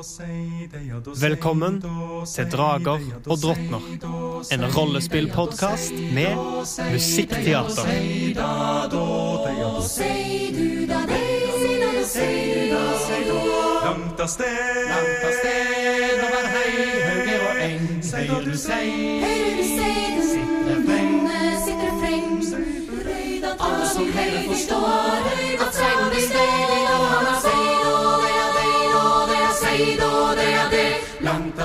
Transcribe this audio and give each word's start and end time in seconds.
Velkommen 0.00 1.82
til 2.34 2.46
Drager 2.52 3.00
og 3.26 3.36
drottner. 3.42 3.82
En 4.52 4.64
rollespillpodkast 4.76 5.92
med 5.92 6.36
musikkteater. 6.92 7.84
Langt 13.84 14.20
av 14.20 14.28
sted, 14.28 14.88
langt 14.88 15.26
av 15.28 15.36
sted 15.42 16.24
over 16.30 16.48
hei, 16.54 16.72
og 17.36 17.62
eng. 17.66 17.84
Hører 18.14 18.48
du 18.48 18.56
sei, 18.56 18.88
du 19.58 19.62
sitter 19.68 20.80
frem, 20.88 22.40
sitter 22.40 23.52
Alle 23.60 23.86
som 23.92 24.12
heller 24.16 24.48
forstår 24.48 25.32
At 25.32 25.39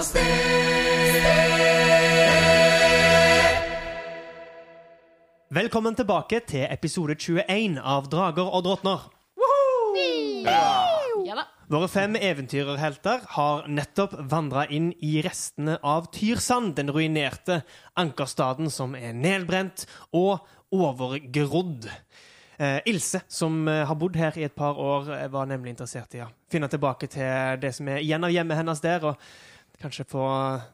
sted. 0.05 0.65
Velkommen 5.55 5.95
tilbake 5.95 6.41
til 6.49 6.65
episode 6.67 7.15
21 7.15 7.77
av 7.79 8.09
Drager 8.11 8.49
og 8.49 8.65
drottner. 8.65 9.05
Ja. 10.45 11.45
Våre 11.71 11.87
fem 11.89 12.13
eventyrerhelter 12.19 13.23
har 13.33 13.63
nettopp 13.71 14.13
vandra 14.29 14.67
inn 14.69 14.91
i 15.01 15.15
restene 15.25 15.79
av 15.81 16.11
Tyrsand, 16.13 16.75
den 16.77 16.91
ruinerte 16.93 17.63
ankerstaden 17.97 18.69
som 18.69 18.93
er 18.99 19.15
nedbrent 19.17 19.87
og 20.13 20.45
overgrodd. 20.75 21.89
Eh, 22.57 22.77
Ilse, 22.91 23.23
som 23.27 23.65
eh, 23.67 23.81
har 23.87 23.97
bodd 23.99 24.15
her 24.15 24.37
i 24.37 24.45
et 24.45 24.55
par 24.55 24.77
år, 24.79 25.09
eh, 25.15 25.27
var 25.31 25.49
nemlig 25.49 25.73
interessert 25.73 26.13
i 26.15 26.21
å 26.23 26.29
finne 26.51 26.69
tilbake 26.71 27.09
til 27.11 27.59
det 27.59 27.73
som 27.75 27.89
er 27.91 28.03
igjen 28.03 28.23
av 28.23 28.31
hjemmet 28.31 28.61
hennes 28.61 28.83
der, 28.83 29.09
og 29.09 29.17
kanskje 29.81 30.07
få 30.09 30.25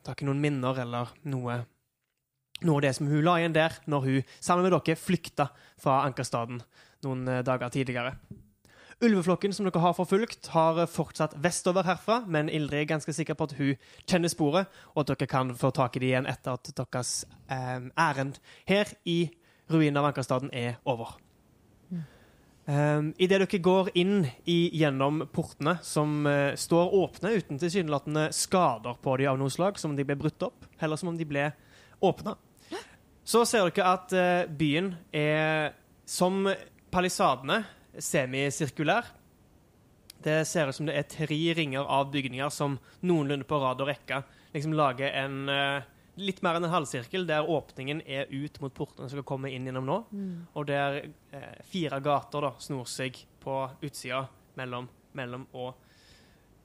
tak 0.05 0.21
i 0.21 0.27
noen 0.27 0.41
minner 0.41 0.81
eller 0.83 1.11
noe, 1.30 1.61
noe 2.61 2.77
av 2.77 2.85
det 2.85 2.94
som 2.97 3.09
hun 3.09 3.25
la 3.25 3.39
igjen 3.39 3.57
der 3.57 3.75
når 3.89 4.07
hun 4.07 4.31
sammen 4.39 4.67
med 4.67 4.75
dere 4.75 4.99
flykta 4.99 5.49
fra 5.81 6.03
ankerstaden 6.05 6.61
noen 7.05 7.27
eh, 7.27 7.44
dager 7.45 7.73
tidligere. 7.73 8.16
Ulveflokken 9.02 9.53
som 9.53 9.66
dere 9.66 9.81
har 9.81 9.95
forfulgt, 9.97 10.52
har 10.53 10.77
fortsatt 10.85 11.33
vestover 11.41 11.88
herfra, 11.88 12.19
men 12.29 12.52
Ildrid 12.53 12.83
er 12.83 12.91
ganske 12.91 13.16
sikker 13.17 13.33
på 13.33 13.47
at 13.49 13.55
hun 13.57 13.72
kjenner 14.05 14.29
sporet, 14.29 14.69
og 14.94 15.02
at 15.02 15.16
dere 15.16 15.29
kan 15.31 15.55
få 15.57 15.72
tak 15.73 15.97
i 15.97 16.03
det 16.03 16.11
igjen 16.11 16.29
etter 16.29 16.59
at 16.59 16.69
deres 16.77 17.16
eh, 17.49 18.29
her 18.69 18.94
i 19.09 19.19
ruinen 19.72 19.97
av 19.97 20.11
Ankerstaden 20.11 20.53
er 20.53 20.77
over. 20.85 21.17
Um, 22.65 23.09
Idet 23.17 23.39
dere 23.41 23.59
går 23.63 23.89
inn 23.97 24.27
i, 24.45 24.69
gjennom 24.77 25.23
portene 25.33 25.79
som 25.83 26.21
uh, 26.29 26.53
står 26.55 26.93
åpne 26.93 27.33
uten 27.39 27.59
tilsynelatende 27.61 28.27
skader 28.37 28.99
på 29.01 29.15
de 29.17 29.27
av 29.31 29.39
noe 29.41 29.51
slag, 29.51 29.79
som 29.81 29.91
om 29.91 29.97
de 29.97 30.05
ble 30.05 30.17
brutt 30.19 30.45
opp, 30.45 30.67
heller 30.81 30.99
som 30.99 31.09
om 31.11 31.17
de 31.17 31.27
ble 31.27 31.49
åpna, 32.05 32.35
så 33.25 33.43
ser 33.49 33.69
dere 33.69 33.95
at 33.95 34.13
uh, 34.13 34.45
byen 34.45 34.93
er 35.13 35.73
som 36.05 36.45
palisadene 36.93 37.63
semisirkulær. 37.97 39.09
Det 40.21 40.43
ser 40.45 40.69
ut 40.69 40.77
som 40.77 40.85
det 40.85 40.99
er 40.99 41.09
tre 41.09 41.41
ringer 41.57 41.81
av 41.81 42.11
bygninger 42.13 42.53
som 42.53 42.77
noenlunde 43.01 43.47
på 43.50 43.57
rad 43.57 43.81
og 43.81 43.89
rekke 43.89 44.21
liksom 44.53 44.73
lager 44.73 45.11
en 45.16 45.50
eh, 45.50 45.83
litt 46.21 46.41
mer 46.45 46.57
enn 46.57 46.67
en 46.67 46.73
halvsirkel, 46.73 47.25
der 47.29 47.47
åpningen 47.49 48.03
er 48.05 48.29
ut 48.31 48.59
mot 48.63 48.73
portene 48.73 49.09
som 49.09 49.17
skal 49.17 49.27
komme 49.27 49.51
inn 49.51 49.67
gjennom 49.67 49.87
nå. 49.87 49.97
Og 50.55 50.67
der 50.69 51.01
eh, 51.33 51.55
fire 51.71 52.01
gater 52.03 52.47
da 52.47 52.53
snor 52.61 52.89
seg 52.89 53.19
på 53.41 53.63
utsida 53.81 54.25
mellom, 54.59 54.87
mellom 55.17 55.47
og 55.57 55.73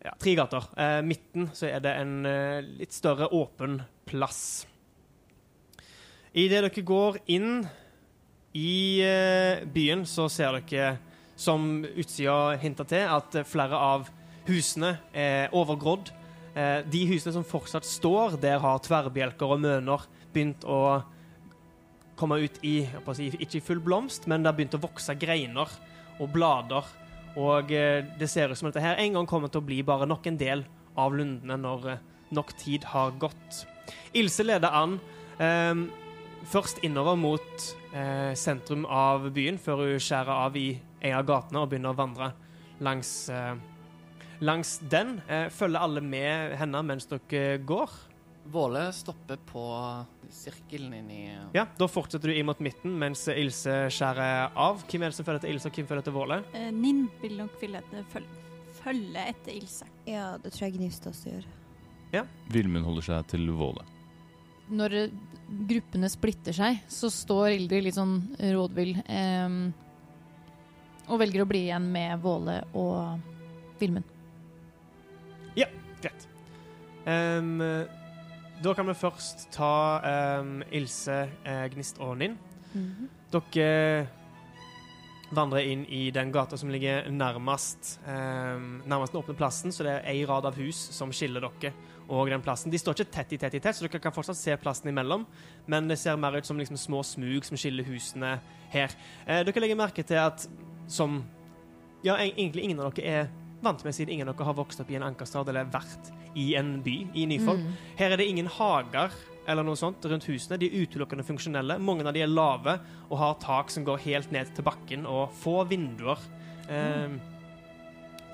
ja, 0.05 0.15
tre 0.21 0.37
gater. 0.39 0.65
Eh, 0.77 1.01
midten 1.03 1.51
så 1.57 1.69
er 1.71 1.83
det 1.85 1.97
en 1.99 2.27
eh, 2.29 2.63
litt 2.83 2.95
større 2.95 3.29
åpen 3.35 3.81
plass. 4.07 4.67
Idet 6.37 6.63
dere 6.67 6.85
går 6.85 7.19
inn 7.33 7.65
i 8.57 9.01
eh, 9.05 9.65
byen, 9.73 10.05
så 10.07 10.29
ser 10.33 10.61
dere, 10.61 10.97
som 11.37 11.85
utsida 11.85 12.57
hinter 12.63 12.87
til, 12.89 13.09
at 13.13 13.35
flere 13.45 13.77
av 13.77 14.07
husene 14.47 14.95
er 15.13 15.53
overgrodd. 15.53 16.09
Eh, 16.57 16.81
de 16.89 17.03
husene 17.11 17.35
som 17.35 17.45
fortsatt 17.45 17.87
står, 17.87 18.39
der 18.41 18.63
har 18.63 18.81
tverrbjelker 18.85 19.53
og 19.53 19.63
møner 19.63 20.07
begynt 20.33 20.65
å 20.65 21.03
komme 22.17 22.39
ut 22.41 22.57
i 22.65 22.79
Ikke 22.89 23.59
i 23.59 23.65
full 23.65 23.83
blomst, 23.85 24.25
men 24.27 24.43
det 24.43 24.49
har 24.49 24.57
begynt 24.57 24.77
å 24.79 24.81
vokse 24.81 25.15
greiner 25.21 25.73
og 26.17 26.31
blader. 26.33 26.89
Og 27.37 27.73
eh, 27.77 28.01
det 28.19 28.31
ser 28.33 28.51
ut 28.51 28.59
som 28.59 28.71
dette 28.71 28.85
her 28.85 28.97
en 29.03 29.19
gang 29.19 29.29
kommer 29.29 29.53
til 29.53 29.61
å 29.61 29.69
bli 29.69 29.83
bare 29.85 30.09
nok 30.09 30.27
en 30.31 30.41
del 30.41 30.65
av 30.97 31.13
lundene 31.13 31.61
når 31.61 31.91
eh, 31.93 32.05
nok 32.37 32.57
tid 32.57 32.89
har 32.95 33.13
gått. 33.21 33.63
Ilse 34.17 34.47
leder 34.47 34.73
an. 34.73 34.97
Eh, 35.37 35.85
først 36.47 36.85
innover 36.87 37.19
mot 37.19 37.73
sentrum 38.37 38.83
av 38.93 39.23
byen, 39.33 39.57
før 39.57 39.81
hun 39.81 40.03
skjærer 40.05 40.29
av 40.29 40.57
i 40.61 40.67
en 41.01 41.15
av 41.17 41.23
gatene 41.25 41.63
og 41.63 41.71
begynner 41.71 41.95
å 41.95 41.97
vandre 41.97 42.27
langs, 42.85 43.29
eh, 43.29 43.55
langs 44.41 44.79
den. 44.91 45.21
Eh, 45.29 45.49
følger 45.51 45.81
alle 45.81 46.01
med 46.05 46.57
henne 46.61 46.83
mens 46.87 47.07
dere 47.11 47.59
går? 47.67 47.91
Våle 48.47 48.93
stopper 48.95 49.41
på 49.49 49.63
sirkelen 50.31 50.93
inn 50.95 51.09
i 51.11 51.23
Ja, 51.55 51.65
Da 51.79 51.89
fortsetter 51.91 52.31
du 52.31 52.35
inn 52.39 52.47
mot 52.47 52.61
midten 52.63 52.93
mens 52.99 53.25
Ilse 53.33 53.89
skjærer 53.91 54.53
av. 54.55 54.85
Hvem 54.87 55.03
er 55.03 55.11
det 55.11 55.17
som 55.19 55.27
følger 55.27 55.41
etter 55.43 55.51
Ilse, 55.55 55.67
og 55.67 55.75
hvem 55.75 55.89
følger 55.89 56.05
etter 56.05 56.15
Våle? 56.15 56.39
Eh, 56.55 56.71
Ninn 56.71 57.09
vil 57.23 57.37
nok 57.41 57.57
ville 57.61 57.81
etter- 57.83 58.05
føl 58.13 58.25
følge 58.83 59.25
etter 59.33 59.53
Ilse. 59.57 59.87
Ja, 60.07 60.37
det 60.39 60.53
tror 60.53 60.69
jeg 60.69 60.77
Gnist 60.79 61.07
også 61.11 61.33
gjør. 61.33 61.47
Vilmund 62.49 62.85
holder 62.87 63.03
seg 63.03 63.27
til 63.29 63.49
Våle. 63.51 63.83
når 64.71 64.93
eh, 64.95 65.11
gruppene 65.69 66.09
splitter 66.11 66.53
seg, 66.53 66.79
så 66.89 67.11
står 67.11 67.51
Ildrid 67.57 67.85
litt 67.85 67.95
sånn 67.95 68.37
rådvill 68.39 68.97
eh, 69.07 69.49
og 71.09 71.19
velger 71.21 71.43
å 71.45 71.49
bli 71.51 71.65
igjen 71.69 71.91
med 71.93 72.19
Våle 72.23 72.61
og 72.75 73.21
Vilmund. 73.81 74.05
Greit. 76.07 76.29
Um, 77.07 77.61
da 78.63 78.73
kan 78.75 78.89
vi 78.89 78.95
først 78.97 79.49
ta 79.53 79.73
um, 80.41 80.63
Ilse, 80.73 81.27
eh, 81.45 81.67
Gnist 81.75 82.01
og 82.01 82.17
Ninn. 82.21 82.39
Dere 83.33 84.07
vandrer 85.35 85.67
inn 85.67 85.83
i 85.91 86.07
den 86.15 86.31
gata 86.33 86.57
som 86.57 86.71
ligger 86.71 87.09
nærmest, 87.11 87.97
um, 88.07 88.81
nærmest 88.87 89.13
den 89.13 89.21
åpne 89.21 89.37
plassen, 89.37 89.75
så 89.75 89.85
det 89.85 89.93
er 89.97 90.09
ei 90.13 90.25
rad 90.29 90.47
av 90.47 90.57
hus 90.57 90.79
som 90.95 91.13
skiller 91.13 91.43
dere 91.43 91.73
og 92.09 92.31
den 92.31 92.45
plassen. 92.45 92.71
De 92.71 92.79
står 92.79 92.95
ikke 92.95 93.13
tett 93.13 93.33
i 93.35 93.39
tett 93.43 93.57
i 93.59 93.61
tett, 93.61 93.77
så 93.77 93.85
dere 93.85 94.01
kan 94.01 94.15
fortsatt 94.15 94.39
se 94.39 94.57
plassen 94.63 94.89
imellom, 94.89 95.27
men 95.67 95.91
det 95.91 95.99
ser 95.99 96.17
mer 96.17 96.39
ut 96.39 96.47
som 96.47 96.59
liksom 96.59 96.79
små 96.81 97.03
smug 97.05 97.45
som 97.45 97.59
skiller 97.59 97.85
husene 97.89 98.37
her. 98.73 98.95
Uh, 99.27 99.43
dere 99.43 99.67
legger 99.67 99.83
merke 99.83 100.07
til 100.07 100.23
at 100.23 100.47
som 100.89 101.25
ja, 102.07 102.15
egentlig 102.15 102.63
ingen 102.63 102.81
av 102.81 102.95
dere 102.95 103.27
er 103.27 103.35
vant 103.63 103.85
med, 103.85 103.95
siden 103.95 104.13
ingen 104.15 104.29
av 104.29 104.37
dere 104.37 104.45
har 104.51 104.55
vokst 104.59 104.81
opp 104.81 104.91
i 104.91 104.97
en 104.99 105.03
ankerstad 105.07 105.49
eller 105.49 105.65
vært 105.73 106.11
i 106.37 106.55
en 106.59 106.83
by 106.85 106.97
i 107.15 107.27
Nyfold. 107.27 107.63
Her 107.97 108.13
er 108.13 108.17
det 108.21 108.27
ingen 108.29 108.47
hager 108.47 109.11
eller 109.47 109.63
noe 109.63 109.77
sånt 109.79 110.05
rundt 110.05 110.27
husene. 110.27 110.59
De 110.59 110.67
er 110.67 110.83
utelukkende 110.85 111.25
funksjonelle. 111.25 111.79
Mange 111.79 112.05
av 112.07 112.13
de 112.15 112.21
er 112.25 112.27
lave 112.31 112.81
og 113.09 113.19
har 113.19 113.39
tak 113.41 113.71
som 113.71 113.85
går 113.87 114.03
helt 114.05 114.33
ned 114.35 114.51
til 114.55 114.65
bakken, 114.67 115.07
og 115.07 115.31
få 115.33 115.65
vinduer. 115.71 116.19
Eh, 116.69 117.17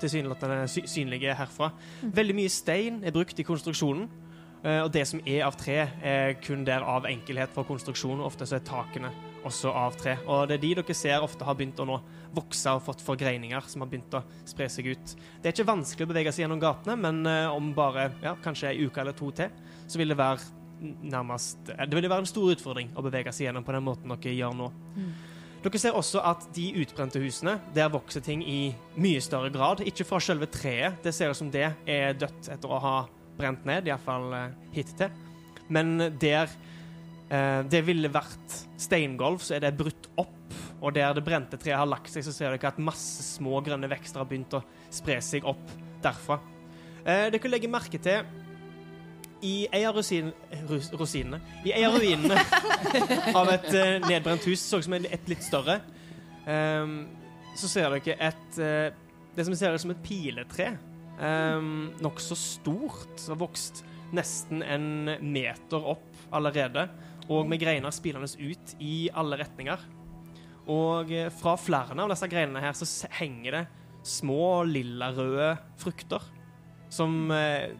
Tilsynelatende 0.01 0.67
sy 0.67 0.81
synlige 0.89 1.35
herfra. 1.37 1.69
Veldig 2.01 2.35
mye 2.35 2.51
stein 2.51 3.03
er 3.05 3.13
brukt 3.15 3.39
i 3.39 3.45
konstruksjonen. 3.47 4.09
eh, 4.63 4.81
og 4.81 4.91
det 4.91 5.07
som 5.07 5.21
er 5.25 5.43
av 5.45 5.55
tre, 5.55 5.87
er 6.01 6.33
kun 6.41 6.65
der 6.65 6.81
av 6.81 7.05
enkelhet 7.05 7.49
for 7.53 7.63
konstruksjon. 7.63 8.19
Ofte 8.19 8.45
så 8.45 8.55
er 8.55 8.59
takene 8.59 9.11
også 9.47 9.71
av 9.75 9.95
tre. 9.99 10.17
Og 10.27 10.47
det 10.49 10.57
er 10.57 10.63
de 10.63 10.73
dere 10.79 10.95
ser 10.97 11.23
ofte 11.23 11.45
har 11.47 11.57
begynt 11.57 11.79
å 11.81 11.87
nå 11.87 11.99
vokse 12.33 12.71
og 12.73 12.83
fått 12.87 13.03
forgreininger 13.05 13.69
som 13.69 13.83
har 13.83 13.91
begynt 13.91 14.15
å 14.17 14.23
spre 14.49 14.67
seg 14.71 14.89
ut. 14.93 15.13
Det 15.41 15.49
er 15.49 15.55
ikke 15.55 15.69
vanskelig 15.69 16.07
å 16.07 16.11
bevege 16.11 16.33
seg 16.33 16.45
gjennom 16.45 16.61
gatene, 16.61 16.97
men 16.99 17.21
eh, 17.29 17.49
om 17.51 17.71
bare 17.77 18.09
ja, 18.23 18.35
kanskje 18.43 18.71
ei 18.71 18.87
uke 18.87 19.03
eller 19.03 19.15
to 19.17 19.29
til, 19.35 19.53
så 19.87 20.01
vil 20.01 20.13
det 20.13 20.19
være 20.19 20.41
nærmest 21.13 21.69
eh, 21.71 21.85
Det 21.87 21.95
vil 21.95 22.09
være 22.09 22.25
en 22.25 22.31
stor 22.33 22.49
utfordring 22.55 22.89
å 22.97 23.05
bevege 23.05 23.31
seg 23.35 23.47
gjennom 23.47 23.65
på 23.67 23.75
den 23.75 23.85
måten 23.85 24.15
dere 24.15 24.35
gjør 24.35 24.57
nå. 24.57 24.71
Dere 25.63 25.79
ser 25.79 25.95
også 25.95 26.23
at 26.27 26.49
de 26.55 26.65
utbrente 26.81 27.21
husene, 27.23 27.55
der 27.75 27.91
vokser 27.93 28.23
ting 28.25 28.41
i 28.43 28.73
mye 28.99 29.21
større 29.23 29.53
grad. 29.53 29.85
Ikke 29.87 30.07
fra 30.07 30.19
selve 30.19 30.49
treet, 30.51 30.99
det 31.05 31.13
ser 31.15 31.31
ut 31.31 31.39
som 31.39 31.53
det 31.53 31.69
er 31.87 32.17
dødt 32.19 32.49
etter 32.51 32.73
å 32.73 32.81
ha 32.83 32.97
brent 33.37 33.63
ned, 33.65 33.87
iallfall 33.87 34.27
uh, 34.35 34.49
hittil. 34.75 35.13
Men 35.71 35.95
der 36.19 36.51
Eh, 36.51 36.72
det 37.33 37.79
ville 37.87 38.11
vært 38.13 38.55
steingolv, 38.77 39.39
så 39.41 39.55
er 39.55 39.63
det 39.63 39.71
brutt 39.79 40.09
opp. 40.21 40.53
Og 40.83 40.91
der 40.93 41.15
det 41.15 41.23
brente 41.25 41.57
treet 41.57 41.79
har 41.79 41.87
lagt 41.89 42.11
seg, 42.11 42.25
så 42.27 42.33
ser 42.35 42.53
dere 42.53 42.69
at 42.69 42.81
masse 42.83 43.23
små 43.25 43.61
grønne 43.65 43.89
vekster 43.89 44.21
har 44.21 44.27
begynt 44.29 44.53
å 44.53 44.61
spre 44.93 45.15
seg 45.23 45.47
opp 45.49 45.71
derfra. 46.03 46.37
Eh, 47.03 47.29
dere 47.33 47.51
legger 47.51 47.71
merke 47.71 47.99
til 48.03 48.27
i 49.43 49.67
ei 49.75 49.81
av 49.83 49.97
rosin, 49.97 50.31
rus, 50.69 50.89
I 51.65 51.73
ei 51.75 51.83
av 51.83 51.97
ruinene 51.99 52.37
av 53.39 53.49
et 53.51 53.69
eh, 53.75 53.97
nedbrent 54.05 54.45
hus, 54.47 54.61
så 54.63 54.79
ut 54.79 54.87
som 54.87 54.95
et, 54.95 55.27
litt 55.27 55.43
større, 55.43 55.81
ehm, 56.47 57.01
så 57.59 57.71
ser 57.71 57.97
dere 57.97 58.15
et 58.29 58.59
eh, 58.59 58.93
Det 59.35 59.47
som 59.47 59.55
ser 59.57 59.73
ut 59.73 59.81
som 59.81 59.91
et 59.91 60.03
piletre. 60.05 60.75
Um, 61.17 61.89
Nokså 62.05 62.35
stort. 62.37 63.15
Som 63.17 63.33
har 63.33 63.39
vokst 63.47 63.79
nesten 64.13 64.61
en 64.61 65.09
meter 65.25 65.87
opp 65.95 66.19
allerede. 66.29 66.83
Og 67.31 67.47
med 67.47 67.61
greiner 67.61 67.93
spilende 67.95 68.27
ut 68.27 68.75
i 68.83 69.07
alle 69.15 69.39
retninger. 69.39 69.85
Og 70.71 71.11
eh, 71.11 71.31
fra 71.31 71.55
flere 71.59 71.95
av 71.95 72.11
disse 72.11 72.29
greinene 72.31 72.63
her 72.63 72.75
så 72.75 72.87
henger 73.19 73.57
det 73.57 73.63
små 74.03 74.63
lilla-røde 74.67 75.53
frukter. 75.79 76.23
Som 76.91 77.31
eh, 77.31 77.71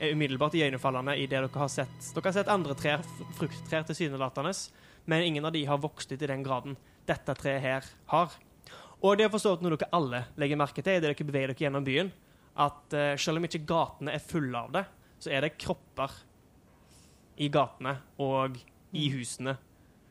er 0.00 0.14
umiddelbart 0.14 0.56
iøynefallende 0.56 1.16
i 1.16 1.26
det 1.28 1.36
dere 1.36 1.50
har 1.60 1.72
sett. 1.72 2.12
Dere 2.14 2.28
har 2.28 2.36
sett 2.36 2.52
andre 2.52 2.76
trær, 2.78 3.04
frukttrær 3.36 3.84
tilsynelatende, 3.88 4.54
men 5.10 5.26
ingen 5.26 5.44
av 5.44 5.52
de 5.56 5.64
har 5.68 5.80
vokst 5.80 6.12
ut 6.12 6.22
i 6.22 6.30
den 6.30 6.44
graden 6.44 6.78
dette 7.08 7.34
treet 7.36 7.64
her 7.64 7.90
har. 8.12 8.32
Og 9.00 9.16
det 9.16 9.26
er 9.26 9.32
forstått 9.32 9.62
noe 9.64 9.76
dere 9.76 9.92
alle 9.96 10.24
legger 10.40 10.60
merke 10.60 10.84
til 10.84 10.98
idet 10.98 11.08
dere 11.08 11.28
beveger 11.28 11.52
dere 11.52 11.64
gjennom 11.64 11.86
byen, 11.86 12.10
at 12.60 12.96
eh, 12.96 13.14
selv 13.20 13.40
om 13.40 13.46
ikke 13.48 13.64
gatene 13.68 14.16
er 14.16 14.24
fulle 14.24 14.60
av 14.60 14.74
det, 14.76 14.84
så 15.20 15.32
er 15.32 15.44
det 15.44 15.56
kropper 15.60 16.12
i 17.40 17.48
gatene 17.52 17.94
og 18.20 18.58
i 18.96 19.08
husene. 19.14 19.56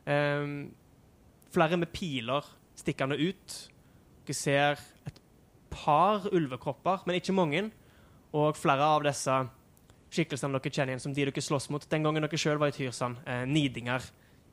Um, 0.06 0.70
flere 1.52 1.78
med 1.80 1.92
piler 1.92 2.46
stikkende 2.80 3.18
ut. 3.20 3.56
Dere 4.26 4.36
ser 4.36 4.80
et 5.08 5.20
par 5.70 6.28
ulvekropper, 6.32 7.04
men 7.06 7.18
ikke 7.18 7.36
mange. 7.36 7.64
Og 8.36 8.56
flere 8.58 8.86
av 8.86 9.04
disse 9.04 9.36
skikkelsene 10.10 10.58
dere 10.58 10.72
kjenner 10.72 10.94
igjen 10.94 11.04
som 11.04 11.14
de 11.14 11.26
dere 11.26 11.44
slåss 11.44 11.70
mot 11.74 11.86
den 11.90 12.06
gangen 12.06 12.26
dere 12.26 12.40
sjøl 12.40 12.60
var 12.60 12.72
i 12.72 12.76
Tyrsand. 12.76 13.20
Eh, 13.26 13.44
nidinger 13.48 14.04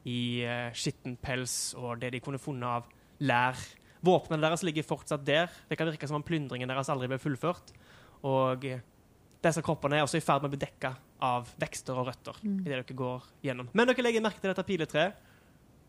i 0.08 0.44
eh, 0.46 0.70
skitten 0.78 1.18
pels 1.22 1.76
og 1.78 1.98
det 2.02 2.14
de 2.16 2.22
kunne 2.24 2.42
funnet 2.42 2.68
av 2.68 2.88
lær. 3.26 3.60
Våpnene 4.06 4.44
deres 4.44 4.64
ligger 4.66 4.86
fortsatt 4.86 5.26
der. 5.26 5.50
Det 5.70 5.78
kan 5.78 5.90
virke 5.90 6.10
som 6.10 6.20
om 6.20 6.26
plyndringen 6.26 6.70
deres 6.70 6.90
aldri 6.94 7.10
ble 7.12 7.20
fullført. 7.22 7.74
Og 8.26 8.66
eh, 8.66 8.84
disse 9.44 9.64
kroppene 9.66 10.00
er 10.00 10.08
også 10.08 10.20
i 10.20 10.26
ferd 10.26 10.44
med 10.44 10.52
å 10.52 10.56
bli 10.56 10.66
dekka 10.66 10.96
av 11.24 11.50
vekster 11.60 11.98
og 11.98 12.10
røtter. 12.12 12.38
Mm. 12.44 12.60
i 12.62 12.68
det 12.68 12.76
dere 12.76 12.98
går 12.98 13.30
gjennom. 13.46 13.70
Men 13.74 13.90
dere 13.90 14.06
legger 14.06 14.26
merke 14.26 14.44
til 14.44 14.52
dette 14.52 14.68
piletreet. 14.68 15.24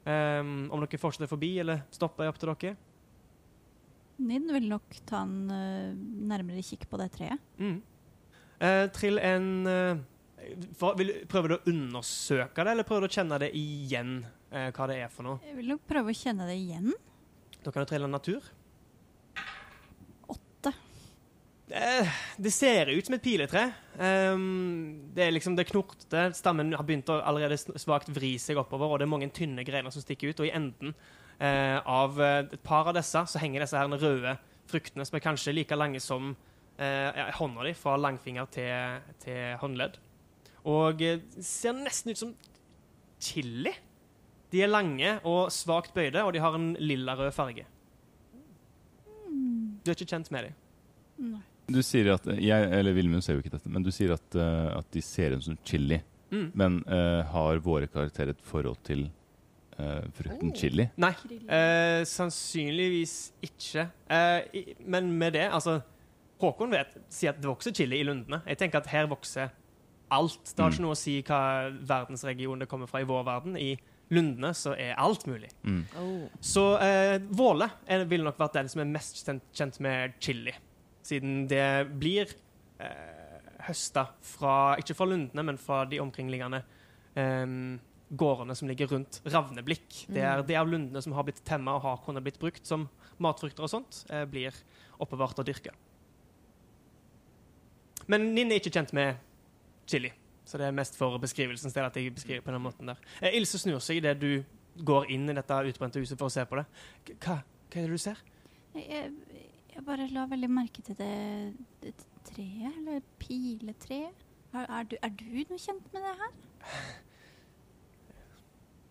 Um, 0.08 0.68
om 0.72 0.80
dere 0.80 1.00
fortsetter 1.00 1.28
forbi 1.28 1.58
eller 1.60 1.82
stopper, 1.92 2.24
er 2.24 2.32
opp 2.32 2.38
til 2.40 2.52
dere. 2.54 2.76
Ninn 4.18 4.48
vil 4.50 4.68
nok 4.70 5.02
ta 5.06 5.22
en 5.26 5.50
uh, 5.52 5.96
nærmere 6.30 6.64
kikk 6.64 6.88
på 6.90 6.98
det 7.00 7.10
treet. 7.14 7.50
Mm. 7.60 7.80
Uh, 8.58 8.86
trill 8.94 9.20
en 9.22 9.50
uh, 9.68 10.06
for, 10.78 10.96
vil, 10.98 11.12
Prøver 11.30 11.52
du 11.52 11.56
å 11.56 11.62
undersøke 11.72 12.64
det, 12.64 12.74
eller 12.74 12.86
prøver 12.86 13.06
du 13.06 13.10
å 13.10 13.16
kjenne 13.18 13.40
det 13.42 13.50
igjen, 13.58 14.20
eh, 14.50 14.70
hva 14.74 14.88
det 14.90 15.00
er 15.02 15.12
for 15.12 15.26
noe? 15.26 15.42
Jeg 15.46 15.56
vil 15.58 15.72
nok 15.74 15.84
prøve 15.88 16.12
å 16.12 16.18
kjenne 16.18 16.48
det 16.48 16.56
igjen. 16.58 16.92
Da 17.64 17.72
kan 17.72 17.84
du 17.84 17.90
trille 17.90 18.10
natur. 18.10 18.42
Åtte. 20.30 20.72
Eh, 20.72 20.78
det 21.68 22.50
ser 22.54 22.88
ut 22.88 23.06
som 23.06 23.14
et 23.16 23.22
piletre. 23.22 23.66
Um, 23.98 25.10
det 25.14 25.26
er 25.26 25.34
liksom 25.34 25.56
det 25.58 25.66
knortete. 25.68 26.30
Stammen 26.36 26.72
har 26.72 26.86
begynt 26.88 27.10
å 27.12 27.18
allerede 27.20 27.58
svakt 27.58 28.08
vri 28.14 28.36
seg 28.40 28.60
oppover, 28.60 28.88
og 28.88 29.00
det 29.00 29.08
er 29.08 29.12
mange 29.12 29.30
tynne 29.34 29.64
grener 29.66 29.92
som 29.92 30.04
stikker 30.04 30.32
ut. 30.32 30.40
Og 30.40 30.48
i 30.48 30.54
enden 30.56 30.94
eh, 31.38 31.76
av 31.78 32.20
eh, 32.20 32.44
et 32.46 32.62
par 32.64 32.88
av 32.88 32.96
disse 32.96 33.24
så 33.28 33.42
henger 33.42 33.64
disse 33.64 33.76
her 33.76 33.90
røde 34.00 34.36
fruktene, 34.68 35.04
som 35.04 35.18
er 35.18 35.24
kanskje 35.24 35.56
like 35.56 35.76
lange 35.76 36.00
som 36.04 36.32
eh, 36.78 37.20
hånda 37.38 37.66
di, 37.66 37.74
fra 37.76 37.96
langfinger 38.00 38.48
til, 38.54 39.02
til 39.24 39.58
håndledd. 39.60 39.98
Og 40.68 41.04
eh, 41.04 41.20
ser 41.44 41.76
nesten 41.76 42.14
ut 42.14 42.22
som 42.22 42.34
chili. 43.20 43.74
De 44.48 44.64
er 44.64 44.72
lange 44.72 45.18
og 45.28 45.52
svakt 45.52 45.92
bøyde, 45.96 46.24
og 46.24 46.32
de 46.32 46.40
har 46.40 46.56
en 46.56 46.72
lilla-rød 46.80 47.34
farge. 47.36 47.68
Du 49.84 49.92
er 49.92 49.96
ikke 49.96 50.08
kjent 50.16 50.32
med 50.32 50.48
dem? 50.48 50.58
Nei. 51.18 51.44
Du 51.68 51.82
sier 51.84 52.08
at 52.14 52.24
jeg, 52.40 52.68
eller 52.72 52.94
Vilmund 52.96 53.22
ser 53.24 53.36
jo 53.36 53.42
ikke 53.44 53.52
dette, 53.58 53.68
men 53.68 53.84
du 53.84 53.90
sier 53.92 54.14
at, 54.14 54.36
uh, 54.40 54.78
at 54.78 54.88
de 54.94 55.02
ser 55.04 55.36
ut 55.36 55.44
som 55.44 55.58
chili. 55.68 56.00
Mm. 56.32 56.46
Men 56.56 56.78
uh, 56.88 57.22
har 57.32 57.60
våre 57.64 57.86
karakterer 57.88 58.32
et 58.34 58.42
forhold 58.44 58.80
til 58.88 59.06
uh, 59.78 60.02
frukten 60.16 60.50
chili? 60.56 60.88
Nei, 61.00 61.12
eh, 61.48 62.02
sannsynligvis 62.08 63.14
ikke. 63.44 63.86
Eh, 64.12 64.40
i, 64.60 64.64
men 64.88 65.12
med 65.20 65.36
det, 65.38 65.46
altså 65.52 65.78
Håkon 66.38 66.70
vet, 66.70 66.92
sier 67.10 67.32
at 67.32 67.40
det 67.42 67.48
vokser 67.50 67.74
chili 67.74 67.98
i 68.00 68.04
lundene. 68.06 68.38
Jeg 68.46 68.60
tenker 68.60 68.78
at 68.78 68.90
her 68.92 69.08
vokser 69.10 69.48
alt. 70.14 70.38
Det 70.54 70.62
har 70.62 70.70
Mm. 70.70 70.74
ikke 70.76 70.84
noe 70.84 70.94
å 70.94 70.98
si 71.00 71.16
hva 71.26 71.40
verdensregion 71.84 72.60
det 72.62 72.68
kommer 72.70 72.86
fra 72.88 73.00
i 73.02 73.08
vår 73.08 73.24
verden. 73.26 73.56
I 73.58 73.72
lundene 74.14 74.52
så 74.56 74.72
er 74.78 74.94
alt 74.96 75.26
mulig. 75.26 75.50
Mm. 75.66 75.82
Så 76.40 76.62
eh, 76.80 77.18
Våle 77.28 77.66
ville 78.06 78.24
nok 78.24 78.38
vært 78.38 78.54
den 78.60 78.68
som 78.70 78.80
er 78.84 78.88
mest 78.92 79.18
kjent, 79.26 79.42
kjent 79.52 79.80
med 79.84 80.14
chili. 80.22 80.54
Siden 81.08 81.46
det 81.48 81.88
blir 82.00 82.30
eh, 82.84 83.52
høsta 83.68 84.10
fra 84.34 84.76
Ikke 84.80 84.96
fra 84.96 85.08
lundene, 85.08 85.44
men 85.50 85.60
fra 85.60 85.82
de 85.88 86.00
omkringliggende 86.04 86.62
eh, 87.16 87.46
gårdene 88.08 88.56
som 88.56 88.68
ligger 88.68 88.88
rundt 88.92 89.20
Ravneblikk. 89.28 90.04
Det 90.08 90.22
er 90.24 90.42
det 90.46 90.56
av 90.56 90.68
lundene 90.68 91.02
som 91.04 91.12
har 91.16 91.26
blitt 91.28 91.42
temma 91.46 91.76
og 91.76 91.84
har 91.84 92.00
kunnet 92.04 92.24
blitt 92.24 92.40
brukt 92.40 92.66
som 92.66 92.88
matfrukter 93.22 93.66
og 93.66 93.72
sånt, 93.72 94.04
eh, 94.10 94.24
blir 94.28 94.54
oppbevart 94.98 95.38
og 95.40 95.48
dyrka. 95.48 95.74
Men 98.08 98.30
Ninn 98.34 98.52
er 98.52 98.62
ikke 98.62 98.72
kjent 98.72 98.94
med 98.96 99.18
chili, 99.88 100.10
så 100.48 100.60
det 100.60 100.68
er 100.68 100.76
mest 100.76 100.96
for 100.96 101.18
beskrivelsens 101.20 101.74
del 101.76 101.88
at 101.88 101.96
jeg 101.96 102.14
beskriver 102.14 102.44
på 102.46 102.54
den 102.54 102.64
måten 102.64 102.88
der. 102.88 103.00
Eh, 103.20 103.36
Ilse 103.36 103.60
snur 103.60 103.82
seg 103.84 104.00
idet 104.00 104.16
du 104.20 104.44
går 104.78 105.10
inn 105.12 105.28
i 105.28 105.36
dette 105.36 105.60
utbrente 105.68 106.00
huset 106.00 106.18
for 106.18 106.30
å 106.30 106.32
se 106.32 106.44
på 106.48 106.60
det. 106.60 106.64
Hva, 107.18 107.40
hva 107.42 107.82
er 107.82 107.88
det 107.90 107.98
du 107.98 108.00
ser? 108.00 108.20
Jeg, 108.78 109.12
jeg 109.78 109.86
bare 109.86 110.08
la 110.10 110.24
veldig 110.26 110.48
merke 110.50 110.82
til 110.82 110.96
det, 110.98 111.54
det 111.82 111.94
treet, 112.26 112.72
eller 112.80 113.00
piletreet. 113.18 114.24
Er, 114.52 114.64
er, 114.64 114.82
du, 114.82 114.96
er 115.02 115.12
du 115.14 115.52
noe 115.52 115.60
kjent 115.60 115.92
med 115.92 116.02
det 116.02 116.14
her? 116.22 116.32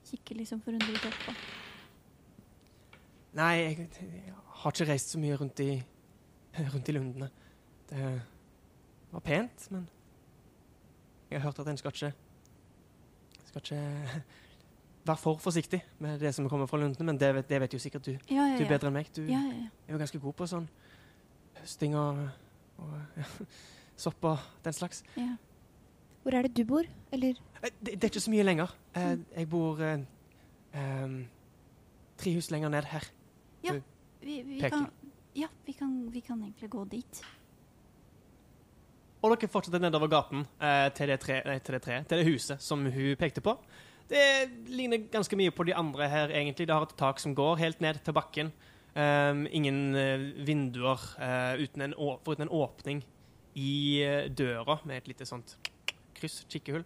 Kikker 0.07 0.39
liksom 0.39 0.62
forundret 0.63 1.07
opp 1.10 1.18
på. 1.25 1.36
Nei, 3.38 3.51
jeg, 3.60 3.89
jeg 4.00 4.38
har 4.62 4.74
ikke 4.74 4.88
reist 4.91 5.12
så 5.12 5.20
mye 5.22 5.36
rundt 5.38 5.60
i, 5.65 5.72
rundt 6.74 6.89
i 6.89 6.96
lundene. 6.96 7.29
Det 7.89 8.08
var 9.12 9.25
pent, 9.25 9.67
men 9.75 9.89
jeg 11.29 11.41
har 11.41 11.50
hørt 11.50 11.60
at 11.60 11.67
en 11.67 11.77
skal 11.77 11.91
ikke 11.91 12.13
skal 13.48 13.62
ikke 13.63 14.24
være 15.08 15.18
for 15.22 15.38
forsiktig 15.42 15.80
med 16.04 16.20
det 16.20 16.34
som 16.36 16.48
kommer 16.50 16.68
fra 16.70 16.78
lundene, 16.82 17.06
men 17.06 17.18
det 17.22 17.30
vet, 17.36 17.48
det 17.50 17.60
vet 17.64 17.74
jo 17.74 17.80
sikkert 17.80 18.06
du. 18.06 18.12
Ja, 18.30 18.44
ja, 18.52 18.58
Du 18.58 18.64
er 18.66 18.70
bedre 18.70 18.88
enn 18.92 18.94
meg. 19.00 19.10
Du 19.16 19.22
ja, 19.24 19.40
ja, 19.40 19.54
ja. 19.64 19.70
er 19.88 19.94
jo 19.96 20.00
ganske 20.02 20.20
god 20.20 20.34
på 20.40 20.48
sånn 20.48 20.68
høsting 21.62 21.96
og, 21.98 22.24
og 22.78 22.94
ja, 23.18 23.26
sopp 23.98 24.24
og 24.32 24.38
den 24.64 24.74
slags. 24.74 25.04
ja. 25.18 25.36
Hvor 26.24 26.36
er 26.36 26.44
det 26.44 26.58
du 26.58 26.66
bor? 26.68 26.84
Eller 27.16 27.38
Eh, 27.64 27.70
Det, 27.82 27.94
det 27.96 28.04
er 28.04 28.10
ikke 28.12 28.20
så 28.20 28.32
mye 28.32 28.44
lenger. 28.44 28.74
Eh, 28.96 29.16
Jeg 29.38 29.48
bor 29.50 29.80
eh, 29.82 30.02
em, 30.76 31.14
tre 32.20 32.34
hus 32.36 32.52
lenger 32.52 32.70
ned 32.70 32.84
her. 32.92 33.06
Vi, 33.64 34.42
vi, 34.44 34.60
kan, 34.60 34.90
ja 35.36 35.48
vi, 35.66 35.72
kan, 35.74 35.94
vi 36.12 36.20
kan 36.20 36.42
egentlig 36.44 36.70
gå 36.70 36.84
dit. 36.92 37.22
Og 39.24 39.34
dere 39.34 39.50
fortsetter 39.50 39.82
nedover 39.82 40.10
gaten 40.12 40.44
eh, 40.62 40.90
til, 40.98 41.10
det 41.10 41.20
tre, 41.24 41.40
nei, 41.48 41.58
til 41.64 41.78
det 41.78 41.82
tre, 41.86 42.02
til 42.10 42.22
det 42.22 42.28
huset 42.28 42.62
som 42.62 42.84
hun 42.86 43.16
pekte 43.20 43.42
på. 43.46 43.56
Det 44.08 44.50
ligner 44.72 45.04
ganske 45.12 45.36
mye 45.36 45.52
på 45.52 45.66
de 45.68 45.76
andre 45.76 46.08
her, 46.08 46.32
egentlig. 46.32 46.68
Det 46.68 46.76
har 46.76 46.86
et 46.88 46.98
tak 47.00 47.20
som 47.20 47.36
går 47.36 47.60
helt 47.60 47.82
ned 47.84 48.00
til 48.06 48.16
bakken. 48.16 48.52
Um, 48.98 49.44
ingen 49.54 49.96
eh, 49.96 50.24
vinduer 50.48 51.02
uh, 51.20 51.54
uten 51.60 51.84
en, 51.86 51.94
foruten 52.26 52.48
en 52.48 52.54
åpning 52.56 53.04
i 53.58 54.02
eh, 54.02 54.30
døra 54.34 54.80
med 54.90 55.04
et 55.04 55.10
lite 55.12 55.28
sånt 55.28 55.54
kryss, 56.18 56.40
kikkehull. 56.50 56.86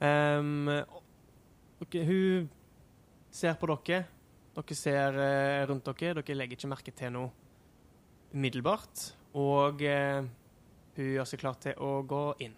Um, 0.00 0.70
okay, 1.82 2.06
hun 2.08 2.48
ser 3.32 3.58
på 3.60 3.68
dere. 3.72 4.06
Dere 4.56 4.78
ser 4.78 5.18
uh, 5.20 5.66
rundt 5.68 5.90
dere. 5.90 6.22
Dere 6.22 6.38
legger 6.38 6.56
ikke 6.56 6.72
merke 6.72 6.94
til 6.96 7.12
noe 7.18 7.32
umiddelbart. 8.32 9.10
Og 9.36 9.82
uh, 9.84 10.28
hun 10.96 11.10
gjør 11.18 11.28
seg 11.28 11.42
klar 11.42 11.60
til 11.60 11.76
å 11.82 11.98
gå 12.08 12.22
inn. 12.46 12.56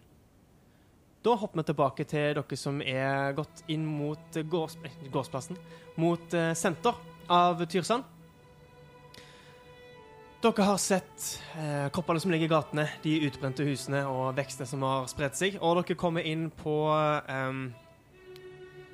Da 1.28 1.34
hopper 1.36 1.60
vi 1.60 1.66
tilbake 1.68 2.04
til 2.08 2.30
dere 2.38 2.56
som 2.56 2.78
er 2.80 3.34
gått 3.36 3.60
inn 3.68 3.82
mot 3.84 4.36
gårds, 4.48 4.78
eh, 4.80 4.94
gårdsplassen. 5.12 5.58
Mot 6.00 6.32
eh, 6.32 6.54
senter 6.56 6.96
av 7.28 7.60
Tyrsand. 7.68 8.06
Dere 10.40 10.68
har 10.70 10.80
sett 10.80 11.26
eh, 11.58 11.90
kroppene 11.92 12.22
som 12.24 12.32
ligger 12.32 12.48
i 12.48 12.52
gatene, 12.54 12.86
de 13.04 13.18
utbrente 13.26 13.66
husene 13.68 14.06
og 14.08 14.38
vekstene 14.38 14.70
som 14.70 14.88
har 14.88 15.04
spredt 15.12 15.36
seg. 15.36 15.60
Og 15.60 15.82
dere 15.82 15.98
kommer 16.00 16.24
inn 16.24 16.48
på 16.62 16.78
eh, 16.96 17.60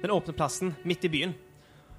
den 0.03 0.17
åpne 0.17 0.35
plassen 0.35 0.75
midt 0.83 1.07
i 1.07 1.15
byen. 1.15 1.39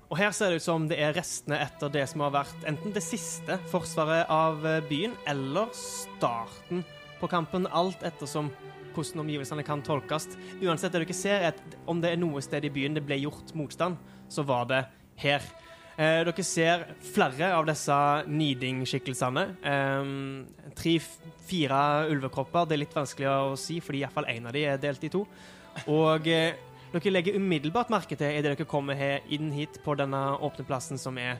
Og 0.09 0.19
her 0.19 0.35
ser 0.35 0.51
det 0.51 0.59
ut 0.59 0.67
som 0.67 0.91
det 0.91 0.99
er 0.99 1.15
restene 1.15 1.63
etter 1.63 1.95
det 1.95 2.09
som 2.11 2.27
har 2.27 2.35
vært 2.41 2.67
enten 2.67 2.91
det 2.91 3.07
siste 3.07 3.55
forsvaret 3.71 4.27
av 4.27 4.67
eh, 4.67 4.83
byen, 4.91 5.15
eller 5.31 5.71
starten 5.79 6.83
på 7.23 7.31
kampen, 7.31 7.71
alt 7.71 8.03
ettersom 8.03 8.51
hvordan 8.95 9.23
omgivelsene 9.25 9.65
kan 9.67 9.83
tolkes. 9.85 10.29
Uansett, 10.63 10.93
det 10.95 11.03
dere 11.03 11.17
ser, 11.17 11.37
er 11.41 11.53
at 11.53 11.77
om 11.89 12.01
det 12.01 12.13
er 12.13 12.21
noe 12.21 12.43
sted 12.43 12.65
i 12.65 12.73
byen 12.73 12.97
det 12.97 13.05
ble 13.05 13.19
gjort 13.25 13.53
motstand, 13.57 13.99
så 14.31 14.45
var 14.47 14.67
det 14.71 14.81
her. 15.21 15.43
Eh, 15.95 16.21
dere 16.27 16.43
ser 16.43 16.87
flere 17.13 17.53
av 17.55 17.67
disse 17.69 17.97
Niding-skikkelsene. 18.27 19.45
Eh, 19.63 20.71
Tre-fire 20.75 21.81
ulvekropper. 22.11 22.67
Det 22.67 22.75
er 22.75 22.83
litt 22.83 22.95
vanskelig 22.95 23.29
å 23.31 23.59
si, 23.59 23.79
fordi 23.83 24.03
iallfall 24.03 24.31
én 24.33 24.47
av 24.47 24.55
de 24.55 24.65
er 24.67 24.81
delt 24.81 25.03
i 25.07 25.11
to. 25.13 25.25
Og 25.91 26.27
eh, 26.31 26.55
dere 26.95 27.11
legger 27.11 27.39
umiddelbart 27.39 27.91
merke 27.91 28.15
til 28.15 28.31
idet 28.31 28.53
dere 28.53 28.67
kommer 28.69 28.95
her, 28.95 29.23
inn 29.31 29.51
hit 29.55 29.81
på 29.83 29.95
denne 29.99 30.21
åpne 30.43 30.67
plassen 30.67 30.99
som 31.01 31.17
er 31.19 31.39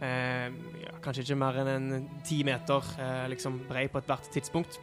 eh, 0.00 0.48
ja, 0.82 0.94
kanskje 1.04 1.26
ikke 1.26 1.40
mer 1.40 1.60
enn 1.62 1.72
en 1.72 2.06
ti 2.26 2.42
meter 2.46 2.92
eh, 3.00 3.24
liksom 3.32 3.62
brei 3.68 3.86
på 3.92 4.00
ethvert 4.00 4.30
tidspunkt. 4.32 4.80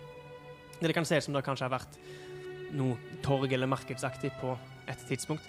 Det 0.83 0.93
kan 0.93 1.05
se 1.05 1.17
ut 1.17 1.23
som 1.23 1.33
det 1.33 1.43
kanskje 1.45 1.67
har 1.67 1.73
vært 1.77 1.97
noe 2.75 2.97
torg 3.23 3.53
eller 3.53 3.69
markedsaktig 3.69 4.33
på 4.41 4.55
et 4.89 5.03
tidspunkt. 5.07 5.45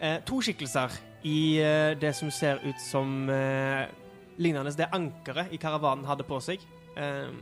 Eh, 0.00 0.20
to 0.24 0.40
skikkelser 0.40 0.94
i 1.26 1.58
eh, 1.60 1.92
det 1.98 2.14
som 2.16 2.30
ser 2.30 2.62
ut 2.64 2.80
som 2.80 3.28
eh, 3.30 3.88
lignende 4.38 4.72
det 4.78 4.86
ankeret 4.94 5.52
i 5.52 5.58
karavanen 5.60 6.06
hadde 6.06 6.26
på 6.26 6.38
seg. 6.40 6.62
Eh, 6.96 7.32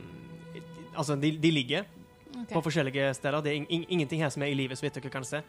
altså, 0.97 1.15
de, 1.15 1.31
de 1.37 1.51
ligger 1.53 1.85
okay. 2.31 2.53
på 2.53 2.63
forskjellige 2.65 3.13
steder. 3.13 3.41
Det 3.41 3.51
er 3.51 3.59
in 3.61 3.67
in 3.69 3.85
ingenting 3.89 4.23
her 4.23 4.33
som 4.33 4.43
er 4.43 4.51
i 4.51 4.57
livet, 4.57 4.77
så 4.77 4.87
vidt 4.87 4.97
dere 4.97 5.13
kan 5.13 5.25
se. 5.25 5.43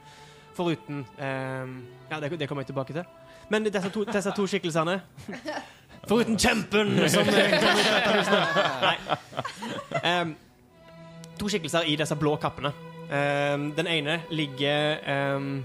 Foruten 0.55 1.07
eh, 1.19 1.67
Ja, 2.11 2.21
det, 2.21 2.39
det 2.39 2.49
kommer 2.49 2.63
jeg 2.63 2.67
tilbake 2.75 2.93
til. 2.93 3.05
Men 3.49 3.65
disse 3.65 3.91
to, 3.91 4.05
disse 4.05 4.33
to 4.37 4.47
skikkelsene 4.47 5.01
Foruten 6.09 6.39
kjempen 6.39 7.09
som 7.09 7.29
eh, 7.29 7.57
kommer 7.61 7.81
ut 7.81 8.07
av 8.07 8.19
huset. 8.19 8.43
Nei. 8.85 8.97
Em, 10.03 10.37
to 11.39 11.49
skikkelser 11.51 11.89
i 11.89 11.97
disse 11.99 12.17
blå 12.19 12.37
kappene. 12.41 12.73
Um, 13.09 13.71
den 13.73 13.87
ene 13.89 14.19
ligger 14.31 14.99
um, 15.37 15.65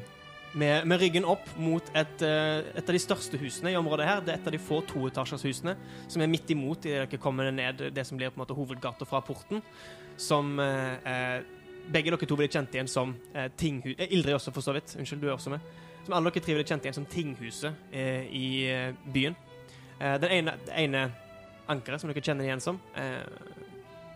med, 0.53 0.85
med 0.87 1.01
ryggen 1.01 1.25
opp 1.27 1.49
mot 1.59 1.89
et, 1.97 2.21
uh, 2.23 2.61
et 2.71 2.85
av 2.85 2.95
de 2.95 3.01
største 3.01 3.39
husene 3.41 3.73
i 3.73 3.75
området 3.79 4.07
her. 4.07 4.21
Det 4.23 4.31
er 4.31 4.39
et 4.39 4.47
av 4.47 4.55
de 4.55 4.61
få 4.63 4.79
toetasjershusene 4.87 5.73
som 6.07 6.23
er 6.23 6.31
midt 6.31 6.53
imot 6.55 6.87
idet 6.87 7.09
dere 7.11 7.21
kommer 7.21 7.51
ned 7.51 7.89
det 7.91 8.05
som 8.07 8.19
blir 8.19 8.31
på 8.31 8.39
en 8.39 8.45
måte 8.45 8.55
hovedgata 8.55 9.07
fra 9.09 9.19
porten. 9.25 9.59
Som 10.15 10.59
eh, 10.61 11.41
begge 11.89 12.13
dere 12.13 12.27
to 12.29 12.37
ville 12.37 12.53
kjent 12.53 12.75
igjen 12.75 12.91
som 12.91 13.15
uh, 13.33 13.47
tinghus... 13.57 13.97
Ildrid 13.97 14.37
også, 14.37 14.53
for 14.55 14.63
så 14.63 14.75
vidt. 14.77 14.93
Unnskyld, 14.99 15.23
du 15.23 15.27
er 15.27 15.33
også 15.35 15.51
med. 15.51 15.65
Som 16.05 16.15
alle 16.15 16.31
dere 16.31 16.45
tre 16.45 16.55
ville 16.55 16.69
kjent 16.69 16.85
igjen 16.85 16.99
som 16.99 17.09
tinghuset 17.09 17.95
i 18.29 18.45
byen. 19.15 19.35
Den 19.99 20.31
ene, 20.35 20.53
ene 20.75 21.03
ankeret, 21.71 22.01
som 22.01 22.11
dere 22.11 22.23
kjenner 22.23 22.43
igjen 22.43 22.61
som, 22.63 22.79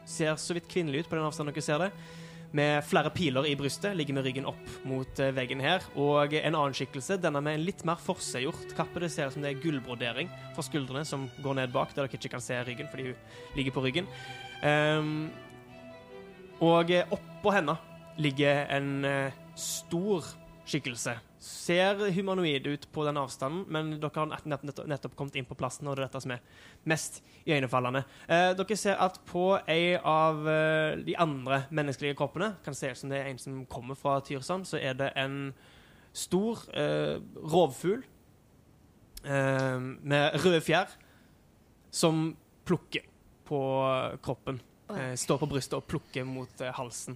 ser 0.07 0.39
så 0.39 0.55
vidt 0.57 0.69
kvinnelig 0.71 1.05
ut 1.05 1.11
på 1.11 1.17
den 1.17 1.27
avstanden 1.27 1.53
dere 1.55 1.65
ser 1.65 1.83
det. 1.83 1.91
Med 2.55 2.79
flere 2.87 3.11
piler 3.11 3.45
i 3.49 3.55
brystet, 3.59 3.95
ligger 3.99 4.15
med 4.15 4.23
ryggen 4.23 4.47
opp 4.47 4.69
mot 4.87 5.19
eh, 5.19 5.33
veggen 5.35 5.59
her. 5.61 5.83
Og 5.99 6.33
en 6.39 6.55
annen 6.55 6.75
skikkelse, 6.77 7.19
denne 7.21 7.41
med 7.43 7.57
en 7.57 7.65
litt 7.67 7.83
mer 7.87 7.99
forseggjort 7.99 8.71
kappe. 8.77 9.03
Det 9.03 9.11
ser 9.11 9.27
ut 9.27 9.35
som 9.35 9.43
det 9.43 9.51
er 9.51 9.61
gullbrodering 9.61 10.31
fra 10.55 10.65
skuldrene 10.65 11.03
som 11.07 11.27
går 11.43 11.59
ned 11.59 11.75
bak, 11.75 11.91
der 11.93 12.07
dere 12.07 12.19
ikke 12.19 12.31
kan 12.37 12.43
se 12.43 12.61
ryggen 12.63 12.89
fordi 12.91 13.09
hun 13.11 13.59
ligger 13.59 13.75
på 13.75 13.83
ryggen. 13.83 14.09
Um, 14.63 15.27
og 16.63 16.89
eh, 16.89 17.05
oppå 17.13 17.53
henne 17.53 17.77
ligger 18.17 18.63
en 18.73 19.05
eh, 19.05 19.35
stor 19.59 20.25
skikkelse. 20.67 21.17
Ser 21.47 22.01
humanoid 22.11 22.67
ut 22.67 22.85
på 22.91 23.05
den 23.07 23.17
avstanden, 23.17 23.63
men 23.71 23.93
dere 24.01 24.11
har 24.19 24.27
nett, 24.27 24.45
nett, 24.51 24.65
nett, 24.67 24.81
nettopp 24.91 25.15
kommet 25.15 25.37
inn 25.39 25.47
på 25.47 25.55
plassen, 25.55 25.87
og 25.87 25.95
det 25.95 26.03
er 26.03 26.09
dette 26.09 26.21
som 26.25 26.33
er 26.35 26.41
mest 26.91 27.21
iøynefallende. 27.47 28.01
Eh, 28.27 28.49
dere 28.59 28.77
ser 28.79 28.99
at 29.03 29.21
på 29.29 29.45
en 29.55 30.07
av 30.11 30.49
eh, 30.51 30.99
de 31.07 31.15
andre 31.23 31.61
menneskelige 31.71 32.17
kroppene, 32.19 32.51
kan 32.65 32.75
se 32.75 32.91
ut 32.91 32.99
som 32.99 33.13
det 33.13 33.21
er 33.21 33.31
en 33.31 33.39
som 33.39 33.61
kommer 33.71 33.95
fra 33.95 34.17
Tyrsand, 34.27 34.67
så 34.67 34.81
er 34.81 34.97
det 34.99 35.13
en 35.15 35.39
stor 36.17 36.67
eh, 36.75 37.15
rovfugl 37.47 38.01
eh, 39.23 39.79
med 39.79 40.39
røde 40.43 40.61
fjær 40.65 40.91
som 41.93 42.33
plukker 42.67 43.05
på 43.47 43.61
kroppen. 44.23 44.59
Eh, 44.91 45.13
står 45.15 45.39
på 45.43 45.51
brystet 45.55 45.79
og 45.79 45.87
plukker 45.87 46.27
mot 46.27 46.67
halsen. 46.75 47.15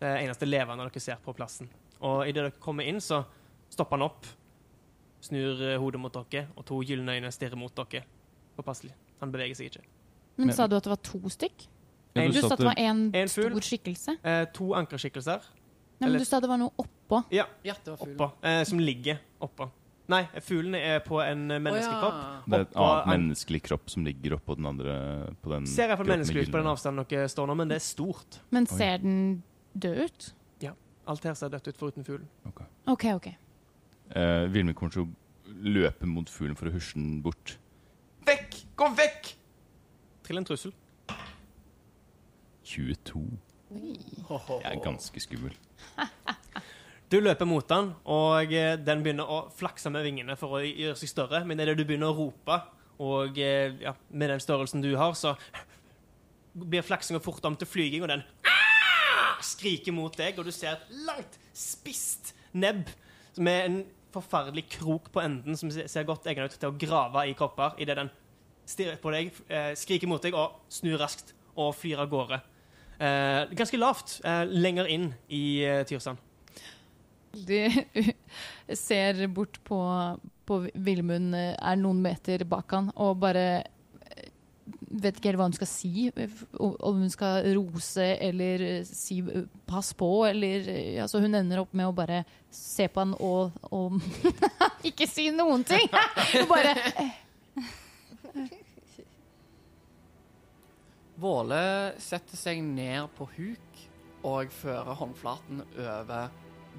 Det 0.00 0.08
er 0.08 0.22
eneste 0.24 0.48
levende 0.48 0.86
dere 0.86 1.02
ser 1.02 1.20
på 1.24 1.34
plassen. 1.36 1.68
Og 2.04 2.26
idet 2.28 2.42
dere 2.42 2.60
kommer 2.60 2.86
inn, 2.88 3.00
så 3.00 3.24
stopper 3.70 3.96
han 3.98 4.02
opp, 4.08 4.26
snur 5.20 5.62
eh, 5.72 5.78
hodet 5.80 6.00
mot 6.00 6.12
dere, 6.30 6.46
og 6.56 6.64
to 6.68 6.80
gylne 6.86 7.16
øyne 7.18 7.30
stirrer 7.34 7.56
mot 7.58 7.74
dere. 7.76 8.04
Påpasselig. 8.56 8.92
Han 9.20 9.32
beveger 9.32 9.54
seg 9.58 9.70
ikke. 9.72 9.84
Men 10.36 10.52
sa 10.52 10.66
du 10.68 10.76
at 10.76 10.84
det 10.84 10.90
var 10.92 11.02
to 11.04 11.20
stykk? 11.32 11.66
Ja, 12.16 12.26
Du 12.32 12.40
sa 12.40 12.48
at 12.54 12.58
det 12.60 12.64
var 12.66 12.78
en, 12.80 13.10
En 13.14 13.28
stor 13.28 13.52
skikkelse? 13.60 14.14
Eh, 14.24 14.44
to 14.56 14.70
ankerskikkelser 14.76 15.42
Nei, 16.00 16.08
men 16.10 16.18
du 16.20 16.24
sa 16.28 16.38
det 16.40 16.48
var 16.48 16.56
noe 16.60 16.72
oppå. 16.80 17.22
ja, 17.32 17.44
Ja, 17.64 17.74
det 17.84 17.92
var 17.92 18.06
oppå, 18.06 18.30
eh, 18.44 18.62
som 18.64 18.78
ligger 18.80 19.18
oppå. 19.40 19.66
Nei, 20.08 20.22
fuglene 20.44 20.78
er 20.78 21.00
på 21.04 21.18
en 21.24 21.48
menneskekropp. 21.48 22.14
Oh, 22.14 22.20
ja. 22.22 22.42
Det 22.46 22.54
er 22.58 22.60
et 22.66 22.74
Oppå 22.76 22.84
annet 22.86 23.02
an- 23.06 23.10
menneskelig 23.12 23.60
kropp 23.66 23.90
som 23.90 24.04
ligger 24.06 24.36
oppå 24.36 24.54
den 24.56 24.66
andre 24.66 25.34
på 25.42 25.50
den 25.50 25.66
Ser 25.66 25.88
iallfall 25.88 26.06
menneskelig 26.06 26.46
ut 26.46 26.52
på 26.52 26.60
den 26.62 26.66
avstanden 26.70 27.04
dere 27.10 27.28
står 27.28 27.46
nå, 27.50 27.56
men 27.56 27.68
det 27.72 27.76
er 27.80 27.84
stort. 27.84 28.38
Men 28.50 28.68
Oi. 28.70 28.76
ser 28.78 28.98
den 29.02 29.42
død 29.76 29.98
ut? 30.04 30.28
Ja. 30.62 30.72
Alt 31.08 31.24
her 31.24 31.34
ser 31.34 31.48
dødt 31.48 31.68
ut 31.68 31.76
foruten 31.76 32.04
fuglen. 32.06 32.28
OK, 32.86 33.04
OK. 33.16 33.28
Eh, 34.14 34.46
Vilmund 34.52 34.76
kommer 34.78 34.94
til 34.94 35.06
å 35.06 35.56
løpe 35.66 36.06
mot 36.06 36.30
fuglen 36.30 36.56
for 36.58 36.70
å 36.70 36.74
husje 36.74 36.98
den 36.98 37.20
bort. 37.24 37.56
Vekk! 38.26 38.60
Gå 38.78 38.90
vekk! 38.98 39.32
Trill 40.26 40.40
en 40.42 40.46
trussel. 40.46 40.74
22. 42.66 43.22
Jeg 43.70 44.72
er 44.72 44.82
ganske 44.84 45.22
skummel. 45.22 45.54
Du 47.06 47.20
løper 47.20 47.46
mot 47.46 47.62
den, 47.70 47.92
og 48.10 48.50
eh, 48.50 48.72
den 48.82 49.02
begynner 49.04 49.28
å 49.30 49.36
flakse 49.54 49.92
med 49.94 50.02
vingene 50.02 50.34
for 50.34 50.56
å 50.58 50.62
gjøre 50.64 50.96
seg 50.98 51.12
større. 51.12 51.44
Men 51.46 51.60
idet 51.62 51.76
du 51.78 51.84
begynner 51.86 52.10
å 52.10 52.16
rope, 52.18 52.56
og 52.98 53.38
eh, 53.38 53.76
ja, 53.78 53.92
med 54.10 54.32
den 54.32 54.42
størrelsen 54.42 54.82
du 54.82 54.88
har, 54.98 55.14
så 55.14 55.36
blir 56.56 56.82
flaksinga 56.82 57.20
fort 57.22 57.46
om 57.46 57.54
til 57.60 57.70
flyging, 57.70 58.02
og 58.02 58.10
den 58.10 58.24
skriker 59.52 59.94
mot 59.94 60.18
deg, 60.18 60.34
og 60.34 60.48
du 60.48 60.50
ser 60.50 60.72
et 60.72 60.98
langt, 61.06 61.38
spisst 61.54 62.34
nebb 62.58 62.90
med 63.38 63.68
en 63.68 63.78
forferdelig 64.16 64.66
krok 64.78 65.10
på 65.14 65.22
enden 65.22 65.58
som 65.58 65.70
ser 65.72 66.08
godt 66.08 66.26
egnet 66.30 66.54
ut 66.54 66.60
til 66.60 66.72
å 66.72 66.78
grave 66.80 67.26
i 67.28 67.36
kropper 67.38 67.76
idet 67.82 67.98
den 68.00 68.12
stirrer 68.66 68.98
på 69.00 69.12
deg, 69.14 69.32
eh, 69.48 69.72
skriker 69.78 70.10
mot 70.10 70.22
deg 70.22 70.34
og 70.34 70.58
snur 70.72 70.98
raskt 71.00 71.34
og 71.56 71.74
flyr 71.78 72.02
av 72.02 72.10
gårde. 72.10 72.40
Eh, 72.98 73.42
ganske 73.56 73.78
lavt, 73.78 74.20
eh, 74.24 74.44
lenger 74.48 74.88
inn 74.90 75.10
i 75.28 75.62
eh, 75.64 75.84
Tyrsand. 75.86 76.18
De 77.36 77.68
ser 78.86 79.26
bort 79.28 79.60
på, 79.64 79.78
på 80.48 80.60
Vilmund, 80.74 81.34
eh, 81.36 81.54
er 81.54 81.76
noen 81.80 82.00
meter 82.02 82.44
bak 82.48 82.72
han, 82.72 82.90
og 82.96 83.20
bare 83.20 83.46
vet 84.86 85.18
ikke 85.18 85.30
helt 85.30 85.40
hva 85.40 85.48
hun 85.48 85.56
skal 85.56 85.68
si. 85.70 86.06
Om 86.58 87.02
hun 87.02 87.12
skal 87.12 87.46
rose 87.56 88.06
eller 88.22 88.62
eh, 88.62 88.86
si 88.86 89.18
eh, 89.20 89.46
'pass 89.66 89.92
på', 89.94 90.28
eller 90.30 90.68
eh, 90.68 91.02
altså 91.02 91.20
Hun 91.20 91.34
ender 91.34 91.60
opp 91.64 91.74
med 91.74 91.88
å 91.88 91.94
bare 91.96 92.24
se 92.50 92.88
på 92.88 93.02
han 93.02 93.14
og, 93.18 93.52
og 93.70 94.00
ikke 94.88 95.08
si 95.10 95.30
noen 95.34 95.64
ting! 95.64 95.88
Bare 96.52 96.74
Våle 101.16 101.96
setter 101.98 102.36
seg 102.36 102.60
ned 102.60 103.08
på 103.16 103.24
huk 103.38 103.84
og 104.26 104.50
fører 104.52 104.98
håndflaten 104.98 105.62
over 105.80 106.28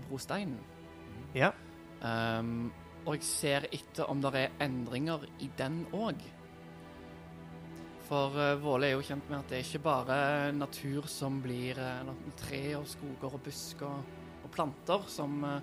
brosteinen. 0.07 0.59
Ja. 1.33 1.49
Um, 2.05 2.69
og 3.07 3.15
jeg 3.15 3.25
ser 3.25 3.65
etter 3.73 4.09
om 4.11 4.21
det 4.21 4.33
er 4.35 4.53
endringer 4.61 5.25
i 5.41 5.49
den 5.57 5.85
òg. 5.95 6.21
For 8.07 8.35
uh, 8.39 8.55
Våle 8.61 8.87
er 8.87 8.95
jo 8.95 9.03
kjent 9.03 9.27
med 9.27 9.41
at 9.41 9.49
det 9.51 9.57
er 9.57 9.65
ikke 9.65 9.83
bare 9.83 10.17
natur 10.55 11.07
som 11.11 11.41
blir 11.43 11.79
uh, 11.79 12.11
tre 12.39 12.61
og 12.79 12.87
skoger 12.87 13.35
og 13.35 13.41
busker 13.43 13.87
og, 13.87 14.13
og 14.45 14.53
planter 14.53 15.07
som 15.11 15.41
uh, 15.43 15.59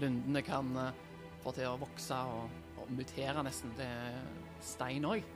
lundene 0.00 0.40
kan 0.44 0.70
få 1.44 1.52
til 1.52 1.68
å 1.68 1.76
vokse 1.78 2.16
og, 2.16 2.54
og 2.80 2.88
mutere 2.96 3.44
nesten 3.44 3.74
til 3.76 4.16
stein 4.64 5.04
òg. 5.06 5.26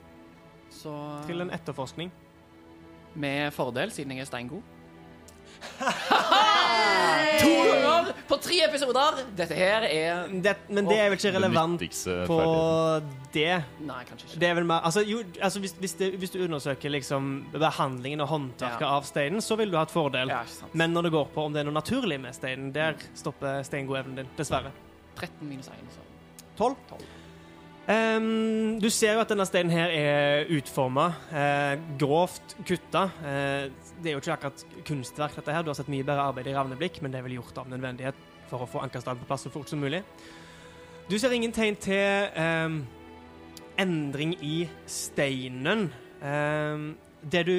Så 0.73 0.93
Til 1.29 1.45
en 1.45 1.53
etterforskning. 1.53 2.11
med 3.13 3.53
fordel, 3.53 3.91
siden 3.91 4.11
jeg 4.11 4.21
er 4.21 4.29
steingod. 4.29 4.61
to 7.41 7.53
ganger 7.69 8.18
på 8.29 8.37
tre 8.41 8.59
episoder! 8.67 9.23
Dette 9.37 9.57
her 9.57 9.85
er 9.87 10.29
Det, 10.29 10.55
men 10.69 10.87
det 10.87 10.97
er 10.99 11.09
vel 11.09 11.17
ikke 11.17 11.31
relevant 11.35 11.85
på 12.29 12.39
det. 13.33 13.59
Nei, 13.85 13.99
kanskje 14.07 14.27
ikke. 14.29 14.39
Det 14.41 14.49
er 14.49 14.57
vel 14.59 14.67
mer 14.69 14.85
Altså, 14.87 15.03
jo, 15.05 15.21
altså 15.41 15.61
hvis, 15.63 15.75
hvis, 15.81 15.95
det, 15.99 16.11
hvis 16.21 16.33
du 16.33 16.39
undersøker 16.45 16.93
liksom 16.93 17.31
behandlingen 17.53 18.21
og 18.25 18.31
håndverket 18.33 18.85
Ja. 18.85 18.95
av 18.97 19.07
steinen, 19.09 19.41
så 19.41 19.57
vil 19.59 19.71
du 19.71 19.77
ha 19.77 19.85
et 19.87 19.93
fordel. 19.93 20.29
Ja. 20.33 20.43
Men 20.73 20.93
når 20.93 21.09
det 21.09 21.15
går 21.17 21.31
på 21.35 21.45
om 21.45 21.53
det 21.53 21.63
er 21.63 21.69
noe 21.69 21.77
naturlig 21.77 22.19
med 22.21 22.37
steinen, 22.37 22.71
der 22.75 22.99
stopper 23.17 23.63
steingodevnen 23.67 24.21
din, 24.21 24.35
dessverre. 24.37 24.71
13 25.19 25.49
minus 25.49 25.67
1, 25.67 25.73
så 25.95 26.05
12. 26.57 26.75
Ehm, 27.89 28.79
du 28.81 28.89
ser 28.93 29.15
jo 29.17 29.23
at 29.23 29.31
denne 29.31 29.45
steinen 29.49 29.73
her 29.73 29.89
er 29.89 30.49
utforma, 30.53 31.07
uh, 31.33 31.73
grovt 31.97 32.53
kutta. 32.67 33.07
Eh, 33.25 33.71
det 33.99 34.11
er 34.11 34.15
jo 34.15 34.21
ikke 34.21 34.35
akkurat 34.35 34.65
kunstverk, 34.87 35.35
dette 35.35 35.53
her. 35.53 35.63
Du 35.63 35.71
har 35.71 35.77
sett 35.79 35.91
mye 35.91 36.05
bedre 36.07 36.27
arbeid 36.29 36.47
i 36.47 36.55
Ravneblikk, 36.55 37.01
men 37.03 37.11
det 37.11 37.19
er 37.19 37.25
vel 37.27 37.37
gjort 37.39 37.59
av 37.61 37.69
nødvendighet 37.71 38.27
for 38.49 38.63
å 38.63 38.69
få 38.69 38.81
Ankerstad 38.83 39.19
på 39.19 39.27
plass 39.29 39.45
så 39.45 39.51
fort 39.53 39.69
som 39.69 39.81
mulig. 39.81 40.01
Du 41.09 41.17
ser 41.19 41.33
ingen 41.33 41.53
tegn 41.53 41.77
til 41.81 42.29
um, 42.37 42.81
endring 43.79 44.35
i 44.45 44.63
steinen. 44.89 45.89
Um, 46.21 46.91
det 47.21 47.45
du 47.47 47.57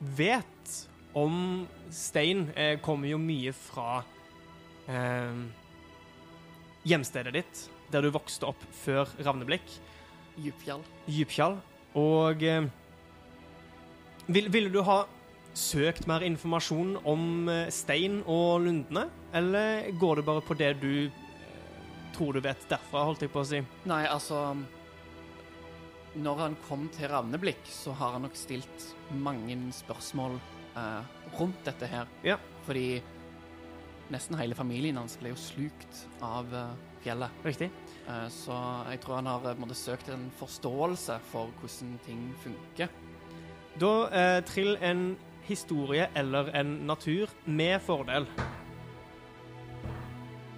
vet 0.00 0.74
om 1.14 1.66
stein, 1.90 2.48
eh, 2.54 2.76
kommer 2.82 3.10
jo 3.10 3.18
mye 3.18 3.52
fra 3.56 4.02
um, 4.86 5.48
hjemstedet 6.86 7.34
ditt, 7.34 7.62
der 7.90 8.04
du 8.06 8.12
vokste 8.14 8.46
opp 8.46 8.62
før 8.84 9.10
Ravneblikk, 9.18 9.66
Djupfjall. 10.40 10.84
Djupkjall. 11.10 11.56
Og 11.98 12.44
eh, 12.46 12.68
vil, 14.30 14.52
ville 14.52 14.70
du 14.72 14.80
ha 14.86 15.02
søkt 15.60 16.08
mer 16.10 16.24
informasjon 16.26 16.96
om 17.08 17.48
eh, 17.52 17.68
stein 17.74 18.20
og 18.24 18.64
lundene, 18.64 19.06
eller 19.36 19.90
går 20.00 20.20
det 20.20 20.26
bare 20.26 20.44
på 20.44 20.56
det 20.58 20.72
du 20.82 20.92
eh, 21.06 21.80
tror 22.16 22.36
du 22.36 22.42
vet 22.44 22.68
derfra, 22.70 23.04
holdt 23.08 23.24
jeg 23.26 23.32
på 23.34 23.42
å 23.42 23.48
si? 23.48 23.62
Nei, 23.90 24.02
altså 24.10 24.56
Når 26.20 26.42
han 26.42 26.58
kom 26.66 26.88
til 26.96 27.10
Ravneblikk, 27.12 27.62
så 27.70 27.94
har 27.94 28.16
han 28.16 28.26
nok 28.26 28.38
stilt 28.38 28.90
mange 29.14 29.56
spørsmål 29.76 30.40
eh, 30.74 31.16
rundt 31.38 31.64
dette 31.68 31.86
her. 31.86 32.10
Ja. 32.26 32.40
Fordi 32.66 33.00
nesten 34.10 34.38
hele 34.40 34.58
familien 34.58 34.98
hans 34.98 35.16
ble 35.20 35.30
jo 35.30 35.38
slukt 35.38 36.04
av 36.24 36.50
eh, 36.50 36.72
fjellet. 37.04 37.40
Riktig. 37.46 37.70
Eh, 38.08 38.26
så 38.32 38.56
jeg 38.90 39.00
tror 39.04 39.20
han 39.20 39.30
har 39.30 39.48
eh, 39.52 39.60
måte, 39.60 39.78
søkt 39.78 40.10
en 40.12 40.28
forståelse 40.40 41.20
for 41.30 41.52
hvordan 41.60 41.96
ting 42.06 42.26
funker. 42.44 42.90
Da 43.80 43.92
eh, 44.10 44.38
trill 44.48 44.74
en 44.84 45.12
historie 45.50 46.08
eller 46.16 46.50
en 46.56 46.74
natur 46.88 47.30
med 47.44 47.80
fordel. 47.82 48.26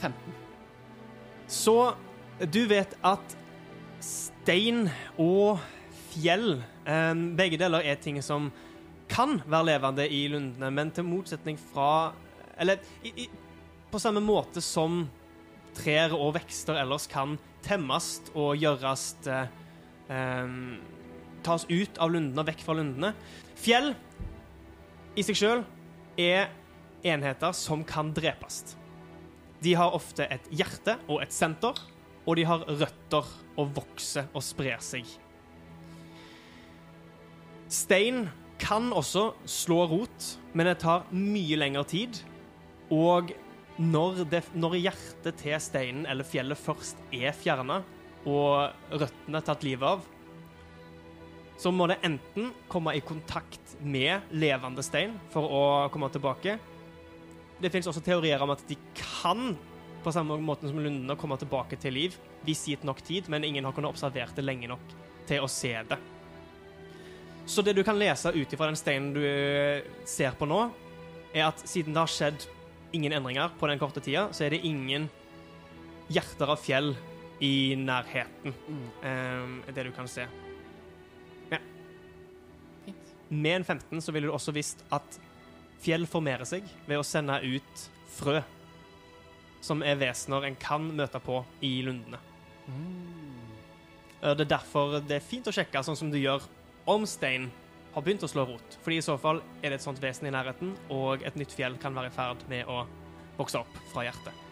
15. 0.03 0.35
Så 1.49 1.95
du 2.53 2.65
vet 2.71 2.95
at 3.07 3.37
stein 4.03 4.89
og 5.21 5.61
fjell 6.13 6.57
eh, 6.89 7.15
Begge 7.39 7.61
deler 7.61 7.87
er 7.87 8.01
ting 8.03 8.19
som 8.25 8.51
kan 9.13 9.37
være 9.45 9.69
levende 9.75 10.07
i 10.09 10.25
lundene, 10.33 10.71
men 10.73 10.91
til 10.95 11.07
motsetning 11.07 11.59
fra 11.61 12.13
Eller 12.59 12.81
i, 13.05 13.13
i, 13.25 13.29
på 13.93 14.01
samme 14.01 14.23
måte 14.25 14.63
som 14.65 15.05
trær 15.77 16.15
og 16.17 16.35
vekster 16.37 16.81
ellers 16.81 17.07
kan 17.09 17.37
temmes 17.65 18.19
og 18.35 18.57
gjøres 18.61 19.07
eh, 19.29 19.53
eh, 20.13 20.57
Tas 21.43 21.67
ut 21.69 21.99
av 21.99 22.13
lundene 22.13 22.43
og 22.43 22.47
vekk 22.47 22.61
fra 22.63 22.77
lundene. 22.79 23.09
Fjell 23.59 23.93
i 25.13 25.25
seg 25.27 25.37
sjøl 25.37 25.65
er 26.21 26.49
enheter 27.05 27.53
som 27.57 27.83
kan 27.85 28.13
drepes. 28.17 28.77
De 29.63 29.75
har 29.79 29.95
ofte 29.95 30.27
et 30.33 30.47
hjerte 30.51 30.97
og 31.07 31.23
et 31.23 31.35
senter, 31.35 31.77
og 32.27 32.39
de 32.39 32.47
har 32.47 32.65
røtter 32.67 33.29
og 33.59 33.75
vokser 33.77 34.31
og 34.33 34.45
sprer 34.47 34.81
seg. 34.83 35.07
Stein 37.73 38.27
kan 38.63 38.91
også 38.95 39.33
slå 39.49 39.85
rot, 39.91 40.29
men 40.55 40.69
det 40.69 40.81
tar 40.83 41.07
mye 41.15 41.59
lengre 41.59 41.85
tid. 41.89 42.21
Og 42.93 43.33
når, 43.81 44.25
det, 44.31 44.43
når 44.55 44.79
hjertet 44.79 45.39
til 45.41 45.57
steinen 45.63 46.07
eller 46.07 46.29
fjellet 46.29 46.61
først 46.61 47.01
er 47.15 47.35
fjerna, 47.35 47.81
og 48.29 48.95
røttene 48.95 49.41
tatt 49.43 49.65
livet 49.67 49.97
av, 49.97 50.05
så 51.59 51.73
må 51.75 51.89
det 51.91 52.01
enten 52.07 52.53
komme 52.71 52.95
i 52.95 53.03
kontakt 53.05 53.62
med 53.85 54.33
levende 54.35 54.85
stein 54.85 55.17
for 55.33 55.49
å 55.49 55.65
komme 55.93 56.11
tilbake. 56.13 56.57
Det 57.63 57.71
finnes 57.71 57.89
også 57.91 58.03
teorier 58.05 58.43
om 58.43 58.53
at 58.55 58.65
de 58.69 58.79
kan 58.99 59.53
på 60.03 60.13
samme 60.15 60.39
måte 60.43 60.67
som 60.67 60.81
lundene 60.83 61.17
komme 61.19 61.39
tilbake 61.39 61.79
til 61.79 61.95
liv 61.95 62.17
hvis 62.47 62.65
gitt 62.73 62.87
nok 62.87 63.03
tid, 63.07 63.29
men 63.31 63.45
ingen 63.47 63.65
har 63.65 63.75
kunnet 63.75 63.93
observert 63.95 64.35
det 64.35 64.45
lenge 64.45 64.71
nok 64.71 64.97
til 65.29 65.45
å 65.45 65.51
se 65.51 65.77
det. 65.89 65.99
Så 67.47 67.63
det 67.63 67.75
du 67.75 67.83
kan 67.87 67.99
lese 67.99 68.33
ut 68.35 68.53
ifra 68.55 68.69
den 68.71 68.79
steinen 68.79 69.13
du 69.15 69.23
eh, 69.27 69.87
ser 70.07 70.35
på 70.39 70.47
nå, 70.47 70.65
er 71.33 71.49
at 71.49 71.63
siden 71.67 71.95
det 71.95 72.03
har 72.03 72.11
skjedd 72.11 72.47
ingen 72.93 73.15
endringer 73.17 73.55
på 73.59 73.71
den 73.71 73.81
korte 73.81 74.03
tida, 74.05 74.29
så 74.35 74.47
er 74.47 74.55
det 74.55 74.63
ingen 74.69 75.09
hjerter 76.13 76.53
av 76.53 76.61
fjell 76.61 76.93
i 77.43 77.75
nærheten. 77.79 78.55
Um, 79.03 79.63
er 79.67 79.75
det 79.75 79.89
du 79.89 79.93
kan 79.97 80.11
se. 80.11 80.27
Med 83.33 83.57
en 83.57 83.65
15 83.65 84.03
så 84.05 84.13
ville 84.13 84.29
du 84.29 84.35
også 84.35 84.53
visst 84.53 84.83
at 84.93 85.17
fjell 85.83 86.05
formerer 86.07 86.45
seg 86.49 86.67
ved 86.87 87.01
å 87.01 87.07
sende 87.07 87.39
ut 87.41 87.87
frø, 88.13 88.43
som 89.65 89.83
er 89.87 89.97
vesener 89.99 90.45
en 90.47 90.59
kan 90.61 90.85
møte 90.93 91.21
på 91.23 91.41
i 91.65 91.79
lundene. 91.87 92.21
Mm. 92.67 93.49
Det 94.23 94.45
er 94.45 94.53
derfor 94.53 95.01
det 95.01 95.17
er 95.17 95.25
fint 95.25 95.49
å 95.49 95.55
sjekke, 95.55 95.83
sånn 95.83 95.99
som 95.99 96.13
du 96.13 96.19
gjør, 96.21 96.45
om 96.87 97.07
stein 97.09 97.49
har 97.95 98.05
begynt 98.05 98.23
å 98.23 98.31
slå 98.31 98.45
rot. 98.49 98.77
Fordi 98.85 99.01
i 99.01 99.05
så 99.05 99.17
fall 99.21 99.41
er 99.63 99.73
det 99.73 99.81
et 99.81 99.87
sånt 99.87 100.01
vesen 100.03 100.29
i 100.29 100.35
nærheten, 100.35 100.77
og 100.95 101.25
et 101.27 101.37
nytt 101.39 101.57
fjell 101.57 101.79
kan 101.81 101.97
være 101.97 102.13
i 102.13 102.15
ferd 102.15 102.45
med 102.53 102.69
å 102.71 102.85
vokse 103.39 103.61
opp 103.65 103.81
fra 103.93 104.07
hjertet. 104.07 104.49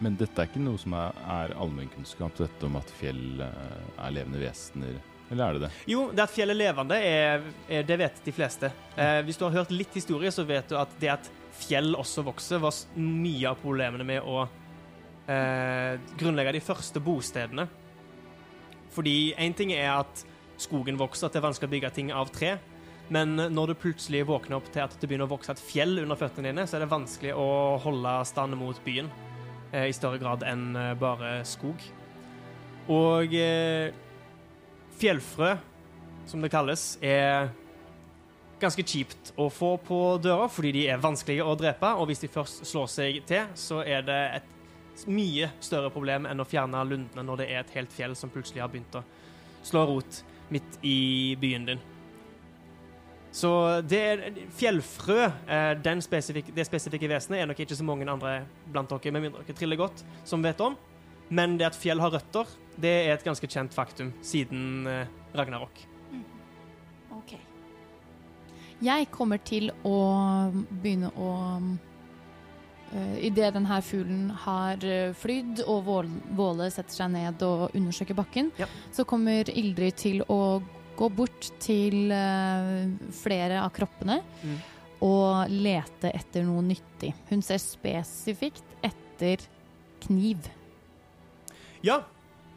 Men 0.00 0.16
dette 0.16 0.40
er 0.40 0.48
ikke 0.48 0.62
noe 0.64 0.80
som 0.80 0.96
er, 0.96 1.16
er 1.28 1.54
allmennkunnskap, 1.60 2.32
dette 2.40 2.66
om 2.66 2.80
at 2.80 2.92
fjell 2.96 3.42
eh, 3.44 3.80
er 4.00 4.14
levende 4.16 4.40
vesener? 4.40 4.96
Eller 5.30 5.44
er 5.44 5.56
det 5.56 5.66
det? 5.66 5.72
Jo, 5.92 6.08
det 6.10 6.24
at 6.24 6.32
fjellet 6.34 6.56
er 6.56 6.60
levende, 6.64 6.96
er, 6.98 7.44
er, 7.70 7.84
det 7.86 7.98
vet 8.00 8.22
de 8.24 8.34
fleste. 8.34 8.72
Eh, 8.98 9.20
hvis 9.26 9.38
du 9.38 9.44
har 9.46 9.60
hørt 9.60 9.74
litt 9.74 9.94
historie, 9.94 10.32
så 10.34 10.44
vet 10.46 10.70
du 10.70 10.78
at 10.78 10.96
det 11.02 11.12
at 11.12 11.30
fjell 11.60 11.94
også 11.98 12.24
vokser, 12.26 12.62
var 12.62 12.74
mye 12.98 13.52
av 13.52 13.60
problemene 13.62 14.06
med 14.06 14.26
å 14.26 14.42
eh, 15.30 16.00
grunnlegge 16.18 16.56
de 16.58 16.64
første 16.64 17.02
bostedene. 17.04 17.68
Fordi 18.90 19.32
én 19.38 19.54
ting 19.54 19.70
er 19.76 19.92
at 20.00 20.24
skogen 20.60 20.98
vokser, 21.00 21.28
at 21.28 21.36
det 21.36 21.40
er 21.40 21.46
vanskelig 21.46 21.70
å 21.70 21.74
bygge 21.76 21.94
ting 21.94 22.12
av 22.12 22.32
tre. 22.34 22.56
Men 23.10 23.34
når 23.34 23.72
du 23.72 23.80
plutselig 23.82 24.22
våkner 24.28 24.60
opp 24.60 24.68
til 24.70 24.84
at 24.84 24.94
det 24.98 25.08
begynner 25.08 25.26
å 25.26 25.32
vokse 25.32 25.54
et 25.54 25.62
fjell 25.62 25.98
under 26.02 26.18
føttene 26.18 26.50
dine, 26.50 26.66
så 26.66 26.78
er 26.78 26.84
det 26.84 26.92
vanskelig 26.92 27.32
å 27.34 27.48
holde 27.82 28.12
stand 28.28 28.54
mot 28.58 28.78
byen 28.84 29.10
eh, 29.72 29.88
i 29.88 29.96
større 29.96 30.20
grad 30.22 30.46
enn 30.46 30.68
eh, 30.78 30.92
bare 30.98 31.40
skog. 31.48 31.82
Og 32.90 33.34
eh, 33.34 33.90
fjellfrø, 35.00 35.54
som 36.28 36.44
det 36.44 36.52
kalles, 36.52 36.94
er 37.02 37.48
ganske 38.60 38.84
kjipt 38.84 39.32
å 39.40 39.48
få 39.52 39.74
på 39.84 39.98
døra 40.22 40.48
fordi 40.52 40.74
de 40.76 40.86
er 40.92 41.00
vanskelige 41.00 41.46
å 41.46 41.56
drepe, 41.58 41.94
og 41.96 42.10
hvis 42.10 42.24
de 42.24 42.32
først 42.32 42.66
slår 42.68 42.90
seg 42.92 43.20
til, 43.28 43.46
så 43.56 43.80
er 43.80 44.04
det 44.06 44.20
et 44.40 45.06
mye 45.08 45.48
større 45.64 45.88
problem 45.92 46.26
enn 46.28 46.42
å 46.42 46.48
fjerne 46.48 46.82
lundene 46.84 47.24
når 47.24 47.40
det 47.40 47.46
er 47.48 47.62
et 47.62 47.72
helt 47.78 47.94
fjell 47.94 48.16
som 48.18 48.32
plutselig 48.32 48.60
har 48.60 48.68
begynt 48.72 49.00
å 49.00 49.04
slå 49.64 49.86
rot 49.88 50.20
midt 50.52 50.78
i 50.84 51.38
byen 51.40 51.70
din. 51.70 51.82
Så 53.32 53.50
det 53.86 53.98
er 54.02 54.22
fjellfrø, 54.58 55.18
eh, 55.46 55.74
den 55.78 56.02
spesifik, 56.02 56.50
det 56.54 56.66
spesifikke 56.66 57.08
vesenet, 57.12 57.40
er 57.40 57.46
nok 57.46 57.60
ikke 57.62 57.78
så 57.78 57.86
mange 57.86 58.08
andre 58.10 58.40
blant 58.66 58.90
dere, 58.90 59.12
med 59.14 59.28
mindre 59.28 59.44
dere 59.46 59.56
triller 59.56 59.78
godt, 59.78 60.02
som 60.26 60.42
vet 60.42 60.60
om. 60.60 60.74
Men 61.30 61.54
det 61.56 61.68
at 61.68 61.78
fjell 61.78 62.02
har 62.02 62.10
røtter, 62.10 62.50
det 62.80 62.92
er 63.06 63.12
et 63.14 63.24
ganske 63.26 63.48
kjent 63.50 63.74
faktum 63.76 64.12
siden 64.24 64.86
eh, 64.88 65.06
Ragnarok. 65.36 65.82
OK. 67.16 67.34
Jeg 68.80 69.08
kommer 69.12 69.38
til 69.44 69.68
å 69.84 69.96
begynne 70.70 71.10
å 71.20 71.30
uh, 71.60 73.16
Idet 73.20 73.52
denne 73.54 73.76
fuglen 73.84 74.30
har 74.46 74.80
uh, 74.82 75.12
flydd 75.20 75.60
og 75.66 75.82
Vål- 75.86 76.14
Våle 76.38 76.70
setter 76.72 76.96
seg 77.02 77.12
ned 77.12 77.42
og 77.46 77.74
undersøker 77.76 78.16
bakken, 78.18 78.48
Ja. 78.58 78.66
så 78.92 79.04
kommer 79.04 79.50
Ildrid 79.52 79.98
til 80.00 80.22
å 80.32 80.40
gå 81.00 81.06
bort 81.16 81.46
til 81.62 82.10
eh, 82.12 82.88
flere 83.16 83.60
av 83.62 83.70
kroppene 83.72 84.18
Mm. 84.42 84.56
og 85.06 85.48
lete 85.48 86.10
etter 86.12 86.42
noe 86.44 86.60
nyttig. 86.66 87.14
Hun 87.30 87.40
ser 87.46 87.56
spesifikt 87.62 88.74
etter 88.84 89.40
kniv. 90.04 90.44
Ja. 91.82 92.02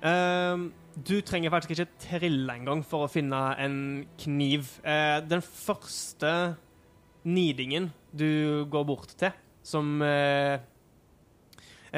Ehm, 0.03 0.67
du 0.93 1.15
trenger 1.25 1.53
faktisk 1.53 1.73
ikke 1.73 2.01
trille 2.03 2.53
engang 2.53 2.83
for 2.85 3.05
å 3.05 3.11
finne 3.11 3.39
en 3.61 3.77
kniv. 4.21 4.75
Uh, 4.85 5.23
den 5.25 5.41
første 5.41 6.33
nidingen 7.23 7.89
du 8.13 8.65
går 8.69 8.85
bort 8.85 9.15
til, 9.17 9.31
som 9.63 10.01
eh, 10.03 10.59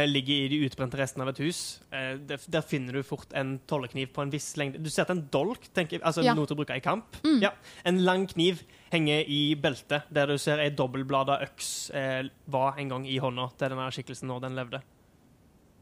ligger 0.06 0.44
i 0.44 0.50
de 0.52 0.60
utbrente 0.68 1.00
restene 1.00 1.26
av 1.26 1.32
et 1.32 1.42
hus, 1.42 1.82
der, 1.90 2.38
der 2.38 2.62
finner 2.62 2.94
du 2.94 3.02
fort 3.04 3.34
en 3.34 3.56
tollekniv 3.66 4.12
på 4.14 4.22
en 4.22 4.30
viss 4.30 4.52
lengde. 4.60 4.84
Du 4.86 4.92
ser 4.94 5.08
at 5.08 5.16
en 5.16 5.24
dolk, 5.34 5.66
tenker, 5.74 6.04
altså 6.06 6.22
Ja. 6.24 6.36
noe 6.38 6.46
til 6.46 6.54
å 6.54 6.60
bruke 6.62 6.78
i 6.78 6.84
kamp. 6.86 7.18
Mm. 7.26 7.40
Ja. 7.42 7.56
En 7.90 8.04
lang 8.06 8.28
kniv 8.30 8.62
henger 8.94 9.26
i 9.26 9.56
beltet, 9.58 10.06
der 10.14 10.30
du 10.30 10.38
ser 10.38 10.62
ei 10.62 10.70
dobbeltblada 10.70 11.40
øks 11.48 11.72
var 12.54 12.78
en 12.78 12.94
gang 12.94 13.10
i 13.10 13.18
hånda 13.18 13.50
til 13.58 13.74
denne 13.74 13.90
skikkelsen 13.98 14.30
når 14.30 14.46
den 14.46 14.62
levde. 14.62 14.84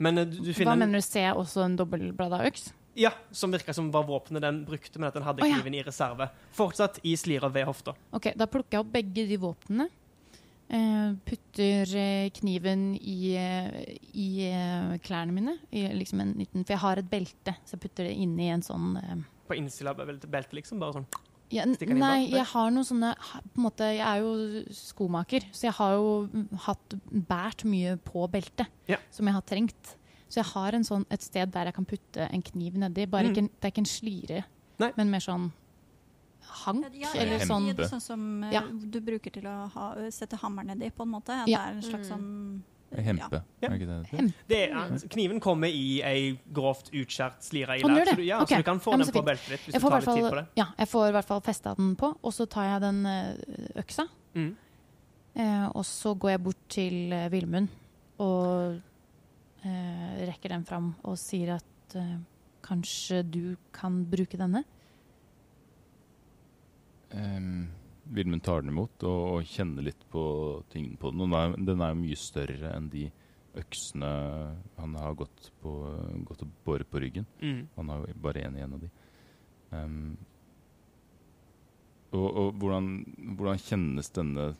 Men 0.04 0.20
eh, 0.22 0.28
du, 0.30 0.40
du 0.44 0.52
Hva 0.60 0.76
mener 0.78 1.00
du? 1.00 1.06
Ser 1.06 1.30
jeg 1.30 1.40
også 1.40 1.64
en 1.66 1.78
dobbeltblada 1.80 2.42
øks? 2.50 2.70
Ja, 3.00 3.10
som 3.34 3.50
virka 3.56 3.74
som 3.74 3.88
var 3.94 4.04
våpenet 4.06 4.44
den 4.46 4.60
brukte, 4.68 5.00
men 5.02 5.08
at 5.10 5.16
den 5.18 5.24
hadde 5.26 5.42
Å, 5.42 5.48
ja. 5.50 5.56
kniven 5.58 5.74
i 5.80 5.82
reserve. 5.86 6.28
Fortsatt 6.54 7.00
i 7.10 7.16
slira 7.18 7.50
ved 7.50 7.66
hofta. 7.66 7.96
Ok, 8.14 8.28
Da 8.38 8.46
plukker 8.46 8.78
jeg 8.78 8.84
opp 8.86 8.92
begge 8.94 9.26
de 9.32 9.40
våpnene. 9.42 9.88
Eh, 10.74 11.10
putter 11.28 11.90
eh, 12.00 12.28
kniven 12.38 12.86
i, 13.00 13.34
i 14.14 14.28
klærne 15.06 15.34
mine. 15.36 15.58
I, 15.74 15.88
liksom 15.98 16.22
en 16.24 16.36
liten, 16.38 16.64
for 16.66 16.76
jeg 16.76 16.84
har 16.86 17.02
et 17.02 17.10
belte, 17.12 17.56
så 17.66 17.76
jeg 17.78 17.84
putter 17.88 18.08
det 18.10 18.14
inni 18.24 18.52
en 18.54 18.62
sånn 18.66 18.94
På 19.50 19.58
innsida 19.58 19.92
av 19.96 20.04
belt- 20.06 20.30
beltet, 20.30 20.54
liksom. 20.62 20.80
Bare 20.82 21.00
sånn. 21.02 21.10
Ja, 21.54 21.66
Nei, 21.66 22.30
jeg 22.34 22.46
har 22.52 22.72
noen 22.74 22.86
sånne 22.88 23.14
på 23.16 23.58
en 23.60 23.64
måte, 23.68 23.88
Jeg 23.96 24.06
er 24.08 24.20
jo 24.24 24.64
skomaker, 24.74 25.46
så 25.54 25.68
jeg 25.70 25.74
har 25.78 25.94
jo 25.98 26.28
mm, 26.34 26.48
hatt 26.68 26.96
båret 27.12 27.64
mye 27.70 27.98
på 28.04 28.28
beltet 28.32 28.68
Ja. 28.90 28.98
som 29.12 29.26
jeg 29.30 29.34
har 29.38 29.42
trengt. 29.42 29.96
Så 30.30 30.42
jeg 30.42 30.46
har 30.54 30.74
en 30.74 30.84
sånn, 30.84 31.06
et 31.14 31.22
sted 31.22 31.52
der 31.54 31.66
jeg 31.70 31.76
kan 31.76 31.86
putte 31.86 32.28
en 32.32 32.42
kniv 32.42 32.74
nedi. 32.82 33.06
Bare 33.06 33.28
Mm. 33.30 33.34
ikke, 33.36 33.50
det 33.62 33.66
er 33.68 33.72
ikke 33.72 33.84
en 33.86 33.86
slire, 33.86 34.44
Nei. 34.80 34.92
men 34.98 35.12
mer 35.12 35.20
sånn 35.20 35.52
hank. 36.66 36.86
Ja, 36.94 37.10
eller 37.16 37.40
Hempe. 37.40 37.48
sånn. 37.48 37.90
Sånn 37.90 38.02
som 38.02 38.44
eh, 38.44 38.52
Ja. 38.54 38.62
du 38.62 39.00
bruker 39.02 39.32
til 39.32 39.44
å 39.44 39.70
ha, 39.72 39.94
sette 40.10 40.38
hammer 40.40 40.64
nedi, 40.66 40.90
på 40.92 41.04
en 41.04 41.10
måte. 41.12 41.30
At 41.44 41.48
Ja. 41.48 41.66
Det 41.66 41.68
er 41.68 41.78
en 41.78 41.82
slags 41.92 42.10
sånn 42.10 42.62
Hempe, 43.02 43.40
Ja. 43.62 43.68
er 43.70 43.74
det 43.74 43.82
ikke 43.82 43.88
det 43.88 44.34
det 44.48 44.58
er, 44.70 44.74
altså, 44.78 45.08
kniven 45.10 45.40
kommer 45.40 45.68
i 45.68 46.02
ei 46.06 46.40
grovt 46.54 46.92
utskjært 46.94 47.42
slire 47.42 47.78
i 47.80 47.82
lær, 47.82 48.06
så 48.06 48.16
du, 48.16 48.22
ja, 48.24 48.42
okay. 48.42 48.56
så 48.56 48.62
du 48.62 48.68
kan 48.68 48.80
få 48.80 48.92
Ja, 48.94 48.98
den 49.02 49.14
på 49.14 49.24
beltet 49.26 49.50
ditt 49.50 49.64
hvis 49.66 49.74
du 49.74 49.80
får, 49.80 49.90
tar 49.90 50.00
litt 50.04 50.10
tid 50.10 50.24
på 50.24 50.30
fall, 50.30 50.38
det. 50.44 50.46
ja, 50.62 50.66
jeg 50.78 50.88
får 50.92 51.08
i 51.08 51.12
hvert 51.18 51.26
fall 51.32 51.42
festa 51.42 51.74
den 51.80 51.96
på, 51.96 52.12
og 52.22 52.34
så 52.34 52.46
tar 52.46 52.64
jeg 52.70 52.82
den 52.82 53.06
eh, 53.06 53.82
øksa. 53.82 54.06
Mm. 54.36 54.52
Eh, 55.36 55.66
og 55.74 55.86
så 55.90 56.14
går 56.14 56.30
jeg 56.36 56.44
bort 56.44 56.62
til 56.70 57.14
eh, 57.14 57.30
Vilmund 57.34 57.68
og 58.20 58.78
eh, 59.66 60.28
rekker 60.30 60.50
den 60.54 60.66
fram 60.70 60.92
og 61.04 61.18
sier 61.18 61.56
at 61.56 61.96
eh, 61.98 62.18
kanskje 62.64 63.24
du 63.26 63.56
kan 63.74 64.04
bruke 64.06 64.38
denne. 64.38 64.62
Um, 67.14 67.70
Vilmund 68.04 68.44
tar 68.44 68.62
den 68.62 68.74
imot 68.74 69.04
og, 69.08 69.22
og 69.38 69.46
kjenner 69.48 69.86
litt 69.86 70.02
på 70.12 70.24
tingene 70.74 71.00
på 71.00 71.12
den. 71.14 71.24
Den 71.24 71.38
er, 71.40 71.56
den 71.72 71.84
er 71.86 71.94
jo 71.94 72.02
mye 72.02 72.20
større 72.20 72.74
enn 72.76 72.90
de 72.92 73.06
øksene 73.62 74.10
han 74.80 74.96
har 74.98 75.16
gått, 75.16 75.52
på, 75.62 75.72
gått 76.28 76.44
og 76.44 76.54
båret 76.66 76.90
på 76.90 77.00
ryggen. 77.04 77.28
Mm. 77.40 77.68
Han 77.78 77.92
har 77.94 78.06
jo 78.10 78.20
bare 78.26 78.44
én 78.48 78.58
igjen 78.58 78.76
av 78.76 78.84
de. 78.84 78.90
Um, 79.74 80.18
og 82.14 82.28
og 82.44 82.60
hvordan, 82.62 82.90
hvordan 83.38 83.62
kjennes 83.62 84.12
denne 84.14 84.52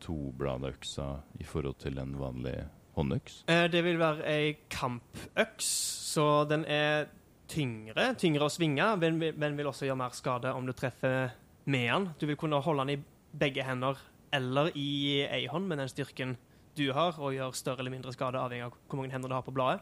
toblada 0.00 0.70
øksa 0.72 1.08
i 1.40 1.44
forhold 1.48 1.80
til 1.82 1.98
en 2.00 2.14
vanlig 2.20 2.54
håndøks? 2.96 3.42
Eh, 3.52 3.66
Det 3.72 3.82
vil 3.84 3.98
være 4.00 4.24
ei 4.30 4.54
kampøks, 4.72 5.68
så 6.14 6.44
den 6.48 6.64
er 6.64 7.08
tyngre. 7.48 8.14
Tyngre 8.20 8.48
å 8.48 8.52
svinge, 8.52 8.86
men, 9.00 9.18
men 9.36 9.58
vil 9.58 9.68
også 9.72 9.88
gjøre 9.88 10.00
mer 10.00 10.16
skade 10.16 10.52
om 10.56 10.66
du 10.68 10.72
treffer 10.76 11.34
med 11.66 11.88
han. 11.90 12.10
Du 12.18 12.26
vil 12.28 12.38
kunne 12.38 12.60
holde 12.62 12.84
han 12.84 12.94
i 12.94 13.00
begge 13.36 13.64
hender 13.66 13.98
eller 14.34 14.72
i 14.78 15.22
ei 15.26 15.46
hånd 15.50 15.68
med 15.68 15.80
den 15.80 15.90
styrken 15.90 16.36
du 16.76 16.90
har, 16.92 17.16
og 17.16 17.32
gjøre 17.32 17.56
større 17.56 17.80
eller 17.80 17.94
mindre 17.94 18.12
skade 18.12 18.40
avhengig 18.40 18.66
av 18.66 18.74
hvor 18.84 19.00
mange 19.00 19.14
hender 19.14 19.32
du 19.32 19.36
har 19.36 19.46
på 19.46 19.54
bladet. 19.54 19.80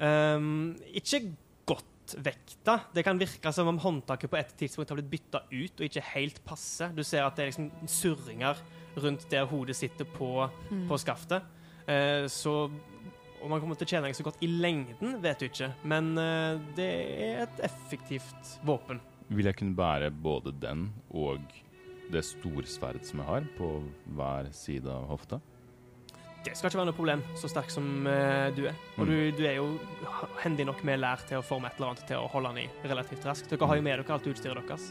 Um, 0.00 0.74
ikke 0.96 1.22
godt 1.68 2.16
vekta. 2.24 2.80
Det 2.94 3.04
kan 3.06 3.20
virke 3.20 3.52
som 3.54 3.68
om 3.70 3.78
håndtaket 3.78 4.32
på 4.32 4.38
et 4.40 4.54
tidspunkt 4.58 4.90
har 4.90 4.98
blitt 4.98 5.12
bytta 5.12 5.44
ut 5.52 5.78
og 5.78 5.86
ikke 5.86 6.06
helt 6.14 6.40
passer. 6.46 6.90
Du 6.96 7.04
ser 7.06 7.26
at 7.26 7.36
det 7.38 7.44
er 7.44 7.52
liksom 7.52 7.70
surringer 7.86 8.58
rundt 9.00 9.28
der 9.30 9.46
hodet 9.46 9.78
sitter 9.78 10.08
på, 10.08 10.48
på 10.88 10.98
skaftet. 10.98 11.46
Uh, 11.86 12.26
så 12.32 12.64
om 13.40 13.48
man 13.48 13.62
kommer 13.62 13.78
til 13.78 13.86
å 13.86 13.92
tjene 13.92 14.08
deg 14.08 14.18
så 14.18 14.26
godt 14.26 14.42
i 14.44 14.50
lengden, 14.50 15.14
vet 15.22 15.40
du 15.40 15.46
ikke. 15.46 15.70
Men 15.88 16.12
uh, 16.18 16.58
det 16.76 16.90
er 17.28 17.44
et 17.46 17.62
effektivt 17.70 18.58
våpen. 18.66 19.00
Vil 19.30 19.46
jeg 19.46 19.56
kunne 19.60 19.76
bære 19.78 20.10
både 20.10 20.52
den 20.60 20.88
og 21.14 21.38
det 22.10 22.24
storsverd 22.26 23.04
som 23.06 23.20
jeg 23.22 23.28
har, 23.28 23.44
på 23.56 23.68
hver 24.16 24.48
side 24.56 24.90
av 24.90 25.04
hofta? 25.12 25.38
Det 26.42 26.54
skal 26.56 26.70
ikke 26.70 26.78
være 26.80 26.88
noe 26.88 26.96
problem, 26.96 27.22
så 27.36 27.50
sterk 27.52 27.68
som 27.70 27.84
uh, 28.08 28.48
du 28.56 28.64
er. 28.66 28.74
Og 28.96 29.04
Mm. 29.04 29.10
du, 29.10 29.16
du 29.36 29.42
er 29.46 29.56
jo 29.58 29.66
hendig 30.40 30.64
nok 30.66 30.82
med 30.88 30.98
lær 31.02 31.20
til 31.28 31.36
å 31.38 31.44
forme 31.44 31.68
et 31.68 31.76
eller 31.76 31.90
annet 31.92 32.06
til 32.08 32.16
å 32.16 32.30
holde 32.32 32.48
den 32.54 32.64
i 32.64 32.88
relativt 32.88 33.26
raskt. 33.28 33.50
Dere 33.52 33.68
har 33.68 33.76
jo 33.76 33.84
med 33.84 33.98
dere 34.00 34.14
alt 34.16 34.26
utstyret 34.32 34.66
deres. 34.66 34.88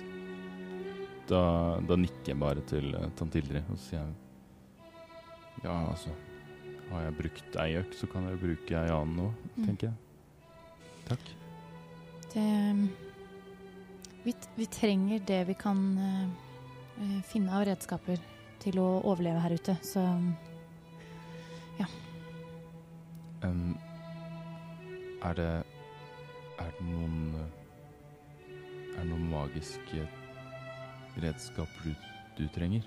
Da, 1.30 1.42
da 1.90 1.96
nikker 2.00 2.32
jeg 2.32 2.40
bare 2.42 2.62
til 2.70 2.94
uh, 2.96 3.10
tante 3.18 3.42
Ildrid 3.42 3.66
og 3.70 3.78
sier 3.82 4.08
Ja, 5.64 5.74
altså 5.92 6.10
Har 6.90 7.04
jeg 7.04 7.18
brukt 7.20 7.58
ei 7.62 7.74
økt, 7.82 7.98
så 8.00 8.08
kan 8.10 8.24
jeg 8.30 8.38
jo 8.38 8.46
bruke 8.48 8.80
ei 8.80 8.90
annen 8.94 9.18
nå, 9.20 9.28
Mm. 9.58 9.66
tenker 9.68 9.90
jeg. 9.90 9.98
Takk. 11.10 11.26
Det, 12.34 12.46
vi, 14.24 14.34
vi 14.56 14.66
trenger 14.66 15.20
det 15.28 15.44
vi 15.48 15.56
kan 15.60 15.84
eh, 15.98 17.20
finne 17.30 17.56
av 17.56 17.66
redskaper 17.70 18.20
til 18.60 18.80
å 18.82 18.88
overleve 19.08 19.40
her 19.46 19.56
ute, 19.60 19.78
så 19.86 20.06
Um, 23.42 23.78
er 25.24 25.34
det 25.34 25.64
Er 26.60 26.72
det 26.76 26.86
noen 26.90 27.36
uh, 27.40 27.46
Er 28.98 28.98
det 28.98 29.06
noen 29.14 29.30
magiske 29.32 30.08
redskaper 31.24 31.86
du, 31.88 31.94
du 32.36 32.50
trenger? 32.52 32.84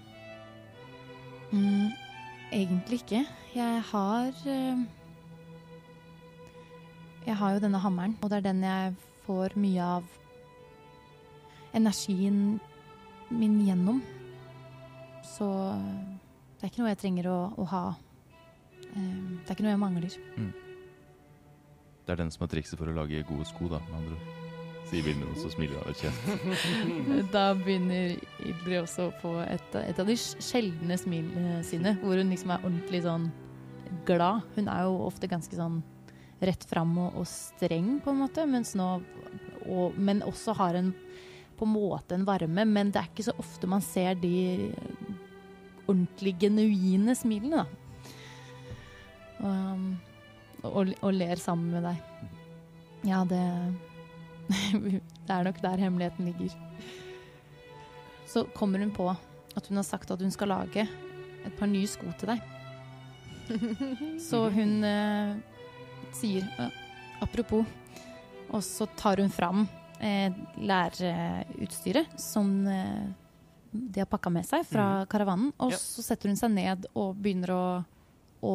mm, 1.53 1.89
Egentlig 2.53 3.01
ikke. 3.01 3.23
Jeg 3.55 3.81
har 3.93 4.29
uh, 4.29 4.85
Jeg 7.25 7.37
har 7.41 7.55
jo 7.57 7.65
denne 7.65 7.81
hammeren, 7.81 8.19
og 8.21 8.29
det 8.29 8.43
er 8.43 8.49
den 8.51 8.63
jeg 8.67 8.95
får 9.25 9.57
mye 9.57 9.89
av 9.97 10.05
energien 11.75 12.59
min 13.33 13.59
gjennom. 13.67 14.03
Så 15.25 15.47
det 16.59 16.67
er 16.67 16.71
ikke 16.73 16.83
noe 16.83 16.93
jeg 16.93 17.01
trenger 17.03 17.31
å, 17.33 17.39
å 17.59 17.65
ha. 17.73 17.85
Eh, 18.93 19.41
Det 19.43 19.49
er 19.49 19.57
ikke 19.57 19.65
noe 19.67 19.75
jeg 19.75 19.83
mangler. 19.83 20.17
Det 22.03 22.13
er 22.13 22.19
den 22.19 22.33
som 22.35 22.45
har 22.45 22.51
trikset 22.53 22.79
for 22.79 22.91
å 22.91 22.97
lage 22.97 23.23
gode 23.29 23.47
sko, 23.49 23.69
da, 23.71 23.79
med 23.89 24.01
andre 24.03 24.17
ord. 24.19 24.39
Sier 24.91 25.05
Vilmund, 25.07 25.31
og 25.33 25.39
så 25.39 25.49
smiler 25.55 25.79
han 25.79 25.93
litt 25.93 26.01
kjeft. 26.03 27.31
Da 27.33 27.45
begynner 27.57 28.17
Idri 28.45 28.81
også 28.81 29.07
å 29.09 29.13
få 29.23 29.31
et, 29.47 29.77
et 29.79 30.01
av 30.03 30.09
de 30.11 30.17
sjeldne 30.19 30.99
smilene 31.01 31.61
sine, 31.65 31.95
hvor 32.03 32.19
hun 32.19 32.33
liksom 32.35 32.51
er 32.53 32.67
ordentlig 32.67 33.01
sånn 33.07 33.29
glad. 34.09 34.43
Hun 34.57 34.69
er 34.69 34.83
jo 34.89 34.99
ofte 35.07 35.31
ganske 35.31 35.57
sånn 35.57 35.79
rett 36.43 36.67
fram 36.67 36.93
og, 36.99 37.21
og 37.23 37.29
streng, 37.31 38.01
på 38.03 38.11
en 38.13 38.21
måte, 38.25 38.45
mens 38.51 38.75
nå 38.77 38.89
og, 39.71 39.95
Men 39.97 40.25
også 40.27 40.57
har 40.59 40.75
en 40.75 40.91
på 41.63 41.69
en 41.69 41.77
måte 41.77 42.17
en 42.17 42.27
varme, 42.27 42.65
men 42.67 42.91
det 42.91 42.99
er 42.99 43.11
ikke 43.13 43.29
så 43.29 43.37
ofte 43.39 43.69
man 43.71 43.83
ser 43.87 44.17
de 44.19 44.73
ordentlig 45.87 46.33
genuine 46.43 47.15
smilene, 47.15 47.63
da. 47.63 47.67
Og, 49.47 49.85
og, 50.67 50.91
og 51.03 51.15
ler 51.15 51.39
sammen 51.39 51.71
med 51.71 51.87
deg. 51.87 52.31
Ja, 53.07 53.23
det 53.31 53.43
det 55.27 55.31
er 55.31 55.47
nok 55.47 55.61
der 55.63 55.85
hemmeligheten 55.85 56.27
ligger. 56.27 56.57
Så 58.27 58.43
kommer 58.57 58.83
hun 58.83 58.91
på 58.91 59.07
at 59.55 59.69
hun 59.69 59.79
har 59.79 59.87
sagt 59.87 60.11
at 60.11 60.23
hun 60.23 60.35
skal 60.35 60.51
lage 60.51 60.89
et 61.47 61.55
par 61.59 61.71
nye 61.71 61.87
sko 61.87 62.11
til 62.19 62.33
deg. 62.33 62.43
Så 64.29 64.49
hun 64.51 64.83
uh, 64.83 65.39
sier 66.15 66.47
uh, 66.59 66.75
apropos, 67.23 67.67
og 68.51 68.63
så 68.67 68.87
tar 68.99 69.23
hun 69.23 69.31
fram 69.31 69.67
eh, 70.03 70.33
læreutstyret 70.59 72.19
som 72.21 72.51
eh, 72.69 73.07
de 73.73 74.03
har 74.03 74.09
pakka 74.11 74.29
med 74.35 74.45
seg 74.45 74.67
fra 74.69 75.07
karavanen, 75.09 75.53
og 75.63 75.73
Ja. 75.73 75.79
så 75.81 76.03
setter 76.05 76.29
hun 76.29 76.37
seg 76.37 76.51
ned 76.53 76.87
og 76.95 77.15
begynner 77.23 77.55
å, 77.55 77.63
å 78.45 78.55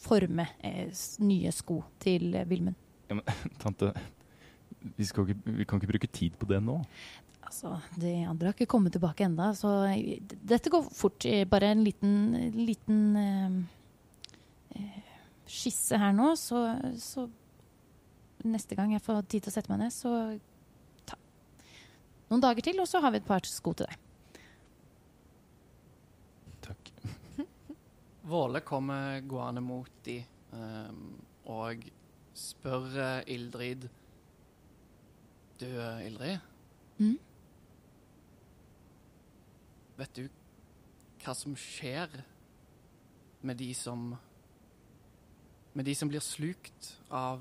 forme 0.00 0.46
eh, 0.64 0.88
nye 1.20 1.52
sko 1.52 1.82
til 2.00 2.30
eh, 2.38 2.46
Vilmund. 2.48 2.78
Tante, 3.62 3.90
vi, 4.96 5.04
skal 5.04 5.26
ikke, 5.28 5.52
vi 5.58 5.66
kan 5.68 5.78
ikke 5.82 5.92
bruke 5.92 6.08
tid 6.08 6.38
på 6.40 6.48
det 6.48 6.62
nå. 6.64 6.78
Altså, 7.44 7.74
De 8.00 8.14
andre 8.24 8.48
har 8.48 8.54
ikke 8.56 8.70
kommet 8.72 8.94
tilbake 8.96 9.26
enda, 9.26 9.50
så 9.58 9.74
eh, 9.90 10.22
dette 10.40 10.72
går 10.72 10.86
fort. 10.96 11.26
Eh, 11.28 11.44
Bare 11.44 11.68
en 11.74 11.84
liten, 11.84 12.14
liten 12.56 13.02
eh, 13.20 13.58
eh, 14.80 15.02
skisse 15.52 15.98
her 16.00 16.14
nå, 16.16 16.30
så, 16.40 16.62
så 16.96 17.26
neste 18.48 18.74
gang 18.78 18.94
jeg 18.96 19.04
får 19.04 19.20
tid 19.28 19.44
til 19.44 19.52
å 19.52 19.56
sette 19.58 19.70
meg 19.74 19.84
ned, 19.84 19.92
så 19.92 20.14
noen 22.32 22.42
dager 22.42 22.64
til, 22.64 22.80
og 22.80 22.88
så 22.88 23.02
har 23.04 23.12
vi 23.12 23.20
et 23.20 23.28
par 23.28 23.44
sko 23.48 23.74
til 23.76 23.88
deg. 23.88 23.98
Takk. 26.64 26.92
Våle 28.32 28.62
kommer 28.64 29.20
gående 29.28 29.64
mot 29.64 30.00
de 30.06 30.22
um, 30.54 31.10
og 31.52 31.84
spør 32.38 32.94
eh, 32.96 33.34
Ildrid 33.34 33.88
Du, 35.60 35.66
eh, 35.66 36.06
Ildrid? 36.06 36.38
Mm? 37.02 37.18
Vet 39.98 40.16
du 40.16 40.22
hva 41.22 41.34
som 41.36 41.54
skjer 41.58 42.22
med 43.46 43.60
de 43.60 43.68
som 43.76 44.14
med 45.72 45.86
de 45.88 45.94
som 45.96 46.08
blir 46.10 46.20
slukt 46.20 46.88
av, 47.08 47.40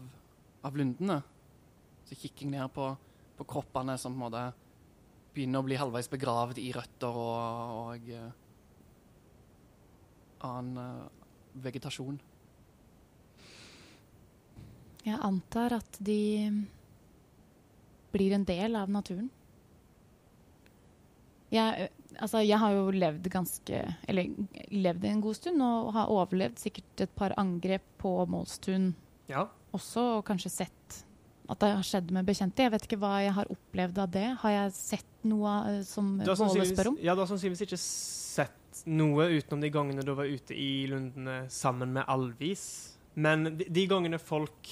av 0.63 0.77
lundene. 0.77 1.17
Så 2.07 2.15
kikker 2.15 2.45
jeg 2.45 2.53
ned 2.53 2.71
på, 2.71 2.85
på 3.37 3.47
kroppene 3.47 3.97
som 3.99 4.13
på 4.13 4.19
en 4.19 4.23
måte 4.23 4.43
begynner 5.35 5.61
å 5.61 5.67
bli 5.67 5.79
halvveis 5.79 6.09
begravd 6.11 6.59
i 6.61 6.71
røtter 6.75 7.17
og, 7.21 7.75
og 7.81 8.09
eh, 8.11 8.31
annen 10.47 10.81
eh, 10.81 11.27
vegetasjon. 11.63 12.19
Jeg 15.01 15.17
antar 15.25 15.79
at 15.79 15.97
de 16.03 16.21
blir 18.13 18.35
en 18.35 18.45
del 18.45 18.75
av 18.77 18.91
naturen. 18.91 19.29
Jeg, 21.51 21.89
altså, 22.15 22.43
jeg 22.45 22.59
har 22.61 22.71
jo 22.71 22.93
levd 22.95 23.25
ganske 23.27 23.79
Eller 24.07 24.29
levd 24.71 25.03
en 25.09 25.19
god 25.19 25.35
stund 25.35 25.63
og 25.65 25.89
har 25.97 26.11
overlevd 26.13 26.61
sikkert 26.61 27.03
et 27.03 27.11
par 27.17 27.35
angrep 27.39 27.83
på 27.99 28.13
Målstun 28.31 28.93
Ja. 29.27 29.49
også, 29.75 30.05
og 30.19 30.25
kanskje 30.29 30.53
sett 30.53 31.01
at 31.51 31.59
det 31.59 31.71
har 31.75 31.85
skjedd 31.85 32.11
med 32.15 32.27
bekjente. 32.27 32.63
Jeg 32.63 32.71
vet 32.73 32.85
ikke 32.87 32.99
hva 33.01 33.15
jeg 33.25 33.33
har 33.35 33.49
opplevd 33.51 33.97
av 33.99 34.11
det. 34.13 34.27
Har 34.41 34.53
jeg 34.55 34.75
sett 34.77 35.25
noe 35.27 35.55
eh, 35.67 35.81
som 35.87 36.13
sannsynligvis- 36.23 36.73
spør 36.75 36.93
om? 36.93 36.99
Ja, 37.03 37.15
du 37.15 37.23
har 37.23 37.29
sannsynligvis 37.31 37.65
ikke 37.67 37.81
sett 37.81 38.83
noe 38.87 39.27
utenom 39.35 39.61
de 39.65 39.71
gangene 39.73 40.05
du 40.07 40.13
var 40.15 40.29
ute 40.31 40.55
i 40.55 40.87
lundene 40.87 41.43
sammen 41.51 41.91
med 41.97 42.07
Alvis. 42.07 42.63
Men 43.19 43.57
de, 43.59 43.67
de 43.67 43.83
gangene 43.91 44.19
folk 44.21 44.71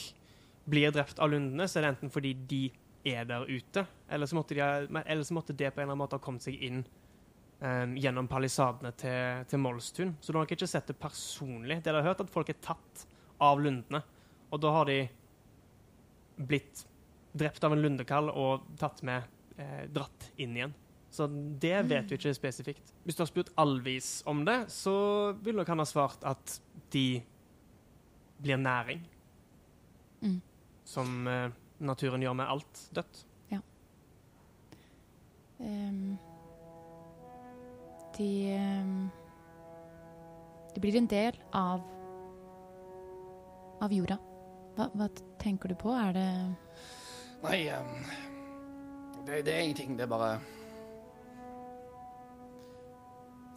blir 0.70 0.94
drept 0.96 1.20
av 1.20 1.34
lundene, 1.34 1.68
så 1.68 1.80
er 1.80 1.88
det 1.88 1.92
enten 1.96 2.14
fordi 2.14 2.34
de 2.48 2.64
er 3.10 3.28
der 3.28 3.48
ute, 3.48 3.86
eller 4.12 4.28
så 4.28 4.38
måtte, 4.38 4.56
de, 4.56 5.04
eller 5.06 5.24
så 5.24 5.36
måtte 5.36 5.56
det 5.56 5.72
på 5.72 5.80
en 5.80 5.86
eller 5.88 5.94
annen 5.96 6.02
måte 6.04 6.18
ha 6.20 6.24
kommet 6.24 6.44
seg 6.44 6.60
inn 6.68 6.82
um, 7.64 7.96
gjennom 7.98 8.28
palisadene 8.30 8.92
til, 9.00 9.46
til 9.50 9.62
Molstun. 9.64 10.16
Så 10.20 10.32
du 10.32 10.38
har 10.38 10.46
nok 10.46 10.56
ikke 10.56 10.68
sett 10.70 10.92
det 10.92 10.98
personlig. 11.00 11.80
Det 11.84 11.96
har 11.96 12.06
hørt 12.06 12.24
at 12.24 12.32
folk 12.32 12.52
er 12.52 12.60
tatt 12.64 13.06
av 13.42 13.62
lundene, 13.64 14.04
og 14.52 14.62
da 14.62 14.74
har 14.76 14.90
de 14.90 15.00
blitt 16.40 16.86
drept 17.36 17.64
av 17.64 17.76
en 17.76 17.84
lundekall 17.84 18.32
og 18.32 18.66
tatt 18.80 19.04
med, 19.06 19.28
eh, 19.58 19.86
dratt 19.92 20.32
inn 20.38 20.56
igjen. 20.58 20.74
Så 21.10 21.26
det 21.60 21.88
vet 21.90 22.10
vi 22.10 22.18
ikke 22.20 22.34
spesifikt. 22.38 22.94
Hvis 23.04 23.18
du 23.18 23.24
har 23.24 23.30
spurt 23.30 23.50
Alvis 23.58 24.22
om 24.30 24.44
det, 24.46 24.70
så 24.70 25.34
vil 25.42 25.58
nok 25.58 25.68
han 25.68 25.82
ha 25.82 25.86
svart 25.90 26.24
at 26.24 26.60
de 26.94 27.22
blir 28.40 28.62
næring. 28.62 29.02
Mm. 30.22 30.38
Som 30.86 31.28
eh, 31.28 31.50
naturen 31.80 32.22
gjør 32.22 32.38
med 32.38 32.54
alt 32.54 32.86
dødt. 32.94 33.26
Ehm, 35.60 36.18
de 38.18 38.58
um, 38.84 39.10
De 40.76 40.80
blir 40.80 40.96
en 40.96 41.08
del 41.08 41.36
av 41.52 41.82
av 43.82 43.94
jorda. 43.94 44.18
Hva, 44.80 44.86
hva 44.96 45.10
tenker 45.42 45.68
du 45.68 45.76
på? 45.76 45.92
Er 45.92 46.14
det 46.16 46.28
Nei, 47.44 47.58
um, 47.68 47.90
det, 49.28 49.42
det 49.44 49.52
er 49.52 49.66
ingenting. 49.66 49.98
Det 50.00 50.06
er 50.06 50.12
bare 50.12 50.30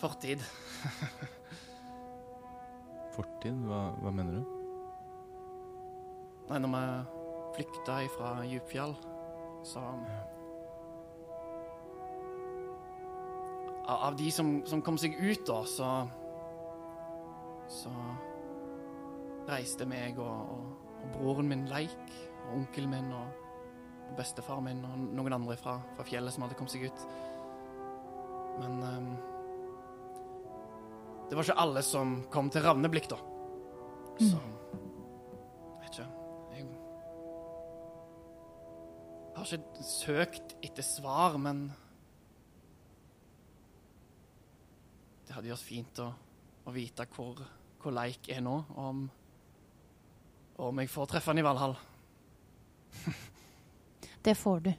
fortid. 0.02 0.42
Fortid? 3.14 3.62
Hva, 3.68 3.85
hva 4.02 4.11
mener 4.11 4.40
du? 4.40 4.42
Nei, 6.48 6.58
når 6.58 6.74
vi 6.74 6.82
flykta 7.58 8.00
fra 8.16 8.35
Djupfjall, 8.48 8.98
så 9.62 9.87
Av 13.82 14.08
av 14.08 14.16
de 14.18 14.30
som, 14.30 14.56
som 14.66 14.82
kom 14.82 14.98
seg 14.98 15.14
ut, 15.22 15.46
da, 15.46 15.62
så 15.70 15.94
Så 17.70 17.90
reiste 19.48 19.87
meg 19.87 20.18
og, 20.22 20.50
og, 20.54 20.71
og 21.03 21.11
broren 21.17 21.51
min 21.51 21.67
Leik, 21.71 22.15
og 22.47 22.57
onkelen 22.61 22.93
min 22.95 23.12
og, 23.17 23.38
bestefaren 24.17 24.67
min 24.67 24.81
og 24.85 25.05
noen 25.17 25.33
andre 25.38 25.57
fra, 25.57 25.79
fra 25.97 26.05
fjellet 26.05 26.35
som 26.35 26.45
hadde 26.45 26.57
kommet 26.59 26.75
seg 26.75 26.85
ut. 26.85 27.05
Men 28.61 28.75
um, 28.85 29.12
det 31.31 31.38
var 31.38 31.47
ikke 31.47 31.62
alle 31.62 31.83
som 31.87 32.19
kom 32.33 32.51
til 32.53 32.65
Ravneblikk, 32.67 33.09
da. 33.09 33.21
Så 34.21 34.41
Vet 35.81 35.97
ikke. 35.97 36.09
Jeg 39.33 39.38
har 39.38 39.55
ikke 39.57 39.87
søkt 39.88 40.53
etter 40.61 40.85
svar, 40.85 41.38
men 41.41 41.71
Det 45.33 45.38
hadde 45.38 45.49
gjort 45.49 45.65
fint 45.65 45.99
å, 46.05 46.11
å 46.69 46.73
vite 46.75 47.07
hvor, 47.15 47.38
hvor 47.81 47.95
Leik 47.97 48.29
er 48.29 48.43
nå, 48.45 48.53
og 48.75 48.83
om, 48.85 48.99
om 50.68 50.79
jeg 50.83 50.90
får 50.90 51.11
treffe 51.11 51.33
han 51.33 51.40
i 51.40 51.44
Valhall. 51.46 51.77
Det 54.22 54.35
får 54.38 54.61
du. 54.61 54.72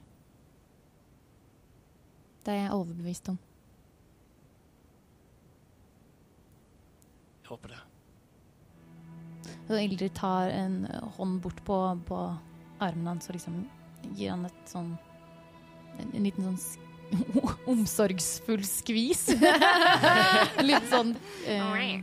Det 2.44 2.52
er 2.52 2.62
jeg 2.62 2.76
overbevist 2.76 3.28
om. 3.32 3.36
Jeg 7.44 7.50
håper 7.52 7.74
det. 7.74 7.80
Og 9.68 9.76
Ildrid 9.80 10.14
tar 10.16 10.52
en 10.52 10.78
hånd 11.16 11.38
bort 11.44 11.60
på, 11.64 11.76
på 12.08 12.20
armen 12.84 13.10
hans 13.12 13.28
og 13.28 13.36
liksom 13.36 13.62
gir 14.16 14.32
han 14.34 14.44
et 14.48 14.68
sånn 14.68 14.94
En, 15.94 16.08
en 16.10 16.24
liten 16.26 16.42
sånn 16.48 16.58
sk 16.58 16.80
omsorgsfull 17.70 18.64
skvis. 18.66 19.28
Litt 20.68 20.88
sånn 20.90 21.12
eh, 21.46 22.00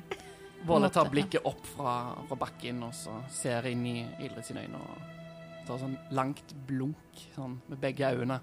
Våle 0.67 0.89
tar 0.93 1.09
blikket 1.09 1.45
opp 1.45 1.65
fra, 1.65 1.93
fra 2.27 2.35
bakken 2.37 2.83
og 2.85 2.93
så 2.93 3.15
ser 3.33 3.65
inn 3.71 3.85
i 3.89 3.95
Ildrid 4.21 4.45
sine 4.45 4.61
øyne 4.67 4.77
og 4.77 5.65
tar 5.67 5.79
sånn 5.81 5.95
langt 6.13 6.53
blunk 6.67 7.21
sånn, 7.35 7.59
med 7.69 7.79
begge 7.81 8.11
øynene 8.13 8.39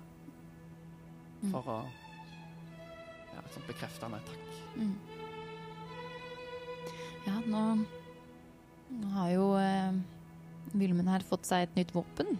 Mm. 1.38 1.50
for 1.52 1.62
å 1.70 1.74
Ja, 3.30 3.38
et 3.44 3.52
sånt 3.54 3.68
bekreftende 3.68 4.18
takk. 4.26 4.46
Mm. 4.74 4.96
Ja, 7.28 7.36
nå, 7.46 7.60
nå 8.90 9.10
har 9.12 9.28
jo 9.30 9.44
eh, 9.60 9.92
Vilmund 10.74 11.08
her 11.08 11.22
fått 11.22 11.46
seg 11.46 11.62
et 11.68 11.76
nytt 11.78 11.92
våpen. 11.94 12.34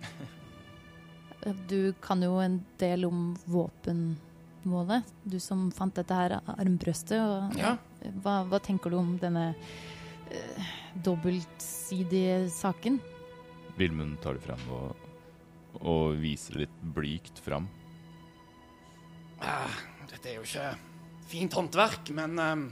Du 1.68 1.92
kan 2.00 2.22
jo 2.22 2.38
en 2.40 2.60
del 2.80 3.04
om 3.04 3.34
våpen, 3.50 4.16
Våle. 4.64 5.02
Du 5.28 5.36
som 5.40 5.66
fant 5.76 5.92
dette 5.98 6.14
her 6.16 6.38
armbrøstet. 6.54 7.18
Og, 7.20 7.58
Ja. 7.58 7.74
Hva, 8.22 8.42
hva 8.48 8.60
tenker 8.62 8.92
du 8.92 8.98
om 8.98 9.14
denne 9.20 9.50
uh, 9.54 10.70
dobbeltsidige 11.04 12.44
saken? 12.52 13.00
Vilmund 13.78 14.20
tar 14.22 14.38
det 14.38 14.44
frem 14.44 14.64
og, 14.74 15.06
og 15.82 16.18
viser 16.20 16.64
litt 16.64 16.76
blygt 16.94 17.40
fram. 17.42 17.66
Ah, 19.42 19.80
dette 20.08 20.30
er 20.30 20.38
jo 20.38 20.46
ikke 20.46 20.68
fint 21.28 21.56
håndverk, 21.56 22.12
men 22.16 22.38
um, 22.38 22.66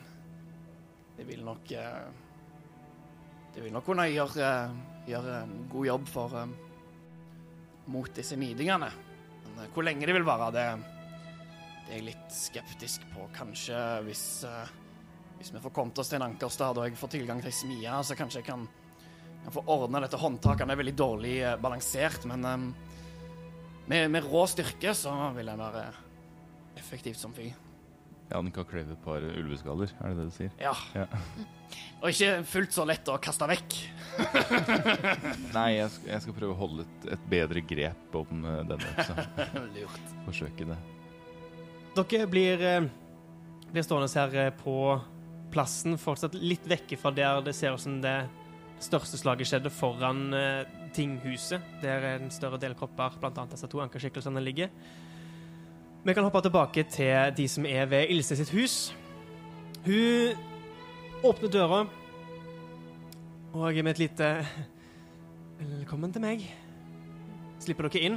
det 1.16 1.26
vil 1.28 1.42
nok 1.44 1.72
uh, 1.76 2.10
Det 3.52 3.60
vil 3.60 3.72
nok 3.74 3.84
kunne 3.84 4.06
gjøre, 4.08 4.50
gjøre 5.04 5.32
en 5.42 5.56
god 5.68 5.86
jobb 5.86 6.06
for 6.08 6.36
um, 6.40 6.54
mot 7.92 8.08
disse 8.16 8.38
nidingene. 8.38 8.88
Men 9.44 9.58
uh, 9.60 9.68
hvor 9.74 9.84
lenge 9.84 10.08
det 10.08 10.14
vil 10.16 10.24
vare, 10.24 10.48
det, 10.54 10.66
det 11.82 11.92
er 11.92 11.98
jeg 11.98 12.06
litt 12.06 12.32
skeptisk 12.32 13.04
på. 13.12 13.26
Kanskje 13.36 13.78
hvis, 14.06 14.24
eh, 14.48 14.70
hvis 15.42 15.54
vi 15.54 15.60
får 15.60 15.72
kommet 15.74 15.98
oss 15.98 16.12
til 16.12 16.20
en 16.20 16.28
ankerstad 16.28 16.78
og 16.78 16.84
jeg 16.86 16.98
får 17.00 17.10
tilgang 17.16 17.40
til 17.42 17.50
ei 17.50 17.56
smie, 17.56 17.94
så 18.06 18.14
kanskje 18.14 18.38
jeg 18.38 18.46
kan, 18.46 18.62
kan 19.42 19.54
få 19.56 19.64
ordna 19.74 19.98
dette 20.04 20.20
håndtaket. 20.20 20.68
Det 20.68 20.74
er 20.76 20.78
veldig 20.78 20.94
dårlig 21.00 21.32
eh, 21.42 21.56
balansert, 21.58 22.26
men 22.30 22.46
ehm, 22.46 22.66
med, 23.90 24.06
med 24.14 24.28
rå 24.30 24.44
styrke 24.46 24.92
så 24.94 25.10
vil 25.34 25.50
jeg 25.50 25.58
være 25.58 25.80
effektivt 26.78 27.18
som 27.18 27.34
fy. 27.34 27.48
Ja, 28.28 28.38
den 28.38 28.52
kan 28.54 28.68
kleve 28.70 28.94
et 28.94 29.02
par 29.02 29.18
ulveskaller, 29.18 29.90
er 29.98 30.12
det 30.12 30.20
det 30.20 30.26
du 30.28 30.36
sier? 30.36 30.52
Ja. 30.62 30.76
Ja. 30.94 31.08
Og 32.04 32.12
ikke 32.12 32.30
fullt 32.46 32.76
så 32.76 32.86
lett 32.86 33.10
å 33.10 33.16
kaste 33.22 33.48
vekk. 33.50 33.78
Nei, 35.56 35.68
jeg 35.74 35.90
skal, 35.90 36.06
jeg 36.06 36.22
skal 36.22 36.36
prøve 36.36 36.54
å 36.54 36.60
holde 36.60 36.86
et, 36.86 37.08
et 37.16 37.24
bedre 37.32 37.64
grep 37.66 38.14
om 38.20 38.46
uh, 38.46 38.60
denne 38.68 39.06
Så. 39.08 39.16
Lurt. 39.74 40.14
Forsøke 40.28 40.68
det. 40.70 40.78
Dere 41.98 42.28
blir, 42.30 42.62
blir 43.72 43.84
stående 43.84 44.08
her 44.14 44.54
på 44.62 44.76
plassen, 45.52 45.98
fortsatt 46.00 46.36
litt 46.38 46.64
vekke 46.68 46.98
fra 47.00 47.12
der 47.14 47.42
det 47.44 47.54
ser 47.56 47.76
ut 47.76 47.82
som 47.82 48.00
det 48.02 48.16
største 48.82 49.20
slaget 49.20 49.48
skjedde, 49.48 49.70
foran 49.70 50.32
eh, 50.34 50.64
tinghuset, 50.96 51.62
der 51.82 52.08
en 52.16 52.32
større 52.34 52.58
del 52.60 52.74
kropper, 52.78 53.14
annet 53.28 53.54
disse 53.54 53.68
to 53.70 53.82
ankerskikkelsene, 53.84 54.42
ligger. 54.42 54.72
Vi 56.02 56.14
kan 56.16 56.26
hoppe 56.26 56.42
tilbake 56.42 56.84
til 56.90 57.34
de 57.36 57.46
som 57.48 57.66
er 57.68 57.86
ved 57.86 58.10
Ilse 58.10 58.36
sitt 58.36 58.50
hus. 58.50 58.90
Hun 59.86 60.34
åpner 61.22 61.52
døra, 61.52 61.84
og 63.52 63.84
med 63.84 63.92
et 63.92 64.06
lite 64.08 64.28
Velkommen 65.62 66.10
til 66.10 66.22
meg. 66.24 66.40
Slipper 67.62 67.86
dere 67.86 68.00
inn. 68.02 68.16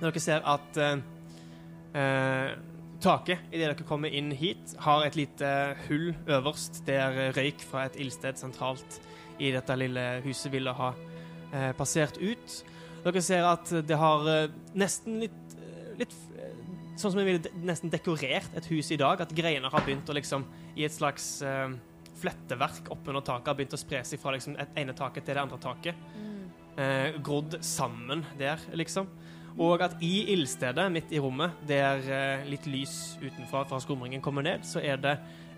Når 0.00 0.08
dere 0.08 0.22
ser 0.22 0.42
at 0.50 0.78
eh, 0.82 1.02
eh, 1.94 2.56
Taket, 2.98 3.44
idet 3.52 3.68
dere 3.68 3.86
kommer 3.86 4.10
inn 4.10 4.32
hit, 4.34 4.72
har 4.82 5.04
et 5.06 5.14
lite 5.14 5.48
hull 5.86 6.08
øverst 6.26 6.80
der 6.86 7.30
røyk 7.36 7.62
fra 7.62 7.84
et 7.86 7.98
ildsted 8.02 8.40
sentralt 8.40 8.98
i 9.38 9.52
dette 9.54 9.76
lille 9.78 10.06
huset 10.24 10.50
ville 10.50 10.72
ha 10.74 10.88
eh, 11.52 11.70
passert 11.78 12.18
ut. 12.18 12.56
Dere 13.04 13.22
ser 13.22 13.46
at 13.46 13.70
det 13.86 13.98
har 14.00 14.26
eh, 14.32 14.56
nesten 14.74 15.20
litt, 15.22 15.54
eh, 15.60 15.92
litt 16.00 16.16
eh, 16.38 16.56
Sånn 16.98 17.12
som 17.14 17.20
jeg 17.22 17.28
ville 17.28 17.62
nesten 17.62 17.92
dekorert 17.92 18.56
et 18.58 18.66
hus 18.72 18.88
i 18.90 18.98
dag. 18.98 19.20
At 19.22 19.30
greiene 19.30 19.70
har 19.70 19.84
begynt 19.86 20.08
å 20.10 20.16
liksom 20.18 20.42
I 20.74 20.88
et 20.88 20.96
slags 20.96 21.36
eh, 21.46 21.68
fletteverk 22.18 22.90
oppunder 22.90 23.22
taket 23.22 23.52
har 23.52 23.58
begynt 23.60 23.76
å 23.76 23.78
spre 23.78 24.02
seg 24.02 24.18
fra 24.18 24.34
liksom, 24.34 24.56
et 24.58 24.80
ene 24.82 24.96
taket 24.98 25.22
til 25.22 25.38
det 25.38 25.44
andre 25.44 25.60
taket. 25.62 26.08
Eh, 26.78 27.14
grodd 27.22 27.60
sammen 27.62 28.26
der, 28.38 28.58
liksom. 28.74 29.06
Og 29.58 29.82
at 29.82 29.96
i 30.04 30.28
ildstedet 30.34 30.86
midt 30.94 31.10
i 31.10 31.18
rommet, 31.18 31.56
der 31.66 32.02
eh, 32.06 32.46
litt 32.46 32.66
lys 32.70 33.16
utenfra 33.18 33.64
fra 33.66 33.80
skumringen 33.82 34.22
kommer 34.22 34.44
ned, 34.46 34.62
så 34.62 34.78
er 34.78 35.00
det 35.02 35.16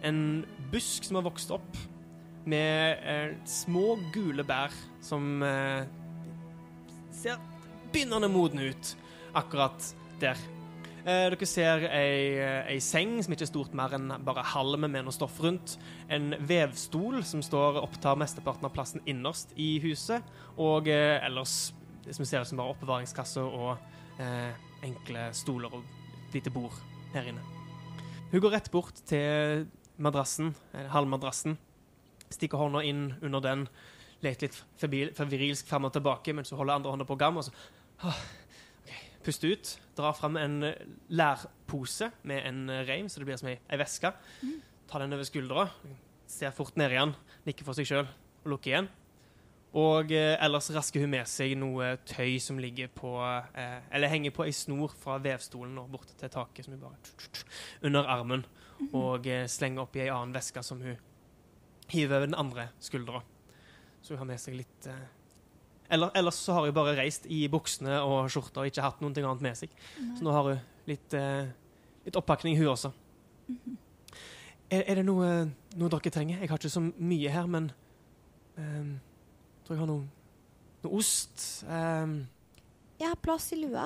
en 0.08 0.42
busk 0.72 1.04
som 1.04 1.18
har 1.20 1.26
vokst 1.26 1.52
opp 1.52 1.76
med 2.48 3.02
eh, 3.04 3.34
små 3.44 3.98
gule 4.14 4.44
bær 4.46 4.72
som 5.04 5.42
eh, 5.44 5.84
ser 7.12 7.40
begynnende 7.92 8.30
modne 8.32 8.70
ut 8.70 8.94
akkurat 9.36 9.92
der. 10.22 10.40
Eh, 11.00 11.26
dere 11.32 11.48
ser 11.48 11.84
ei, 11.88 12.40
ei 12.72 12.78
seng 12.84 13.18
som 13.20 13.34
ikke 13.34 13.46
er 13.48 13.52
stort 13.52 13.76
mer 13.76 13.96
enn 13.96 14.14
bare 14.24 14.44
halmen 14.54 14.92
med 14.92 15.06
noe 15.06 15.16
stoff 15.16 15.36
rundt. 15.44 15.76
En 16.08 16.32
vevstol 16.48 17.20
som 17.28 17.44
står 17.44 17.82
opptar 17.82 18.18
mesteparten 18.20 18.68
av 18.68 18.74
plassen 18.76 19.04
innerst 19.08 19.52
i 19.60 19.74
huset. 19.84 20.24
Og 20.60 20.88
ellers 20.88 21.70
det 22.04 22.16
som 22.16 22.26
ser 22.28 22.42
ut 22.42 22.50
som 22.50 22.60
bare 22.60 22.74
oppbevaringskasser 22.74 23.44
og 23.44 24.20
eh, 24.22 24.52
enkle 24.86 25.28
stoler 25.36 25.72
og 25.76 26.34
lite 26.34 26.52
bord 26.54 26.76
her 27.14 27.28
inne. 27.30 27.42
Hun 28.30 28.42
går 28.42 28.54
rett 28.54 28.70
bort 28.70 29.00
til 29.08 29.66
madrassen, 30.00 30.54
halmmadrassen, 30.94 31.56
stikker 32.30 32.60
hånda 32.60 32.82
inn 32.86 33.08
under 33.20 33.42
den, 33.44 33.64
leter 34.24 34.48
litt 34.48 34.60
febrilsk 35.16 35.68
fram 35.68 35.88
og 35.88 35.94
tilbake 35.96 36.34
mens 36.36 36.52
hun 36.52 36.60
holder 36.60 36.78
andre 36.78 36.94
hånda 36.94 37.08
på 37.08 37.18
gam, 37.20 37.40
og 37.40 37.46
så 37.46 37.54
ah, 38.06 38.20
okay. 38.84 39.02
puster 39.26 39.54
ut, 39.54 39.72
drar 39.98 40.16
fram 40.16 40.38
en 40.40 40.60
eh, 40.70 40.86
lærpose 41.12 42.10
med 42.28 42.46
en 42.48 42.62
eh, 42.70 42.84
reim, 42.88 43.08
så 43.08 43.20
det 43.20 43.28
blir 43.28 43.40
som 43.40 43.50
ei, 43.50 43.58
ei 43.70 43.80
veske. 43.80 44.12
Tar 44.90 45.04
den 45.04 45.16
over 45.16 45.26
skuldra, 45.26 45.68
ser 46.30 46.54
fort 46.54 46.78
ned 46.80 46.94
igjen, 46.94 47.14
nikker 47.46 47.66
for 47.66 47.78
seg 47.78 47.88
sjøl 47.88 48.06
og 48.06 48.54
lukker 48.54 48.74
igjen. 48.74 48.90
Og 49.78 50.10
eh, 50.10 50.34
ellers 50.42 50.70
rasker 50.74 51.04
hun 51.04 51.12
med 51.12 51.28
seg 51.30 51.54
noe 51.58 51.92
tøy 52.08 52.40
som 52.42 52.58
ligger 52.58 52.88
på 52.90 53.12
eh, 53.22 53.76
Eller 53.94 54.10
henger 54.10 54.34
på 54.34 54.42
ei 54.48 54.54
snor 54.56 54.96
fra 54.98 55.20
vevstolen 55.22 55.78
og 55.78 55.92
bort 55.92 56.10
til 56.18 56.32
taket, 56.32 56.66
som 56.66 56.74
hun 56.74 56.82
bare 56.82 56.98
tsk, 57.06 57.28
tsk, 57.30 57.54
under 57.86 58.08
armen. 58.10 58.42
Og 58.90 59.28
eh, 59.30 59.46
slenger 59.50 59.84
oppi 59.84 60.02
ei 60.02 60.10
annen 60.10 60.34
veske 60.34 60.64
som 60.66 60.82
hun 60.82 60.98
hiver 61.90 62.18
over 62.18 62.26
den 62.26 62.38
andre 62.38 62.68
skuldra. 62.82 63.22
Så 64.02 64.14
hun 64.14 64.22
har 64.24 64.30
med 64.32 64.42
seg 64.42 64.58
litt 64.58 64.90
eh, 64.90 65.06
eller, 65.90 66.10
Ellers 66.14 66.34
så 66.34 66.52
har 66.52 66.66
hun 66.66 66.74
bare 66.74 66.94
reist 66.98 67.26
i 67.26 67.44
buksene 67.50 67.96
og 68.06 68.28
skjorta 68.30 68.62
og 68.62 68.70
ikke 68.70 68.84
hatt 68.84 69.00
noe 69.02 69.10
annet 69.10 69.42
med 69.42 69.58
seg. 69.58 69.72
Så 69.98 70.22
nå 70.22 70.34
har 70.34 70.46
hun 70.46 70.60
litt, 70.86 71.14
eh, 71.18 71.50
litt 72.06 72.18
oppakning, 72.18 72.58
hun 72.58 72.70
også. 72.70 72.92
er, 74.70 74.84
er 74.84 75.00
det 75.00 75.06
noe, 75.06 75.30
noe 75.74 75.92
dere 75.94 76.12
trenger? 76.14 76.38
Jeg 76.38 76.50
har 76.52 76.62
ikke 76.62 76.70
så 76.70 76.82
mye 76.86 77.34
her, 77.34 77.48
men 77.50 77.72
ehm, 78.58 78.92
tror 79.70 79.78
jeg 79.78 79.84
har 79.84 79.90
noe, 79.92 80.06
noe 80.82 80.98
ost. 80.98 81.42
Um. 81.62 82.14
Jeg 82.98 83.06
har 83.06 83.18
plass 83.22 83.52
i 83.54 83.60
lua. 83.60 83.84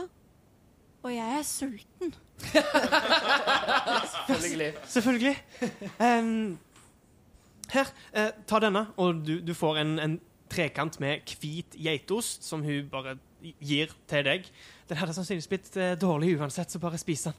Og 1.05 1.13
jeg 1.13 1.39
er 1.39 1.43
sulten. 1.45 2.15
Selvfølgelig. 4.15 4.69
Selvfølgelig. 4.89 5.35
Um, 6.01 6.55
her, 7.75 7.91
eh, 8.17 8.31
ta 8.49 8.61
denne, 8.65 8.87
og 8.97 9.21
du, 9.27 9.35
du 9.45 9.53
får 9.55 9.83
en, 9.83 9.99
en 10.01 10.15
trekant 10.49 10.97
med 11.03 11.35
hvit 11.37 11.77
geitost 11.77 12.47
som 12.49 12.65
hun 12.65 12.89
bare 12.89 13.19
gir 13.61 13.93
til 14.09 14.25
deg. 14.25 14.49
Den 14.89 14.97
hadde 14.97 15.13
sannsynligvis 15.17 15.51
blitt 15.53 15.77
eh, 15.77 15.93
dårlig 16.01 16.33
uansett, 16.39 16.73
så 16.73 16.81
bare 16.81 17.01
spis 17.03 17.27
den. 17.29 17.37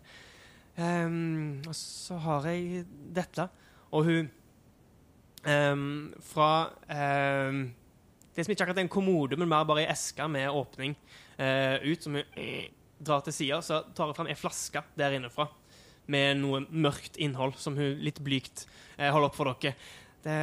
Um, 0.78 1.64
og 1.66 1.74
så 1.80 2.20
har 2.22 2.46
jeg 2.52 2.86
dette, 3.16 3.48
og 3.96 4.06
hun 4.06 4.30
um, 5.48 6.14
Fra 6.20 6.50
ehm, 6.92 7.62
Det 8.36 8.44
som 8.44 8.52
ikke 8.52 8.66
akkurat 8.66 8.82
er 8.82 8.86
en 8.86 8.92
kommode, 8.92 9.38
men 9.40 9.48
mer 9.48 9.68
bare 9.68 9.86
ei 9.86 9.92
eske 9.94 10.26
med 10.28 10.50
åpning 10.52 10.96
uh, 11.40 11.78
ut, 11.86 12.04
som 12.04 12.18
hun 12.18 12.26
uh, 12.36 12.66
drar 13.00 13.24
til 13.24 13.36
sida, 13.36 13.62
så 13.64 13.82
tar 13.96 14.12
hun 14.12 14.18
fram 14.18 14.32
ei 14.32 14.36
flaske 14.40 14.84
der 15.00 15.16
innefra 15.16 15.48
med 16.12 16.42
noe 16.42 16.62
mørkt 16.70 17.18
innhold 17.18 17.56
som 17.58 17.78
hun 17.80 18.04
litt 18.04 18.20
blygt 18.24 18.66
uh, 19.00 19.08
holder 19.08 19.30
opp 19.30 19.40
for 19.40 19.52
dere. 19.54 19.74
Det, 20.26 20.38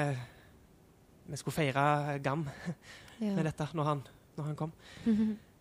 vi 1.28 1.40
skulle 1.40 1.58
feire 1.58 2.18
Gam 2.24 2.46
med 3.20 3.44
dette 3.46 3.68
når 3.76 3.90
han, 3.90 4.02
når 4.38 4.50
han 4.50 4.58
kom. 4.58 4.72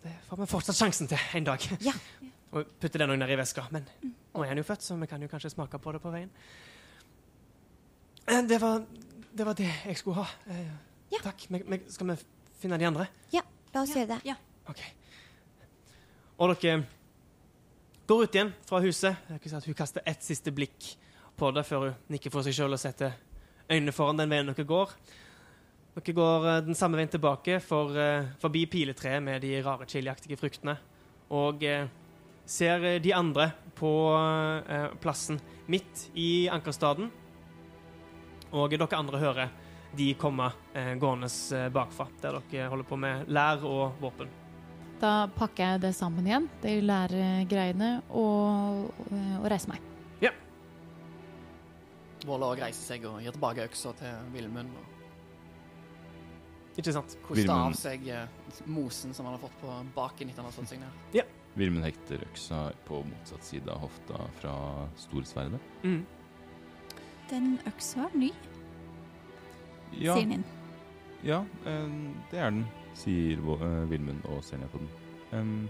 Og 0.00 0.04
det 0.06 0.16
får 0.26 0.40
vi 0.40 0.48
fortsatt 0.48 0.78
sjansen 0.78 1.08
til 1.10 1.38
en 1.38 1.46
dag. 1.50 1.70
Ja. 1.84 1.94
Og 2.56 2.66
putte 2.82 2.98
den 2.98 3.12
òg 3.12 3.18
ned 3.20 3.30
i 3.30 3.38
veska. 3.38 3.66
Men 3.70 3.86
nå 4.02 4.42
er 4.42 4.50
han 4.50 4.58
jo 4.58 4.66
født, 4.66 4.82
så 4.82 4.96
vi 4.98 5.08
kan 5.10 5.22
jo 5.22 5.28
kanskje 5.30 5.52
smake 5.52 5.78
på 5.78 5.92
det 5.94 6.00
på 6.02 6.10
veien. 6.10 6.30
Eh, 8.26 8.42
Det 8.48 8.58
var 8.60 8.82
det, 9.30 9.46
var 9.46 9.54
det 9.54 9.68
jeg 9.68 9.98
skulle 10.00 10.24
ha. 10.24 10.56
Ja. 11.10 11.20
Takk. 11.24 11.48
Men, 11.50 11.84
skal 11.90 12.12
vi 12.12 12.16
finne 12.60 12.78
de 12.80 12.88
andre? 12.88 13.08
Ja, 13.34 13.42
La 13.74 13.84
oss 13.84 13.94
gjøre 13.94 14.16
det. 14.16 14.20
Ja. 14.26 14.34
OK. 14.70 14.80
Og 16.40 16.54
dere 16.54 16.80
går 18.10 18.24
ut 18.24 18.34
igjen 18.34 18.52
fra 18.66 18.80
huset. 18.82 19.30
Hun 19.30 19.78
kaster 19.78 20.02
ett 20.08 20.24
siste 20.26 20.50
blikk 20.54 20.94
på 21.38 21.50
det 21.54 21.62
før 21.68 21.86
hun 21.86 21.98
nikker 22.10 22.32
for 22.34 22.46
seg 22.46 22.56
sjøl 22.56 22.74
og 22.74 22.82
setter 22.82 23.14
øynene 23.70 23.94
foran 23.94 24.18
den 24.18 24.32
veien 24.32 24.50
dere 24.50 24.66
går. 24.66 24.94
Dere 25.94 26.16
går 26.16 26.48
eh, 26.50 26.60
den 26.66 26.78
samme 26.78 26.98
veien 26.98 27.12
tilbake 27.12 27.60
for, 27.62 27.94
eh, 27.94 28.32
forbi 28.42 28.64
piletreet 28.70 29.22
med 29.22 29.42
de 29.46 29.54
rare 29.62 29.86
chiliaktige 29.90 30.38
fruktene. 30.40 30.76
Og 31.30 31.62
eh, 31.62 31.86
ser 32.50 32.98
de 32.98 33.14
andre 33.14 33.52
på 33.78 33.92
eh, 34.18 34.90
plassen 35.02 35.38
midt 35.70 36.08
i 36.18 36.48
Ankerstaden. 36.50 37.10
Og 38.50 38.72
dere 38.74 38.90
andre 38.98 39.22
hører 39.22 39.52
de 39.96 40.14
komme 40.14 40.52
eh, 40.74 40.94
gående 41.00 41.26
eh, 41.56 41.68
bakfra, 41.72 42.06
der 42.22 42.38
dere 42.50 42.68
holder 42.70 42.86
på 42.86 42.96
med 43.00 43.28
lær 43.32 43.64
og 43.66 43.98
våpen. 44.02 44.28
Da 45.00 45.28
pakker 45.32 45.64
jeg 45.64 45.80
det 45.86 45.94
sammen 45.96 46.26
igjen, 46.28 46.46
de 46.60 46.76
læregreiene, 46.84 48.02
og, 48.12 48.90
og 49.40 49.46
reiser 49.48 49.72
meg. 49.72 49.80
Ja. 50.20 50.32
Våler 52.28 52.46
òg 52.52 52.60
reiser 52.66 52.84
seg 52.92 53.06
og 53.08 53.22
gir 53.24 53.32
tilbake 53.32 53.64
øksa 53.64 53.94
til 53.96 54.12
Vilmund. 54.34 54.72
og 54.76 54.84
Ikke 56.76 56.92
sant? 56.94 57.16
Koster 57.24 57.54
av 57.54 57.74
seg 57.80 58.08
eh, 58.12 58.28
mosen 58.68 59.16
som 59.16 59.24
han 59.26 59.34
har 59.38 59.42
fått 59.42 59.58
på 59.62 59.68
baken 59.96 60.28
etter 60.28 60.42
han 60.44 60.50
har 60.50 60.56
slått 60.58 60.72
seg 60.74 60.80
ned. 60.84 60.92
Vilmund 61.58 61.82
hekter 61.88 62.22
øksa 62.28 62.68
på 62.86 63.00
motsatt 63.08 63.44
side 63.48 63.72
av 63.72 63.78
hofta 63.88 64.18
fra 64.38 64.54
storsverdet. 65.00 65.60
Mm. 65.82 66.04
Den 67.30 67.58
øksa 67.66 68.04
er 68.06 68.14
ny, 68.18 68.30
Ja, 69.98 70.14
sier 70.16 70.26
Ninn. 70.30 70.44
ja 71.26 71.40
eh, 71.66 71.88
det 72.30 72.38
er 72.38 72.50
den, 72.50 72.64
sier 72.94 73.38
eh, 73.38 73.84
Vilmund 73.90 74.24
og 74.30 74.42
ser 74.44 74.58
ned 74.62 74.70
på 74.72 74.78
den. 74.78 74.88
Em, 75.32 75.68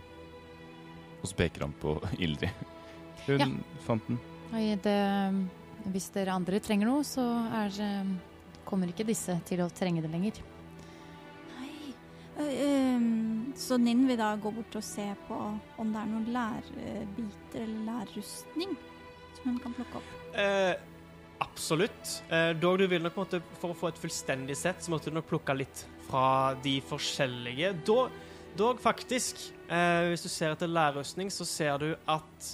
og 1.22 1.28
så 1.28 1.36
peker 1.36 1.66
han 1.66 1.72
på 1.80 1.96
Ildrid. 2.24 2.50
Hun 3.26 3.38
Ja. 3.40 3.48
fant 3.86 4.06
den. 4.08 4.18
Oi, 4.54 4.74
det, 4.82 4.96
hvis 5.92 6.08
dere 6.14 6.32
andre 6.34 6.58
trenger 6.60 6.88
noe, 6.88 7.02
så 7.06 7.22
er, 7.54 7.74
eh, 7.84 8.14
kommer 8.64 8.88
ikke 8.92 9.06
disse 9.06 9.36
til 9.48 9.60
å 9.64 9.68
trenge 9.70 10.02
det 10.02 10.10
lenger. 10.12 10.40
Nei. 11.58 11.94
Så 13.60 13.76
Ninn 13.80 14.06
vil 14.08 14.16
da 14.20 14.32
gå 14.40 14.50
bort 14.54 14.76
og 14.78 14.84
se 14.86 15.04
på 15.28 15.36
om 15.78 15.90
det 15.92 16.00
er 16.00 16.08
noen 16.08 16.28
lærbiter 16.32 17.60
eller 17.66 17.82
lærrustning 17.90 18.72
som 19.36 19.50
hun 19.50 19.58
kan 19.60 19.74
plukke 19.76 20.00
opp. 20.00 20.14
Eh, 20.40 20.74
absolutt. 21.40 22.22
Eh, 22.30 22.50
dog 22.60 22.78
du 22.78 22.86
vil 22.90 23.02
nok 23.02 23.14
på 23.14 23.22
en 23.22 23.26
måte, 23.26 23.58
For 23.60 23.72
å 23.72 23.78
få 23.78 23.90
et 23.90 24.00
fullstendig 24.00 24.56
sett, 24.58 24.82
så 24.82 24.92
måtte 24.92 25.10
du 25.10 25.16
nok 25.18 25.28
plukke 25.30 25.56
litt 25.56 25.84
fra 26.08 26.54
de 26.64 26.78
forskjellige. 26.84 27.72
Dog, 27.86 28.10
dog 28.58 28.80
faktisk, 28.82 29.50
eh, 29.68 30.10
hvis 30.10 30.24
du 30.26 30.28
ser 30.28 30.54
etter 30.54 30.70
lærrustning, 30.70 31.30
så 31.30 31.46
ser 31.46 31.78
du 31.78 31.96
at 32.08 32.52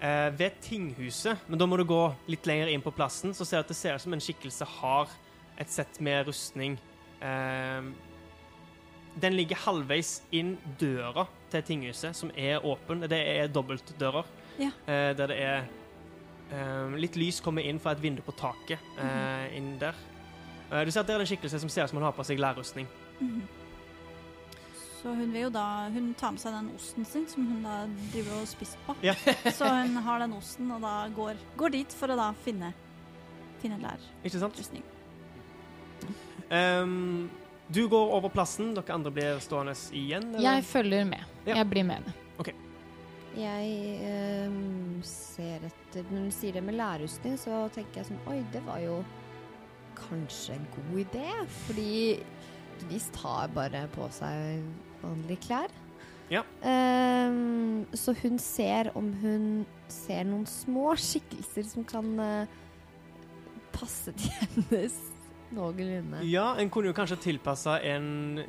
eh, 0.00 0.30
ved 0.36 0.60
tinghuset 0.64 1.38
Men 1.48 1.58
da 1.58 1.66
må 1.66 1.76
du 1.76 1.84
gå 1.84 2.02
litt 2.28 2.46
lenger 2.46 2.72
inn 2.72 2.82
på 2.82 2.94
plassen, 2.94 3.34
så 3.34 3.44
ser 3.44 3.60
du 3.60 3.68
at 3.68 3.74
det 3.74 3.76
ser 3.76 3.94
ut 3.94 4.04
som 4.04 4.16
en 4.16 4.24
skikkelse 4.24 4.68
har 4.80 5.10
et 5.60 5.68
sett 5.68 6.00
med 6.00 6.26
rustning. 6.26 6.78
Eh, 7.20 7.90
den 9.20 9.36
ligger 9.36 9.58
halvveis 9.66 10.20
inn 10.32 10.54
døra 10.78 11.26
til 11.50 11.64
tinghuset, 11.66 12.16
som 12.16 12.30
er 12.36 12.64
åpen. 12.64 13.02
Det 13.10 13.18
er 13.18 13.50
dobbeltdører. 13.52 14.28
Ja. 14.60 14.70
Eh, 14.86 15.10
der 15.16 15.26
det 15.32 15.38
er 15.40 15.68
eh, 16.52 16.96
litt 17.00 17.16
lys 17.18 17.40
kommer 17.44 17.66
inn 17.66 17.80
fra 17.82 17.94
et 17.96 18.02
vindu 18.02 18.22
på 18.26 18.34
taket 18.38 18.98
eh, 18.98 19.56
inn 19.58 19.76
der. 19.80 19.96
Uh, 20.70 20.84
du 20.86 20.92
ser 20.92 21.02
at 21.02 21.08
det 21.08 21.16
er 21.16 21.24
en 21.24 21.26
skikkelse 21.26 21.58
som 21.58 21.70
ser 21.72 21.88
ut 21.88 21.90
som 21.90 21.98
hun 21.98 22.06
har 22.06 22.14
på 22.14 22.26
seg 22.26 22.38
lærrustning. 22.38 22.86
Mhm. 23.18 23.48
Så 25.00 25.08
hun 25.16 25.32
vil 25.32 25.46
jo 25.46 25.50
da 25.50 25.88
Hun 25.88 26.12
tar 26.14 26.34
med 26.34 26.42
seg 26.42 26.52
den 26.52 26.66
osten 26.76 27.06
sin, 27.08 27.26
som 27.28 27.46
hun 27.48 27.62
da 27.64 27.86
driver 28.12 28.42
og 28.42 28.48
spiser 28.48 28.78
på. 28.84 28.94
Ja. 29.02 29.14
Så 29.58 29.64
hun 29.64 29.96
har 29.96 30.20
den 30.20 30.34
osten, 30.36 30.70
og 30.70 30.82
da 30.84 31.08
går, 31.16 31.40
går 31.56 31.72
dit 31.72 31.96
for 31.96 32.12
å 32.12 32.18
da 32.20 32.30
finne 32.44 32.74
Finne 33.60 33.76
lærrustning. 33.80 34.84
Um, 36.48 37.28
du 37.68 37.82
går 37.88 38.12
over 38.16 38.32
plassen. 38.32 38.70
Dere 38.74 38.94
andre 38.94 39.12
blir 39.12 39.42
stående 39.44 39.74
igjen? 39.92 40.30
eller? 40.34 40.46
Jeg 40.46 40.64
følger 40.64 41.04
med. 41.04 41.26
Ja. 41.44 41.58
Jeg 41.60 41.68
blir 41.68 41.84
med. 41.84 42.08
Jeg 43.38 43.66
ehm, 44.02 45.02
ser 45.06 45.62
etter 45.68 46.06
Når 46.10 46.26
du 46.26 46.34
sier 46.34 46.56
det 46.56 46.64
med 46.66 46.74
lærrustning, 46.78 47.36
så 47.38 47.68
tenker 47.74 48.00
jeg 48.00 48.10
sånn 48.10 48.22
Oi, 48.30 48.40
det 48.54 48.62
var 48.66 48.80
jo 48.82 49.00
kanskje 50.00 50.56
en 50.56 50.66
god 50.74 50.96
idé. 51.04 51.28
Fordi 51.66 51.92
de 52.88 53.00
har 53.22 53.52
bare 53.54 53.84
på 53.92 54.08
seg 54.14 54.64
vanlige 55.02 55.44
klær. 55.46 55.72
Ja. 56.30 56.44
Um, 56.62 57.86
så 57.94 58.14
hun 58.22 58.38
ser 58.38 58.92
om 58.94 59.10
hun 59.20 59.46
ser 59.90 60.22
noen 60.28 60.46
små 60.46 60.94
skikkelser 60.94 61.66
som 61.66 61.84
kan 61.84 62.12
uh, 62.22 62.60
passe 63.74 64.14
til 64.14 64.30
hennes 64.40 64.98
noenlunde. 65.54 66.22
Ja, 66.30 66.54
en 66.58 66.70
kunne 66.70 66.90
jo 66.90 66.94
kanskje 66.96 67.16
tilpassa 67.24 67.78
en, 67.82 68.40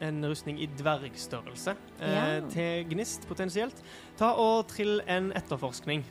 en 0.00 0.22
rustning 0.28 0.60
i 0.60 0.66
dvergstørrelse 0.78 1.74
eh, 2.00 2.14
Ja. 2.14 2.24
til 2.52 2.84
Gnist, 2.90 3.26
potensielt. 3.28 3.80
Ta 4.20 4.32
og 4.36 4.66
trill 4.68 5.00
en 5.06 5.32
etterforskning. 5.32 6.04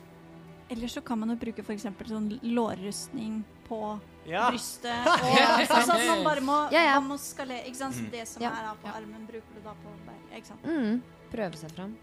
Eller 0.70 0.86
så 0.88 1.00
kan 1.02 1.18
man 1.18 1.32
jo 1.32 1.36
bruke 1.40 1.62
f.eks. 1.66 1.86
sånn 2.06 2.28
lårrustning 2.42 3.42
på 3.68 3.98
Ja. 4.26 4.48
brystet. 4.50 5.06
Og, 5.06 5.38
altså 5.66 5.94
at 5.96 6.06
man 6.06 6.24
bare 6.24 6.40
må, 6.44 6.58
Ja, 6.70 6.82
ja. 6.92 7.00
Man 7.00 7.08
må 7.14 7.18
skalere. 7.18 7.64
Ikke 7.66 7.80
sant? 7.80 7.94
Så 7.96 8.04
det 8.10 8.26
som 8.28 8.42
Ja. 8.42 8.50
er 8.50 8.68
da 8.68 8.74
på 8.82 8.88
armen, 8.94 9.26
bruker 9.26 9.54
du 9.56 9.60
da 9.64 9.74
på. 9.82 9.94
Ikke 10.36 10.46
sant? 10.46 10.62
Mm, 10.66 11.02
prøve 11.32 11.56
seg 11.58 11.72
fram. 11.74 11.96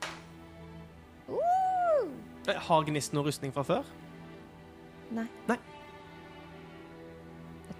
Uh. 1.29 2.11
Har 2.67 2.83
Gnist 2.87 3.13
noe 3.13 3.27
rustning 3.27 3.51
fra 3.55 3.63
før? 3.63 3.83
Jeg 5.15 5.59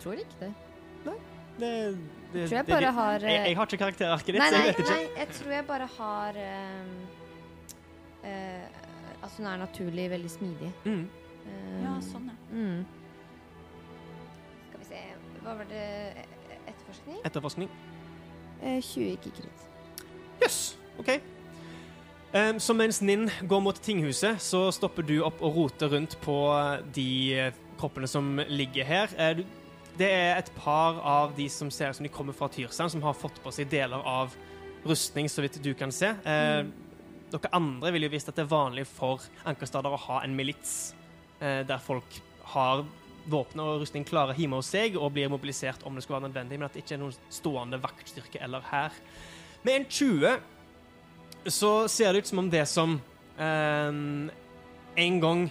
tror 0.07 0.23
ikke 0.23 0.39
det. 0.41 0.53
Det, 1.57 1.69
det, 2.33 2.49
Tror 2.49 2.57
jeg 2.57 2.65
det- 2.65 2.73
bare 2.73 2.81
det- 2.85 2.93
har, 2.93 3.15
eh, 3.15 3.31
jeg, 3.33 3.47
jeg 3.47 3.55
har 3.57 3.65
ikke 3.65 3.77
karakterarket 3.81 4.27
ditt, 4.27 4.35
Nei, 4.37 4.49
så 4.49 4.55
jeg 4.57 4.65
vet 4.67 4.79
ikke. 4.83 4.89
nei, 4.93 5.05
jeg 5.17 5.27
tror 5.33 5.51
jeg 5.55 5.65
bare 5.67 5.87
har 5.97 6.37
um, 6.37 6.91
uh, 8.23 9.23
At 9.23 9.31
hun 9.37 9.45
er 9.49 9.57
naturlig 9.57 10.05
veldig 10.11 10.29
smidig. 10.29 10.69
Mm. 10.85 10.91
Um, 10.91 11.81
Ja, 11.81 11.95
sånn, 12.05 12.27
ja. 12.29 12.35
Mm. 12.53 12.85
Skal 14.69 14.79
vi 14.79 14.85
se 14.85 15.01
Hva 15.41 15.55
var 15.57 15.65
det 15.71 15.83
Etterforskning? 16.67 17.17
Etterforskning. 17.25 17.69
Uh, 18.61 18.77
20 18.81 19.11
ikke 19.17 19.31
krit. 19.41 19.67
Jøss. 20.43 20.77
OK. 20.99 21.09
Um, 22.35 22.59
så 22.59 22.73
mens 22.75 23.01
Ninn 23.01 23.29
går 23.47 23.59
mot 23.63 23.75
tinghuset, 23.81 24.41
så 24.43 24.67
stopper 24.75 25.01
du 25.07 25.21
opp 25.23 25.41
og 25.41 25.55
roter 25.55 25.89
rundt 25.89 26.17
på 26.21 26.37
de 26.93 27.09
eh, 27.39 27.51
kroppene 27.79 28.07
som 28.07 28.35
ligger 28.49 28.83
her. 28.85 29.07
Uh, 29.17 29.37
du- 29.41 29.45
Det 29.97 30.09
er 30.13 30.35
et 30.37 30.49
par 30.59 30.99
av 31.01 31.31
de 31.37 31.47
som 31.49 31.71
ser 31.73 31.89
ut 31.89 31.97
som 31.97 32.05
de 32.05 32.11
kommer 32.13 32.35
fra 32.37 32.49
Tyrsand, 32.53 32.91
som 32.93 33.01
har 33.01 33.17
fått 33.17 33.39
på 33.41 33.53
seg 33.55 33.69
deler 33.71 34.03
av 34.05 34.35
rustning, 34.87 35.29
så 35.29 35.41
vidt 35.41 35.57
du 35.63 35.73
kan 35.77 35.91
se. 35.91 36.11
Eh, 36.23 36.67
Dere 37.27 37.49
andre 37.57 37.91
vil 37.91 38.05
jo 38.05 38.11
visst 38.13 38.29
at 38.31 38.37
det 38.37 38.45
er 38.45 38.53
vanlig 38.53 38.85
for 38.87 39.25
Ankerstader 39.49 39.91
å 39.91 39.99
ha 39.99 40.21
en 40.23 40.35
milits 40.37 40.93
eh, 41.41 41.65
der 41.67 41.81
folk 41.83 42.21
har 42.53 42.85
våpen 43.27 43.59
og 43.59 43.81
rustning 43.81 44.05
klare 44.07 44.35
hjemme 44.37 44.61
hos 44.61 44.69
seg 44.71 44.95
og 44.95 45.11
blir 45.17 45.27
mobilisert 45.31 45.83
om 45.83 45.97
det 45.97 46.05
skulle 46.05 46.21
være 46.21 46.29
nødvendig, 46.29 46.59
men 46.59 46.69
at 46.69 46.77
det 46.77 46.85
ikke 46.85 46.95
er 46.95 47.01
noen 47.01 47.17
stående 47.33 47.81
vaktstyrke 47.83 48.39
eller 48.45 48.63
her. 48.69 48.95
Med 49.67 49.81
en 49.81 49.87
20 49.89 51.51
så 51.51 51.71
ser 51.91 52.13
det 52.13 52.23
ut 52.23 52.31
som 52.31 52.43
om 52.45 52.51
det 52.53 52.63
som 52.71 52.95
eh, 53.35 53.99
en 55.03 55.19
gang 55.25 55.43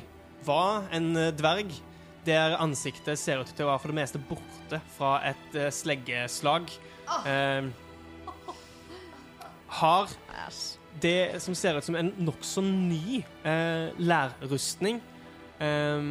var 0.46 0.88
en 0.96 1.10
eh, 1.16 1.34
dverg, 1.36 1.76
der 2.26 2.56
ansiktet 2.62 3.20
ser 3.20 3.42
ut 3.42 3.50
til 3.54 3.66
å 3.66 3.72
være 3.72 3.82
for 3.82 3.92
det 3.92 3.98
meste 4.00 4.22
borte 4.28 4.80
fra 4.96 5.18
et 5.30 5.58
uh, 5.58 5.68
sleggeslag, 5.74 6.72
eh, 7.26 7.68
har 9.76 10.16
det 11.02 11.42
som 11.44 11.54
ser 11.54 11.76
ut 11.76 11.86
som 11.86 11.98
en 11.98 12.10
nokså 12.24 12.62
ny 12.64 13.20
uh, 13.44 13.92
lærrustning 14.00 15.00
eh, 15.60 16.10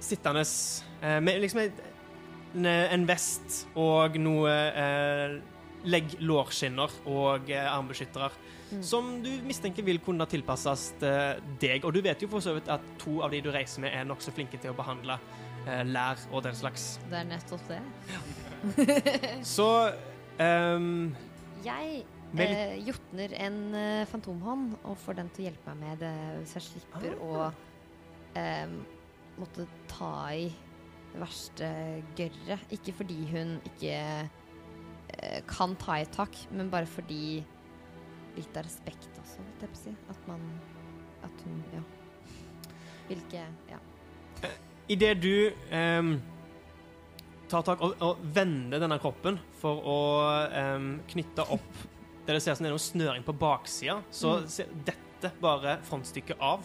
sittende 0.00 0.44
uh, 1.02 1.18
med 1.24 1.40
liksom 1.42 1.62
et, 1.64 1.84
en, 2.54 3.06
vest 3.08 3.64
og 3.76 4.16
noe 4.22 4.52
uh, 4.72 5.38
legg-lårskinner 5.88 6.94
og 7.08 7.50
eh, 7.52 7.66
armbeskyttere. 8.68 8.88
Som 8.88 9.22
du 9.24 9.30
mistenker 9.46 9.82
vil 9.86 9.98
kunne 10.04 10.26
tilpasses 10.28 10.92
til 11.00 11.42
deg. 11.60 11.84
Og 11.84 11.94
du 11.94 12.00
vet 12.04 12.20
jo 12.22 12.28
for 12.28 12.40
så 12.44 12.54
vidt 12.56 12.68
at 12.68 12.80
to 12.98 13.20
av 13.22 13.30
de 13.32 13.40
du 13.40 13.50
reiser 13.54 13.80
med, 13.84 13.92
er 13.94 14.04
nokså 14.04 14.32
flinke 14.36 14.58
til 14.60 14.70
å 14.70 14.76
behandle 14.78 15.18
eh, 15.66 15.84
lær 15.86 16.18
og 16.32 16.42
den 16.44 16.54
slags. 16.54 16.98
Det 17.10 17.18
er 17.22 17.26
nettopp 17.28 17.60
det. 17.68 17.80
Så 19.46 19.66
um, 20.40 21.14
Jeg 21.64 22.04
Med 22.32 22.50
eh, 22.52 22.78
jotner 22.84 23.32
en 23.40 23.58
eh, 23.74 24.06
fantomhånd 24.10 24.74
og 24.84 24.96
får 25.00 25.14
den 25.22 25.28
til 25.32 25.44
å 25.44 25.48
hjelpe 25.48 25.74
meg 25.74 25.78
med 25.86 26.02
det, 26.04 26.14
så 26.50 26.58
jeg 26.58 26.66
slipper 26.68 27.14
Ah. 27.16 27.24
å 27.24 28.38
eh, 28.38 28.68
måtte 29.38 29.64
ta 29.88 30.10
i 30.34 30.48
det 31.14 31.22
verste 31.22 31.68
gørret. 32.18 32.66
Ikke 32.74 32.92
fordi 32.98 33.16
hun 33.30 33.54
ikke 33.70 33.94
eh, 34.28 35.38
kan 35.48 35.72
ta 35.80 35.96
i 35.96 36.04
et 36.04 36.12
tak, 36.12 36.36
men 36.52 36.68
bare 36.70 36.86
fordi 36.86 37.40
Litt 38.36 38.56
av 38.56 38.64
respekt 38.64 39.08
også, 39.18 39.42
vil 39.42 39.62
jeg 39.64 39.70
på 39.72 39.78
å 39.78 39.82
si. 39.82 39.94
At 40.10 40.28
man 40.28 40.42
At 41.26 41.44
hun 41.44 41.62
Ja. 41.72 41.82
Hvilke 43.08 43.46
Ja. 43.70 43.78
Idet 44.88 45.20
du 45.20 45.50
um, 45.72 46.14
tar 47.48 47.62
tak 47.62 47.80
og, 47.84 47.96
og 48.00 48.20
vender 48.34 48.80
denne 48.80 48.98
kroppen 49.02 49.38
for 49.60 49.80
å 49.84 49.96
um, 50.76 51.00
knytte 51.08 51.44
opp 51.52 51.86
det 52.28 52.34
det 52.36 52.42
ser 52.44 52.52
ut 52.52 52.58
som 52.58 52.64
det 52.66 52.68
er 52.68 52.74
noe 52.76 52.84
snøring 52.84 53.24
på 53.24 53.32
baksida, 53.40 54.02
så 54.12 54.34
Mm. 54.42 54.48
ser 54.52 54.66
dette 54.84 55.30
bare 55.40 55.78
frontstykket 55.82 56.36
av. 56.40 56.60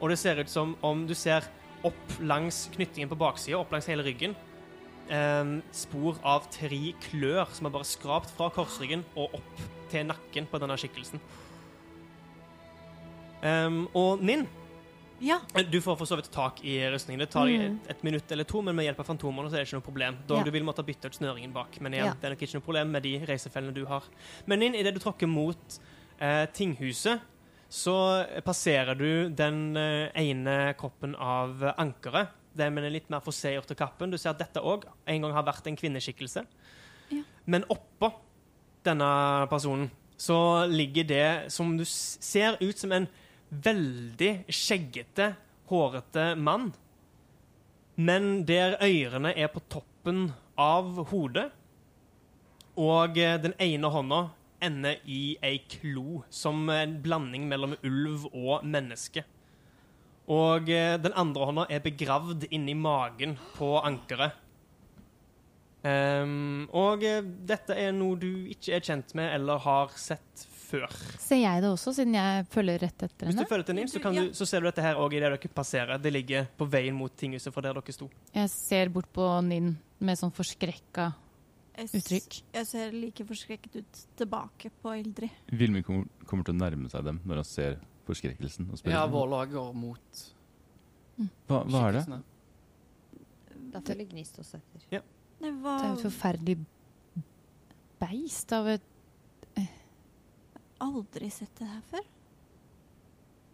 Og 0.00 0.10
det 0.10 0.18
ser 0.18 0.36
ut 0.36 0.50
som 0.50 0.76
om 0.82 1.06
du 1.06 1.14
ser 1.14 1.46
opp 1.82 2.20
langs 2.20 2.68
knyttingen 2.74 3.08
på 3.08 3.16
baksida, 3.16 3.56
opp 3.58 3.72
langs 3.72 3.86
hele 3.88 4.04
ryggen, 4.04 4.36
um, 5.10 5.62
spor 5.72 6.18
av 6.22 6.44
tre 6.50 6.92
klør 7.08 7.48
som 7.56 7.66
er 7.66 7.70
bare 7.70 7.88
skrapt 7.88 8.30
fra 8.36 8.50
korsryggen 8.50 9.04
og 9.16 9.34
opp 9.34 9.62
til 9.92 10.08
nakken 10.08 10.48
på 10.50 10.60
denne 10.62 10.76
skikkelsen. 10.80 11.20
Um, 13.42 13.86
og 13.98 14.20
Ninn, 14.22 14.44
Ja. 15.22 15.38
du 15.70 15.80
får 15.80 15.96
for 15.98 16.04
så 16.06 16.16
vidt 16.18 16.30
tak 16.34 16.60
i 16.64 16.76
rustningen. 16.90 17.18
Det 17.22 17.30
tar 17.30 17.46
deg 17.46 17.60
Mm. 17.60 17.80
et, 17.84 17.90
et 17.90 18.02
minutt 18.04 18.32
eller 18.32 18.44
to, 18.44 18.60
men 18.62 18.74
med 18.74 18.84
hjelp 18.86 19.00
av 19.00 19.06
fantomene 19.06 19.48
så 19.50 19.54
er 19.54 19.62
det 19.64 19.68
ikke 19.68 19.78
noe 19.80 19.86
problem. 19.92 20.16
Dog 20.26 20.38
Ja. 20.38 20.44
du 20.44 20.50
vil 20.50 20.64
måtte 20.64 20.84
bytte 20.84 21.06
ut 21.06 21.14
snøringen 21.14 21.52
bak, 21.52 21.80
men 21.80 21.92
igjen, 21.94 22.06
Ja. 22.06 22.14
det 22.14 22.24
er 22.24 22.30
nok 22.30 22.42
ikke 22.42 22.54
noe 22.54 22.62
problem 22.66 22.90
med 22.92 23.02
de 23.02 23.18
reisefellene 23.26 23.74
du 23.74 23.84
har. 23.86 24.02
Men 24.46 24.58
Ninn, 24.60 24.74
idet 24.74 24.94
du 24.94 25.00
tråkker 25.00 25.28
mot 25.28 25.78
eh, 26.20 26.46
tinghuset, 26.46 27.20
så 27.70 28.26
passerer 28.44 28.94
du 28.96 29.28
den 29.30 29.76
eh, 29.76 30.10
ene 30.14 30.74
kroppen 30.78 31.14
av 31.16 31.74
ankeret. 31.78 32.28
Det 32.54 32.70
med 32.72 32.84
den 32.84 32.92
litt 32.92 33.08
mer 33.10 33.20
forseggjorte 33.20 33.74
kappen. 33.74 34.10
Du 34.10 34.18
ser 34.18 34.30
at 34.30 34.38
dette 34.38 34.60
òg 34.60 34.84
en 35.06 35.20
gang 35.22 35.32
har 35.32 35.42
vært 35.42 35.66
en 35.66 35.76
kvinneskikkelse. 35.76 36.46
Ja. 37.10 37.22
Men 37.46 37.64
oppå 37.70 38.12
denne 38.86 39.10
personen 39.50 39.90
så 40.22 40.66
ligger 40.70 41.04
det 41.04 41.52
som 41.52 41.74
du 41.76 41.84
ser 41.86 42.58
ut 42.60 42.78
som 42.78 42.92
en 42.94 43.08
veldig 43.50 44.44
skjeggete, 44.48 45.32
hårete 45.70 46.32
mann. 46.38 46.70
Men 47.98 48.44
der 48.48 48.78
ørene 48.80 49.34
er 49.34 49.50
på 49.52 49.64
toppen 49.72 50.30
av 50.58 50.94
hodet. 51.10 51.50
Og 52.78 53.18
eh, 53.20 53.36
den 53.42 53.56
ene 53.60 53.90
hånda 53.92 54.22
ender 54.62 55.02
i 55.04 55.36
ei 55.44 55.58
klo, 55.68 56.22
som 56.30 56.70
en 56.72 56.96
blanding 57.04 57.48
mellom 57.50 57.74
ulv 57.82 58.28
og 58.30 58.62
menneske. 58.64 59.26
Og 60.30 60.70
eh, 60.70 60.96
den 61.02 61.18
andre 61.18 61.50
hånda 61.50 61.66
er 61.68 61.82
begravd 61.84 62.46
inni 62.50 62.78
magen 62.78 63.36
på 63.58 63.74
ankeret. 63.82 64.38
Ehm, 65.82 66.68
og 66.78 67.02
eh, 67.02 67.22
dette 67.22 67.74
er 67.74 67.92
noe 67.96 68.18
du 68.20 68.28
ikke 68.52 68.76
er 68.76 68.84
kjent 68.86 69.14
med 69.18 69.32
eller 69.34 69.58
har 69.64 69.94
sett 69.98 70.44
før. 70.46 70.92
Ser 71.20 71.40
jeg 71.42 71.62
det 71.64 71.70
også, 71.72 71.92
siden 71.96 72.14
jeg 72.16 72.46
følger 72.52 72.78
rett 72.84 73.02
etter 73.08 73.28
Hvis 73.28 73.36
du 73.40 73.44
følger 73.50 73.66
til 73.68 73.78
Nils, 73.80 73.92
så, 73.92 74.00
kan 74.04 74.14
Ja. 74.14 74.22
du, 74.24 74.32
så 74.38 74.46
ser 74.48 74.62
du 74.62 74.68
dette 74.70 74.84
her 74.84 75.00
òg 75.02 75.16
idet 75.18 75.32
dere 75.34 75.52
passerer. 75.52 75.98
Det 76.00 76.12
ligger 76.14 76.46
på 76.56 76.68
veien 76.70 76.94
mot 76.96 77.12
tinghuset 77.18 77.52
fra 77.52 77.64
der 77.66 77.74
dere 77.80 77.92
sto. 77.92 78.08
Jeg 78.32 78.50
ser 78.54 78.88
bort 78.94 79.10
på 79.12 79.26
Ninn 79.44 79.74
med 80.00 80.18
sånn 80.18 80.32
forskrekka 80.32 81.12
uttrykk. 81.82 82.42
jeg 82.52 82.66
ser 82.68 82.92
like 82.92 83.24
forskrekket 83.26 83.76
ut 83.82 84.02
tilbake 84.16 84.70
på 84.82 84.94
Ildrid. 85.00 85.30
Vilmi 85.50 85.82
kommer, 85.82 86.06
kommer 86.26 86.44
til 86.44 86.54
å 86.54 86.58
nærme 86.62 86.90
seg 86.92 87.04
dem 87.04 87.20
når 87.24 87.42
han 87.42 87.44
ser 87.44 87.78
forskrekkelsen. 88.06 88.70
og 88.70 88.78
spør 88.78 88.94
Ja, 88.94 89.06
vår 89.06 89.28
lag 89.28 89.50
går 89.52 89.74
mot 89.74 90.28
hva 91.48 91.88
er 91.88 91.92
det? 91.92 92.22
Da 93.72 93.80
følger 93.80 94.08
Gnist 94.10 94.38
oss 94.40 94.54
etter. 94.56 95.02
Det 95.42 95.50
Det 95.58 95.74
er 95.74 95.88
jo 95.88 95.98
et 95.98 96.06
forferdelig 96.06 96.56
beist 98.02 98.52
av 98.54 98.68
et 98.72 98.88
aldri 100.82 101.30
sett 101.30 101.54
det 101.58 101.68
her 101.68 101.80
før. 101.90 102.04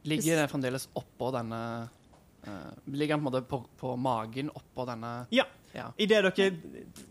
Ligger 0.09 0.41
det 0.41 0.49
fremdeles 0.49 0.87
oppå 0.97 1.31
denne 1.35 1.61
uh, 2.47 2.71
Ligger 2.87 3.17
den 3.17 3.25
på 3.25 3.29
en 3.29 3.29
måte 3.29 3.43
på, 3.51 3.59
på 3.81 3.95
magen 4.01 4.53
oppå 4.57 4.87
denne 4.89 5.13
Ja. 5.35 5.45
Ja. 5.75 5.91
Idet 6.01 6.23
dere 6.25 6.47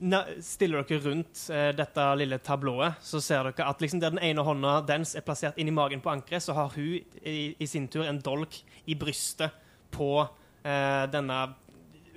na- 0.01 0.25
stiller 0.41 0.81
dere 0.81 1.03
rundt 1.03 1.43
uh, 1.53 1.69
dette 1.77 2.07
lille 2.17 2.39
tablået, 2.41 2.97
så 3.05 3.21
ser 3.21 3.51
dere 3.51 3.67
at 3.69 3.83
liksom 3.83 4.01
der 4.01 4.15
den 4.15 4.23
ene 4.25 4.41
hånda 4.43 4.79
dens 4.87 5.13
er 5.15 5.25
plassert 5.25 5.59
inni 5.61 5.71
magen 5.71 6.01
på 6.01 6.09
ankeret, 6.09 6.41
så 6.41 6.55
har 6.57 6.73
hun 6.73 6.97
i, 7.21 7.53
i 7.59 7.67
sin 7.69 7.85
tur 7.87 8.07
en 8.07 8.21
dolk 8.23 8.57
i 8.85 8.97
brystet 8.97 9.53
på 9.93 10.09
uh, 10.25 11.05
denne 11.13 11.43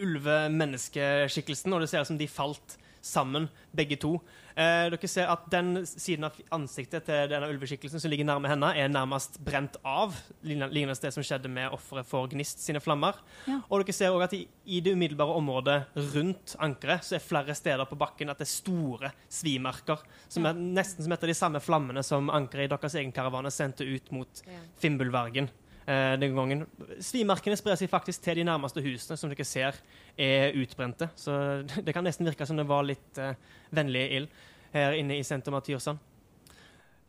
ulve-menneskeskikkelsen, 0.03 1.73
og 1.75 1.83
det 1.83 1.91
ser 1.93 2.05
ut 2.05 2.13
som 2.13 2.21
de 2.21 2.29
falt 2.31 2.79
sammen, 3.01 3.49
begge 3.73 3.97
to. 4.01 4.19
Eh, 4.61 4.91
dere 4.93 5.09
ser 5.09 5.31
at 5.31 5.47
den 5.53 5.85
siden 5.87 6.27
av 6.27 6.37
ansiktet 6.53 7.07
til 7.07 7.31
denne 7.31 7.49
ulveskikkelsen 7.53 8.03
som 8.03 8.13
ligger 8.13 8.27
nærme 8.29 8.51
henne, 8.51 8.73
er 8.77 8.91
nærmest 8.93 9.39
brent 9.45 9.79
av, 9.87 10.17
lignende 10.45 10.99
det 11.01 11.13
som 11.15 11.25
skjedde 11.25 11.51
med 11.53 11.73
offeret 11.73 12.09
for 12.09 12.29
Gnist 12.31 12.61
sine 12.65 12.83
flammer. 12.83 13.17
Ja. 13.49 13.61
Og 13.69 13.85
dere 13.85 13.97
ser 13.97 14.13
også 14.13 14.29
at 14.29 14.37
i, 14.37 14.43
i 14.67 14.83
det 14.85 14.95
umiddelbare 14.99 15.37
området 15.39 15.79
rundt 16.15 16.57
ankeret 16.61 17.07
så 17.07 17.17
er 17.17 17.25
flere 17.25 17.57
steder 17.57 17.89
på 17.89 17.99
bakken 18.01 18.33
at 18.33 18.43
det 18.43 18.49
er 18.49 18.53
store 18.53 19.13
svimerker, 19.33 20.03
som 20.29 20.49
er 20.51 20.59
nesten 20.61 21.07
som 21.07 21.17
etter 21.17 21.31
de 21.31 21.39
samme 21.39 21.63
flammene 21.65 22.05
som 22.07 22.29
ankeret 22.35 22.69
i 22.69 22.75
deres 22.75 22.99
egen 23.01 23.15
karavane 23.17 23.53
sendte 23.55 23.87
ut 23.87 24.13
mot 24.15 24.45
Ja. 24.51 24.61
Fimbulvergen 24.81 25.51
eh, 25.91 26.15
den 26.23 26.37
gangen. 26.39 26.63
Svimerkene 27.03 27.59
sprer 27.59 27.79
seg 27.81 27.91
faktisk 27.91 28.23
til 28.25 28.41
de 28.41 28.47
nærmeste 28.47 28.83
husene, 28.85 29.19
som 29.19 29.33
dere 29.33 29.47
ser 29.49 29.81
er 30.15 30.55
utbrente. 30.61 31.11
Så 31.19 31.35
det 31.85 31.97
kan 31.97 32.07
nesten 32.07 32.29
virke 32.29 32.47
som 32.49 32.61
det 32.61 32.69
var 32.71 32.87
litt 32.87 33.19
eh, 33.21 33.35
vennlig 33.75 34.07
ild 34.21 34.39
her 34.71 34.95
inne 34.95 35.19
i 35.19 35.27
sentrum 35.27 35.59
av 35.59 35.67
Tyrsand. 35.67 35.99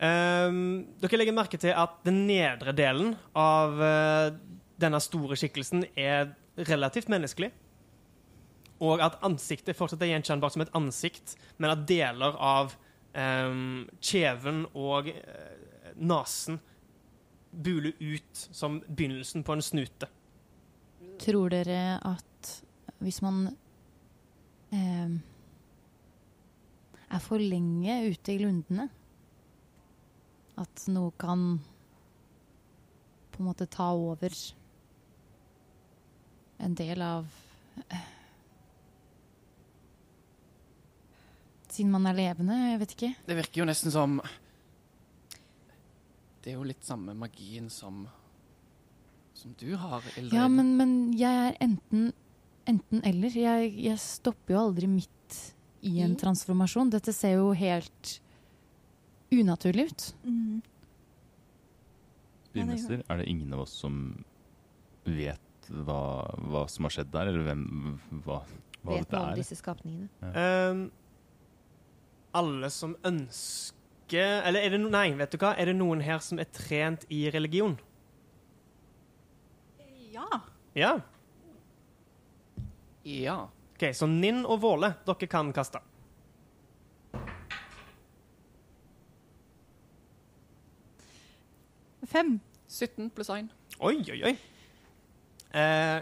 Ehm, 0.02 0.62
dere 0.98 1.20
legger 1.20 1.36
merke 1.38 1.60
til 1.62 1.76
at 1.78 2.00
den 2.08 2.24
nedre 2.26 2.74
delen 2.74 3.14
av 3.38 3.82
eh, 3.86 4.30
denne 4.82 5.02
store 5.04 5.38
skikkelsen 5.38 5.86
er 5.94 6.32
relativt 6.70 7.12
menneskelig. 7.12 7.52
Og 8.82 9.02
at 9.06 9.20
ansiktet 9.26 9.78
fortsatt 9.78 10.02
er 10.02 10.16
gjenkjennbart 10.16 10.56
som 10.56 10.64
et 10.66 10.74
ansikt, 10.78 11.36
men 11.62 11.70
at 11.70 11.84
deler 11.86 12.34
av 12.42 12.74
um, 13.14 13.84
kjeven 14.02 14.64
og 14.74 15.12
uh, 15.14 15.92
nesen 16.02 16.58
buler 17.52 17.94
ut 18.00 18.48
som 18.52 18.80
begynnelsen 18.88 19.44
på 19.44 19.54
en 19.54 19.62
snute. 19.62 20.08
Tror 21.22 21.52
dere 21.54 22.00
at 22.08 22.52
hvis 23.02 23.22
man 23.22 23.44
eh, 24.74 25.14
er 27.12 27.24
for 27.24 27.42
lenge 27.42 27.98
ute 28.12 28.34
i 28.34 28.42
lundene 28.42 28.88
At 30.62 30.84
noe 30.94 31.14
kan 31.18 31.56
på 33.32 33.42
en 33.42 33.48
måte 33.48 33.66
ta 33.72 33.90
over 33.98 34.36
en 36.62 36.76
del 36.78 37.02
av 37.02 37.26
eh, 37.90 38.10
Siden 41.72 41.94
man 41.94 42.06
er 42.10 42.18
levende, 42.18 42.56
jeg 42.74 42.80
vet 42.82 42.94
ikke. 42.98 43.10
Det 43.26 43.36
virker 43.38 43.62
jo 43.62 43.66
nesten 43.70 43.94
som 43.94 44.18
Det 46.42 46.52
er 46.54 46.58
jo 46.58 46.66
litt 46.66 46.84
samme 46.86 47.14
magien 47.18 47.70
som 47.70 48.08
Som 49.38 49.54
du 49.58 49.76
har, 49.80 50.04
Ildrid. 50.18 50.34
Ja, 50.36 50.48
men, 50.52 50.76
men 50.78 50.92
jeg 51.18 51.48
er 51.48 51.56
enten 51.64 52.12
enten 52.70 53.02
eller. 53.08 53.34
Jeg, 53.34 53.72
jeg 53.82 53.98
stopper 54.02 54.54
jo 54.56 54.60
aldri 54.68 54.90
midt 54.92 55.38
i 55.82 55.96
en 56.06 56.14
I? 56.14 56.20
transformasjon. 56.20 56.92
Dette 56.94 57.14
ser 57.16 57.40
jo 57.40 57.52
helt 57.58 58.18
unaturlig 59.34 59.88
ut. 59.90 60.08
Mm. 60.28 60.60
Byminister, 62.54 63.02
er 63.08 63.22
det 63.22 63.30
ingen 63.32 63.54
av 63.56 63.64
oss 63.66 63.74
som 63.82 63.98
vet 65.08 65.70
hva, 65.72 66.02
hva 66.52 66.66
som 66.70 66.86
har 66.86 66.94
skjedd 66.98 67.12
der, 67.14 67.32
eller 67.32 67.46
hvem, 67.48 67.62
hva, 68.26 68.42
hva 68.84 68.92
Vet 68.98 69.06
dette 69.08 69.16
noe 69.16 69.24
om 69.24 69.32
er? 69.32 69.40
disse 69.40 69.58
skapningene. 69.58 70.32
Ehm, 70.36 70.82
alle 72.36 72.70
som 72.74 72.98
ønsker 73.08 73.80
Eller 74.20 74.66
er 74.66 74.74
det 74.74 74.82
no 74.82 74.90
Nei, 74.92 75.12
vet 75.16 75.32
du 75.32 75.40
hva? 75.40 75.54
Er 75.56 75.72
det 75.72 75.78
noen 75.80 76.02
her 76.04 76.20
som 76.24 76.40
er 76.42 76.50
trent 76.52 77.06
i 77.10 77.24
religion? 77.32 77.78
Ja. 80.12 80.28
Ja. 80.76 80.92
Ja. 83.08 83.38
OK, 83.76 83.88
så 83.96 84.08
Ninn 84.10 84.44
og 84.46 84.60
Våle, 84.62 84.94
dere 85.08 85.30
kan 85.32 85.54
kaste. 85.56 85.80
Fem. 92.12 92.40
17 92.72 93.10
pluss 93.16 93.30
1. 93.30 93.50
Oi, 93.84 93.98
oi, 94.12 94.20
oi. 94.30 94.36
Eh, 95.52 96.00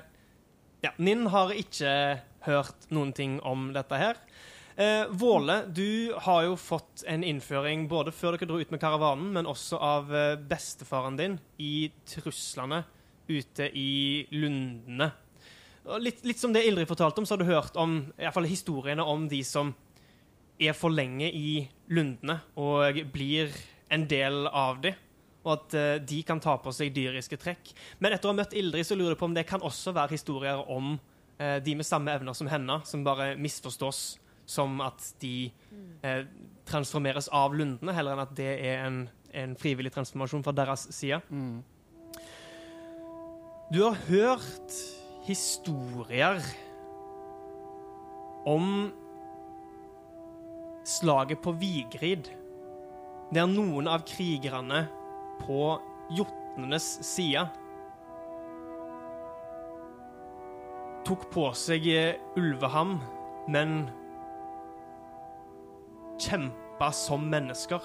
ja, 0.85 0.91
Ninn 1.01 1.25
har 1.33 1.53
ikke 1.57 1.91
hørt 2.45 2.89
noen 2.93 3.13
ting 3.15 3.39
om 3.45 3.69
dette 3.75 3.97
her. 3.97 4.19
Eh, 4.79 5.07
Våle, 5.09 5.65
du 5.65 6.13
har 6.17 6.43
jo 6.43 6.53
fått 6.55 7.03
en 7.03 7.23
innføring 7.27 7.81
både 7.91 8.13
før 8.15 8.37
dere 8.37 8.47
dro 8.47 8.61
ut 8.61 8.69
med 8.71 8.79
karavanen, 8.79 9.25
men 9.35 9.47
også 9.49 9.75
av 9.75 10.13
eh, 10.15 10.37
bestefaren 10.39 11.17
din 11.19 11.33
i 11.59 11.89
truslene 12.07 12.85
ute 13.27 13.67
i 13.75 14.23
lundene. 14.31 15.09
Litt, 15.99 16.23
litt 16.23 16.39
som 16.39 16.55
det 16.55 16.61
Ildrid 16.63 16.87
fortalte 16.87 17.19
om, 17.19 17.27
så 17.27 17.35
har 17.35 17.43
du 17.43 17.49
hørt 17.49 17.75
om 17.75 17.97
i 18.15 18.31
fall 18.31 18.47
historiene 18.47 19.03
om 19.03 19.25
de 19.27 19.41
som 19.43 19.73
er 20.55 20.71
for 20.79 20.95
lenge 20.95 21.27
i 21.27 21.65
lundene 21.91 22.37
og 22.55 23.01
blir 23.11 23.51
en 23.91 24.07
del 24.07 24.47
av 24.47 24.79
de, 24.85 24.93
og 25.43 25.53
at 25.57 25.75
eh, 25.75 25.91
de 25.99 26.21
kan 26.23 26.39
ta 26.39 26.55
på 26.55 26.71
seg 26.79 26.95
dyriske 26.95 27.41
trekk. 27.43 27.73
Men 27.99 28.15
etter 28.15 28.31
å 28.31 28.31
ha 28.31 28.39
møtt 28.39 28.55
Ildrid, 28.55 28.87
så 28.87 28.95
lurer 28.95 29.17
jeg 29.17 29.21
på 29.25 29.27
om 29.27 29.35
det 29.35 29.43
kan 29.51 29.59
også 29.59 29.91
være 29.99 30.15
historier 30.15 30.63
om 30.71 30.95
eh, 31.35 31.59
de 31.67 31.75
med 31.75 31.91
samme 31.91 32.15
evner 32.15 32.39
som 32.39 32.47
henne, 32.47 32.79
som 32.87 33.03
bare 33.03 33.33
misforstås 33.35 34.05
som 34.49 34.79
at 34.81 35.03
de 35.21 35.51
eh, 36.01 36.23
transformeres 36.69 37.29
av 37.35 37.53
lundene, 37.57 37.93
heller 37.93 38.15
enn 38.15 38.23
at 38.23 38.33
det 38.37 38.53
er 38.55 38.85
en, 38.87 39.03
en 39.37 39.53
frivillig 39.59 39.93
transformasjon 39.93 40.45
fra 40.45 40.55
deres 40.57 40.87
side. 40.95 41.21
Mm. 41.29 41.61
Du 43.69 43.83
har 43.83 43.99
hørt 44.09 44.79
historier 45.27 46.41
om 48.49 48.89
slaget 50.89 51.41
på 51.45 51.53
Vigrid, 51.61 52.31
der 53.29 53.45
noen 53.45 53.89
av 53.91 54.07
krigerne 54.09 54.87
på 55.43 55.75
jotnenes 56.17 56.95
side 57.05 57.45
tok 61.09 61.29
på 61.33 61.47
seg 61.57 61.85
eh, 61.89 62.17
ulveham, 62.37 62.97
men 63.49 63.87
kjempa 66.19 66.91
som 66.95 67.25
mennesker. 67.31 67.81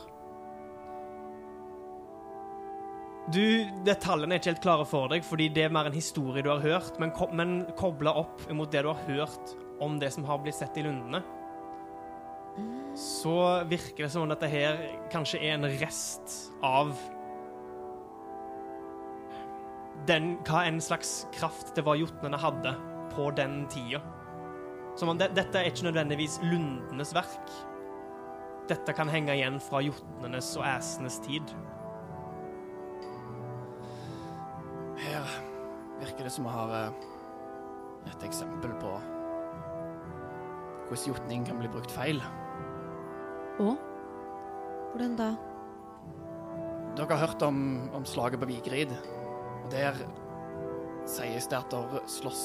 Du, 3.32 3.40
Detaljene 3.86 4.36
er 4.36 4.42
ikke 4.42 4.52
helt 4.52 4.64
klare 4.66 4.84
for 4.88 5.08
deg, 5.08 5.24
fordi 5.24 5.48
det 5.54 5.64
er 5.64 5.72
mer 5.72 5.88
en 5.88 5.96
historie 5.96 6.44
du 6.44 6.50
har 6.52 6.60
hørt, 6.60 6.98
men, 7.00 7.12
ko 7.16 7.30
men 7.32 7.62
kobla 7.78 8.12
opp 8.20 8.44
mot 8.52 8.68
det 8.70 8.84
du 8.84 8.90
har 8.90 9.00
hørt 9.08 9.54
om 9.84 9.96
det 10.00 10.10
som 10.12 10.26
har 10.28 10.42
blitt 10.44 10.58
sett 10.58 10.76
i 10.76 10.84
lundene, 10.84 11.22
så 12.94 13.64
virker 13.66 14.04
det 14.04 14.12
som 14.12 14.22
om 14.22 14.30
dette 14.30 14.46
her 14.50 14.78
kanskje 15.10 15.40
er 15.40 15.56
en 15.56 15.66
rest 15.80 16.36
av 16.62 16.92
den, 20.06 20.34
hva 20.46 20.66
en 20.68 20.80
slags 20.84 21.24
kraft 21.34 21.72
det 21.74 21.84
var 21.86 21.98
jotnene 21.98 22.38
hadde 22.38 22.74
på 23.14 23.30
den 23.38 23.64
tida. 23.72 24.02
Som 24.98 25.10
om 25.10 25.18
det, 25.18 25.32
dette 25.34 25.58
er 25.58 25.70
ikke 25.70 25.88
nødvendigvis 25.88 26.38
lundenes 26.44 27.14
verk. 27.16 27.54
Dette 28.68 28.94
kan 28.96 29.10
henge 29.12 29.34
igjen 29.36 29.58
fra 29.60 29.82
jotnenes 29.84 30.54
og 30.56 30.64
æsenes 30.64 31.18
tid. 31.24 31.50
Her 35.04 35.34
virker 36.00 36.24
det 36.24 36.32
som 36.32 36.46
vi 36.46 36.54
har 36.54 36.72
eh, 36.78 37.02
et 38.12 38.24
eksempel 38.24 38.72
på 38.80 38.94
hvordan 40.84 41.08
jotning 41.08 41.44
kan 41.48 41.58
bli 41.58 41.68
brukt 41.72 41.92
feil. 41.92 42.20
Og 43.58 43.76
Hvordan 44.94 45.16
da? 45.18 45.32
Dere 46.94 47.16
har 47.16 47.26
hørt 47.26 47.42
om, 47.42 47.56
om 47.94 48.04
slaget 48.06 48.38
på 48.38 48.46
Vigrid. 48.46 48.92
Og 49.64 49.72
der 49.72 49.96
sies 51.10 51.48
det 51.50 51.58
at 51.58 51.72
der 51.72 51.96
slåss 52.06 52.44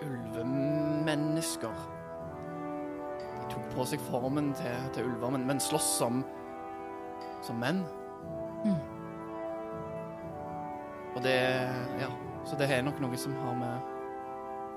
ulvemennesker. 0.00 1.74
Tok 3.52 3.68
på 3.74 3.86
seg 3.88 4.02
formen 4.08 4.52
til, 4.56 4.88
til 4.96 5.10
ulver, 5.10 5.34
men, 5.34 5.46
men 5.48 5.60
slåss 5.60 5.88
som, 6.00 6.22
som 7.44 7.60
menn. 7.60 7.82
Mm. 8.64 8.78
Og 11.12 11.22
det 11.24 11.38
Ja, 12.00 12.08
så 12.44 12.56
det 12.58 12.70
er 12.72 12.82
nok 12.82 13.00
noe 13.02 13.18
som 13.20 13.34
har 13.38 13.58
med, 13.58 13.90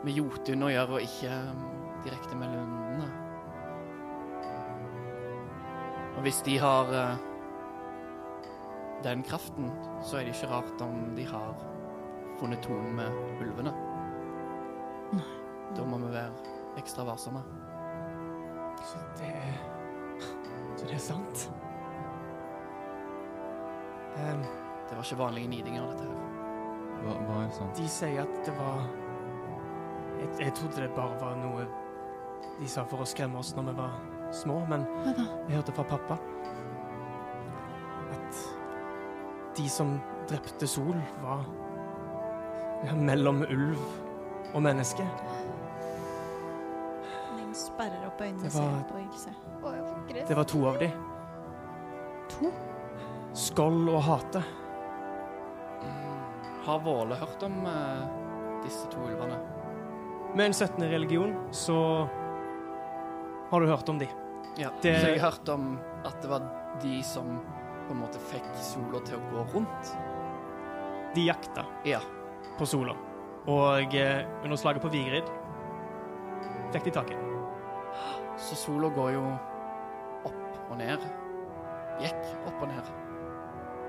med 0.05 0.17
Jotun 0.17 0.67
å 0.67 0.73
gjøre, 0.73 0.97
og 0.97 1.05
ikke 1.05 1.31
um, 1.49 1.63
direkte 2.05 2.37
med 2.37 2.51
lundene. 2.53 3.07
Og 6.15 6.21
hvis 6.27 6.41
de 6.45 6.57
har 6.61 6.91
uh, 6.91 7.15
den 9.05 9.23
kraften, 9.25 9.71
så 10.03 10.19
er 10.19 10.27
det 10.27 10.35
ikke 10.35 10.51
rart 10.51 10.83
om 10.85 11.15
de 11.17 11.25
har 11.29 11.55
funnet 12.39 12.63
tonen 12.65 12.95
med 12.99 13.41
ulvene. 13.41 13.73
Da 15.75 15.85
må 15.87 15.99
vi 16.03 16.11
være 16.13 16.55
ekstra 16.79 17.05
varsomme. 17.07 17.41
Så 18.85 19.01
det 19.19 19.33
Så 20.77 20.85
det 20.85 20.93
er 20.93 21.03
sant? 21.03 21.45
Um, 24.15 24.43
Det 24.85 24.95
var 24.95 25.03
ikke 25.03 25.17
vanlige 25.17 25.47
nidinger, 25.49 25.87
dette 25.89 26.03
her. 26.05 26.19
Hva, 27.03 27.15
hva 27.25 27.39
er 27.43 27.49
sant? 27.55 27.77
de 27.77 27.87
sier 27.89 28.21
at 28.21 28.35
det 28.45 28.53
var 28.57 28.85
jeg, 30.19 30.29
jeg 30.39 30.53
trodde 30.55 30.81
det 30.81 30.91
bare 30.95 31.17
var 31.19 31.35
noe 31.41 31.65
de 32.59 32.67
sa 32.69 32.85
for 32.87 33.03
å 33.03 33.07
skremme 33.09 33.41
oss 33.41 33.51
når 33.57 33.71
vi 33.71 33.73
var 33.79 33.97
små, 34.35 34.61
men 34.69 34.85
jeg 35.05 35.57
hørte 35.57 35.73
fra 35.75 35.83
pappa 35.89 36.17
at 38.15 38.39
de 39.57 39.65
som 39.69 39.97
drepte 40.29 40.67
Sol, 40.67 40.95
var 41.23 41.43
ja, 42.85 42.95
mellom 42.95 43.43
ulv 43.49 43.81
og 44.53 44.61
menneske. 44.63 45.05
Opp 48.15 48.21
øynene 48.23 48.47
og 48.47 48.53
ser 48.55 48.83
på 48.87 48.99
Ilse. 49.01 49.31
Å, 49.59 49.71
jeg 49.75 49.85
får 49.89 50.03
gress. 50.09 50.27
Det 50.29 50.35
var 50.37 50.47
to 50.47 50.59
av 50.69 50.77
de. 50.79 50.87
To? 52.35 52.51
Skål 53.35 53.89
og 53.91 54.01
hate. 54.07 54.41
Har 56.65 56.79
Våle 56.81 57.17
hørt 57.19 57.43
om 57.45 57.57
uh, 57.67 58.05
disse 58.63 58.87
to 58.89 59.03
ulvene? 59.05 59.37
Med 60.35 60.47
en 60.49 60.55
17. 60.55 60.79
religion 60.89 61.35
så 61.55 61.75
har 63.51 63.61
du 63.61 63.67
hørt 63.69 63.89
om 63.91 63.99
de. 64.01 64.07
Ja. 64.57 64.71
Det- 64.81 64.95
Så 65.01 65.11
jeg 65.11 65.19
har 65.21 65.31
hørt 65.35 65.49
om 65.53 65.75
at 66.05 66.21
det 66.21 66.29
var 66.31 66.47
de 66.81 67.01
som 67.03 67.35
på 67.85 67.93
en 67.93 67.99
måte 68.01 68.17
fikk 68.31 68.47
sola 68.57 68.99
til 69.05 69.19
å 69.19 69.27
gå 69.33 69.43
rundt. 69.53 69.91
De 71.15 71.27
jakta 71.27 71.65
Ja. 71.85 71.99
på 72.57 72.65
sola. 72.65 72.95
Og 73.47 73.93
eh, 73.95 74.25
under 74.43 74.57
slaget 74.57 74.81
på 74.81 74.89
Vigrid 74.89 75.27
fikk 76.73 76.83
de 76.87 76.91
tak 76.91 77.11
i 77.11 77.13
den. 77.13 77.34
Så 78.37 78.57
sola 78.59 78.89
går 78.93 79.15
jo 79.15 79.23
opp 80.27 80.71
og 80.71 80.77
ned. 80.79 81.03
Gikk 82.01 82.21
opp 82.49 82.61
og 82.61 82.69
ned. 82.71 82.91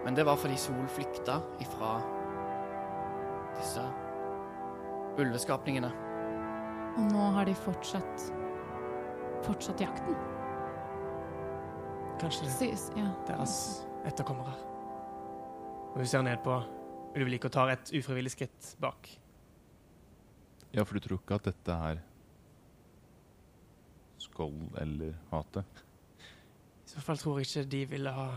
Men 0.05 0.15
det 0.15 0.27
var 0.29 0.39
fordi 0.39 0.59
sol 0.61 0.87
flykta 0.93 1.41
ifra 1.63 1.97
disse 3.57 3.83
ulveskapningene. 5.19 5.91
Og 6.97 7.13
nå 7.13 7.31
har 7.37 7.49
de 7.49 7.55
fortsatt 7.59 8.31
Fortsatt 9.45 9.79
jakten. 9.79 10.17
Kanskje 12.19 12.49
Sies, 12.51 12.87
ja. 12.97 13.11
deres 13.29 13.53
etterkommere. 14.09 14.55
Og 15.93 16.01
hun 16.01 16.09
ser 16.09 16.25
ned 16.27 16.41
på 16.43 16.57
ulvelik 17.15 17.47
og 17.47 17.53
tar 17.55 17.71
et 17.75 17.93
ufrivillig 17.95 18.33
skritt 18.33 18.73
bak. 18.83 19.11
Ja, 20.75 20.83
for 20.83 20.97
du 20.97 21.05
tror 21.05 21.21
ikke 21.21 21.39
at 21.39 21.47
dette 21.51 21.77
er 21.91 22.01
skål 24.37 24.61
eller 24.85 25.17
hate? 25.33 25.65
I 26.87 26.93
så 26.93 27.03
fall 27.03 27.19
tror 27.19 27.41
jeg 27.41 27.49
ikke 27.49 27.71
de 27.73 27.81
ville 27.97 28.13
ha 28.15 28.29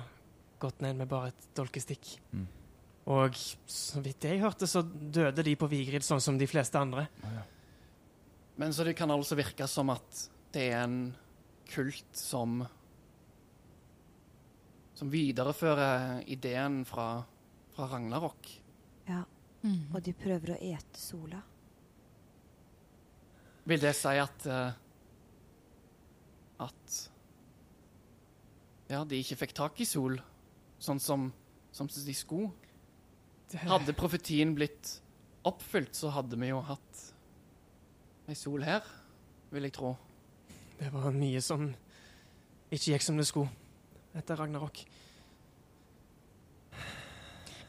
gått 0.60 0.82
ned 0.84 0.97
med 1.04 1.08
bare 1.12 1.30
et 1.34 1.45
dolkestikk. 1.56 2.16
Mm. 2.34 2.47
Og 3.10 3.38
så 3.70 4.02
vidt 4.06 4.26
jeg 4.28 4.41
hørte, 4.41 4.68
så 4.70 4.82
døde 4.84 5.43
de 5.45 5.54
på 5.58 5.70
Vigrid 5.72 6.04
sånn 6.06 6.22
som 6.22 6.38
de 6.38 6.47
fleste 6.50 6.78
andre. 6.80 7.08
Men 8.60 8.74
så 8.76 8.84
det 8.86 8.95
kan 9.00 9.10
altså 9.14 9.38
virke 9.39 9.66
som 9.72 9.89
at 9.93 10.26
det 10.54 10.66
er 10.74 10.84
en 10.84 11.00
kult 11.70 12.10
som 12.18 12.64
Som 15.00 15.08
viderefører 15.14 16.26
ideen 16.28 16.82
fra, 16.86 17.22
fra 17.72 17.86
Ragnarok. 17.93 18.50
Ja, 19.08 19.22
Mm. 19.64 19.89
og 19.95 20.02
de 20.04 20.14
prøver 20.16 20.54
å 20.54 20.58
ete 20.60 21.00
sola. 21.00 21.41
Vil 23.68 23.80
det 23.80 23.91
si 23.95 24.14
at 24.20 24.45
eh, 24.47 24.78
At 26.60 26.97
Ja, 28.89 29.03
de 29.05 29.20
ikke 29.22 29.38
fikk 29.43 29.53
tak 29.53 29.80
i 29.80 29.86
sol, 29.86 30.18
sånn 30.82 30.99
som, 30.99 31.28
som 31.72 31.88
de 31.88 32.16
skulle? 32.18 32.49
Det, 33.51 33.62
Hadde 33.70 33.93
profetien 33.97 34.55
blitt 34.57 34.95
oppfylt, 35.45 35.93
så 35.95 36.10
hadde 36.14 36.38
vi 36.41 36.49
jo 36.49 36.60
hatt 36.66 37.03
ei 38.30 38.38
sol 38.38 38.66
her, 38.66 38.86
vil 39.53 39.66
jeg 39.66 39.74
tro. 39.78 39.95
det 40.80 40.91
var 40.93 41.12
mye 41.12 41.41
som 41.41 41.70
ikke 42.70 42.93
gikk 42.93 43.03
som 43.03 43.18
det 43.18 43.26
skulle 43.28 43.49
etter 44.18 44.38
Ragnarok. 44.38 44.84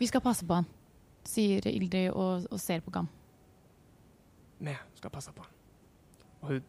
Vi 0.00 0.06
skal 0.08 0.22
passe 0.24 0.46
på 0.46 0.56
han, 0.56 0.68
sier 1.28 1.66
Ildrid 1.68 2.12
og, 2.12 2.46
og 2.50 2.60
ser 2.60 2.80
på 2.80 2.92
Gam. 2.94 3.08
Vi 4.60 4.74
skal 4.96 5.12
passe 5.12 5.32
på 5.36 5.44
han. 5.44 5.56
Og 6.40 6.48
hun 6.54 6.68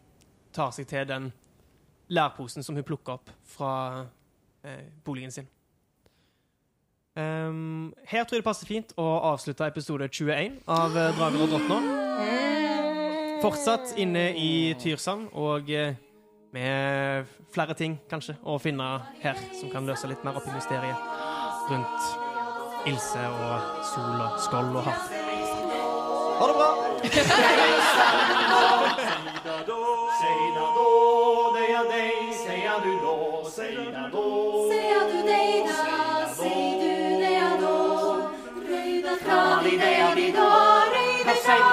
tar 0.51 0.71
seg 0.75 0.87
til 0.91 1.07
den 1.07 1.29
lærposen 2.11 2.63
som 2.63 2.75
hun 2.75 2.85
plukker 2.85 3.17
opp 3.17 3.31
fra 3.47 4.05
eh, 4.63 4.85
boligen 5.05 5.31
sin. 5.31 5.47
Um, 7.15 7.93
her 8.07 8.23
tror 8.23 8.37
jeg 8.37 8.41
det 8.41 8.47
passer 8.47 8.67
fint 8.69 8.93
å 8.95 9.05
avslutte 9.33 9.67
episode 9.67 10.07
21 10.07 10.61
av 10.71 10.95
eh, 10.95 11.11
Drager 11.17 11.43
og 11.43 11.49
drottner. 11.51 11.89
Fortsatt 13.41 13.95
inne 13.99 14.29
i 14.37 14.75
Tyrsand, 14.79 15.27
og 15.33 15.71
eh, 15.75 15.97
med 16.55 17.27
flere 17.51 17.75
ting 17.75 17.97
kanskje 18.11 18.37
å 18.47 18.57
finne 18.63 18.87
her 19.23 19.39
som 19.59 19.71
kan 19.73 19.87
løse 19.87 20.07
litt 20.07 20.23
mer 20.23 20.39
opp 20.39 20.47
i 20.47 20.55
mysteriet 20.55 20.95
rundt 21.71 21.99
Ilse 22.91 23.23
og 23.43 23.83
Sol 23.91 24.23
og 24.23 24.39
Skål 24.47 24.71
og 24.79 24.87
Hatt. 24.87 25.05
Ha 26.41 26.47
det 26.47 26.55
bra! 26.57 26.69
di 40.15 40.31
det 40.31 41.37
ja 41.47 41.70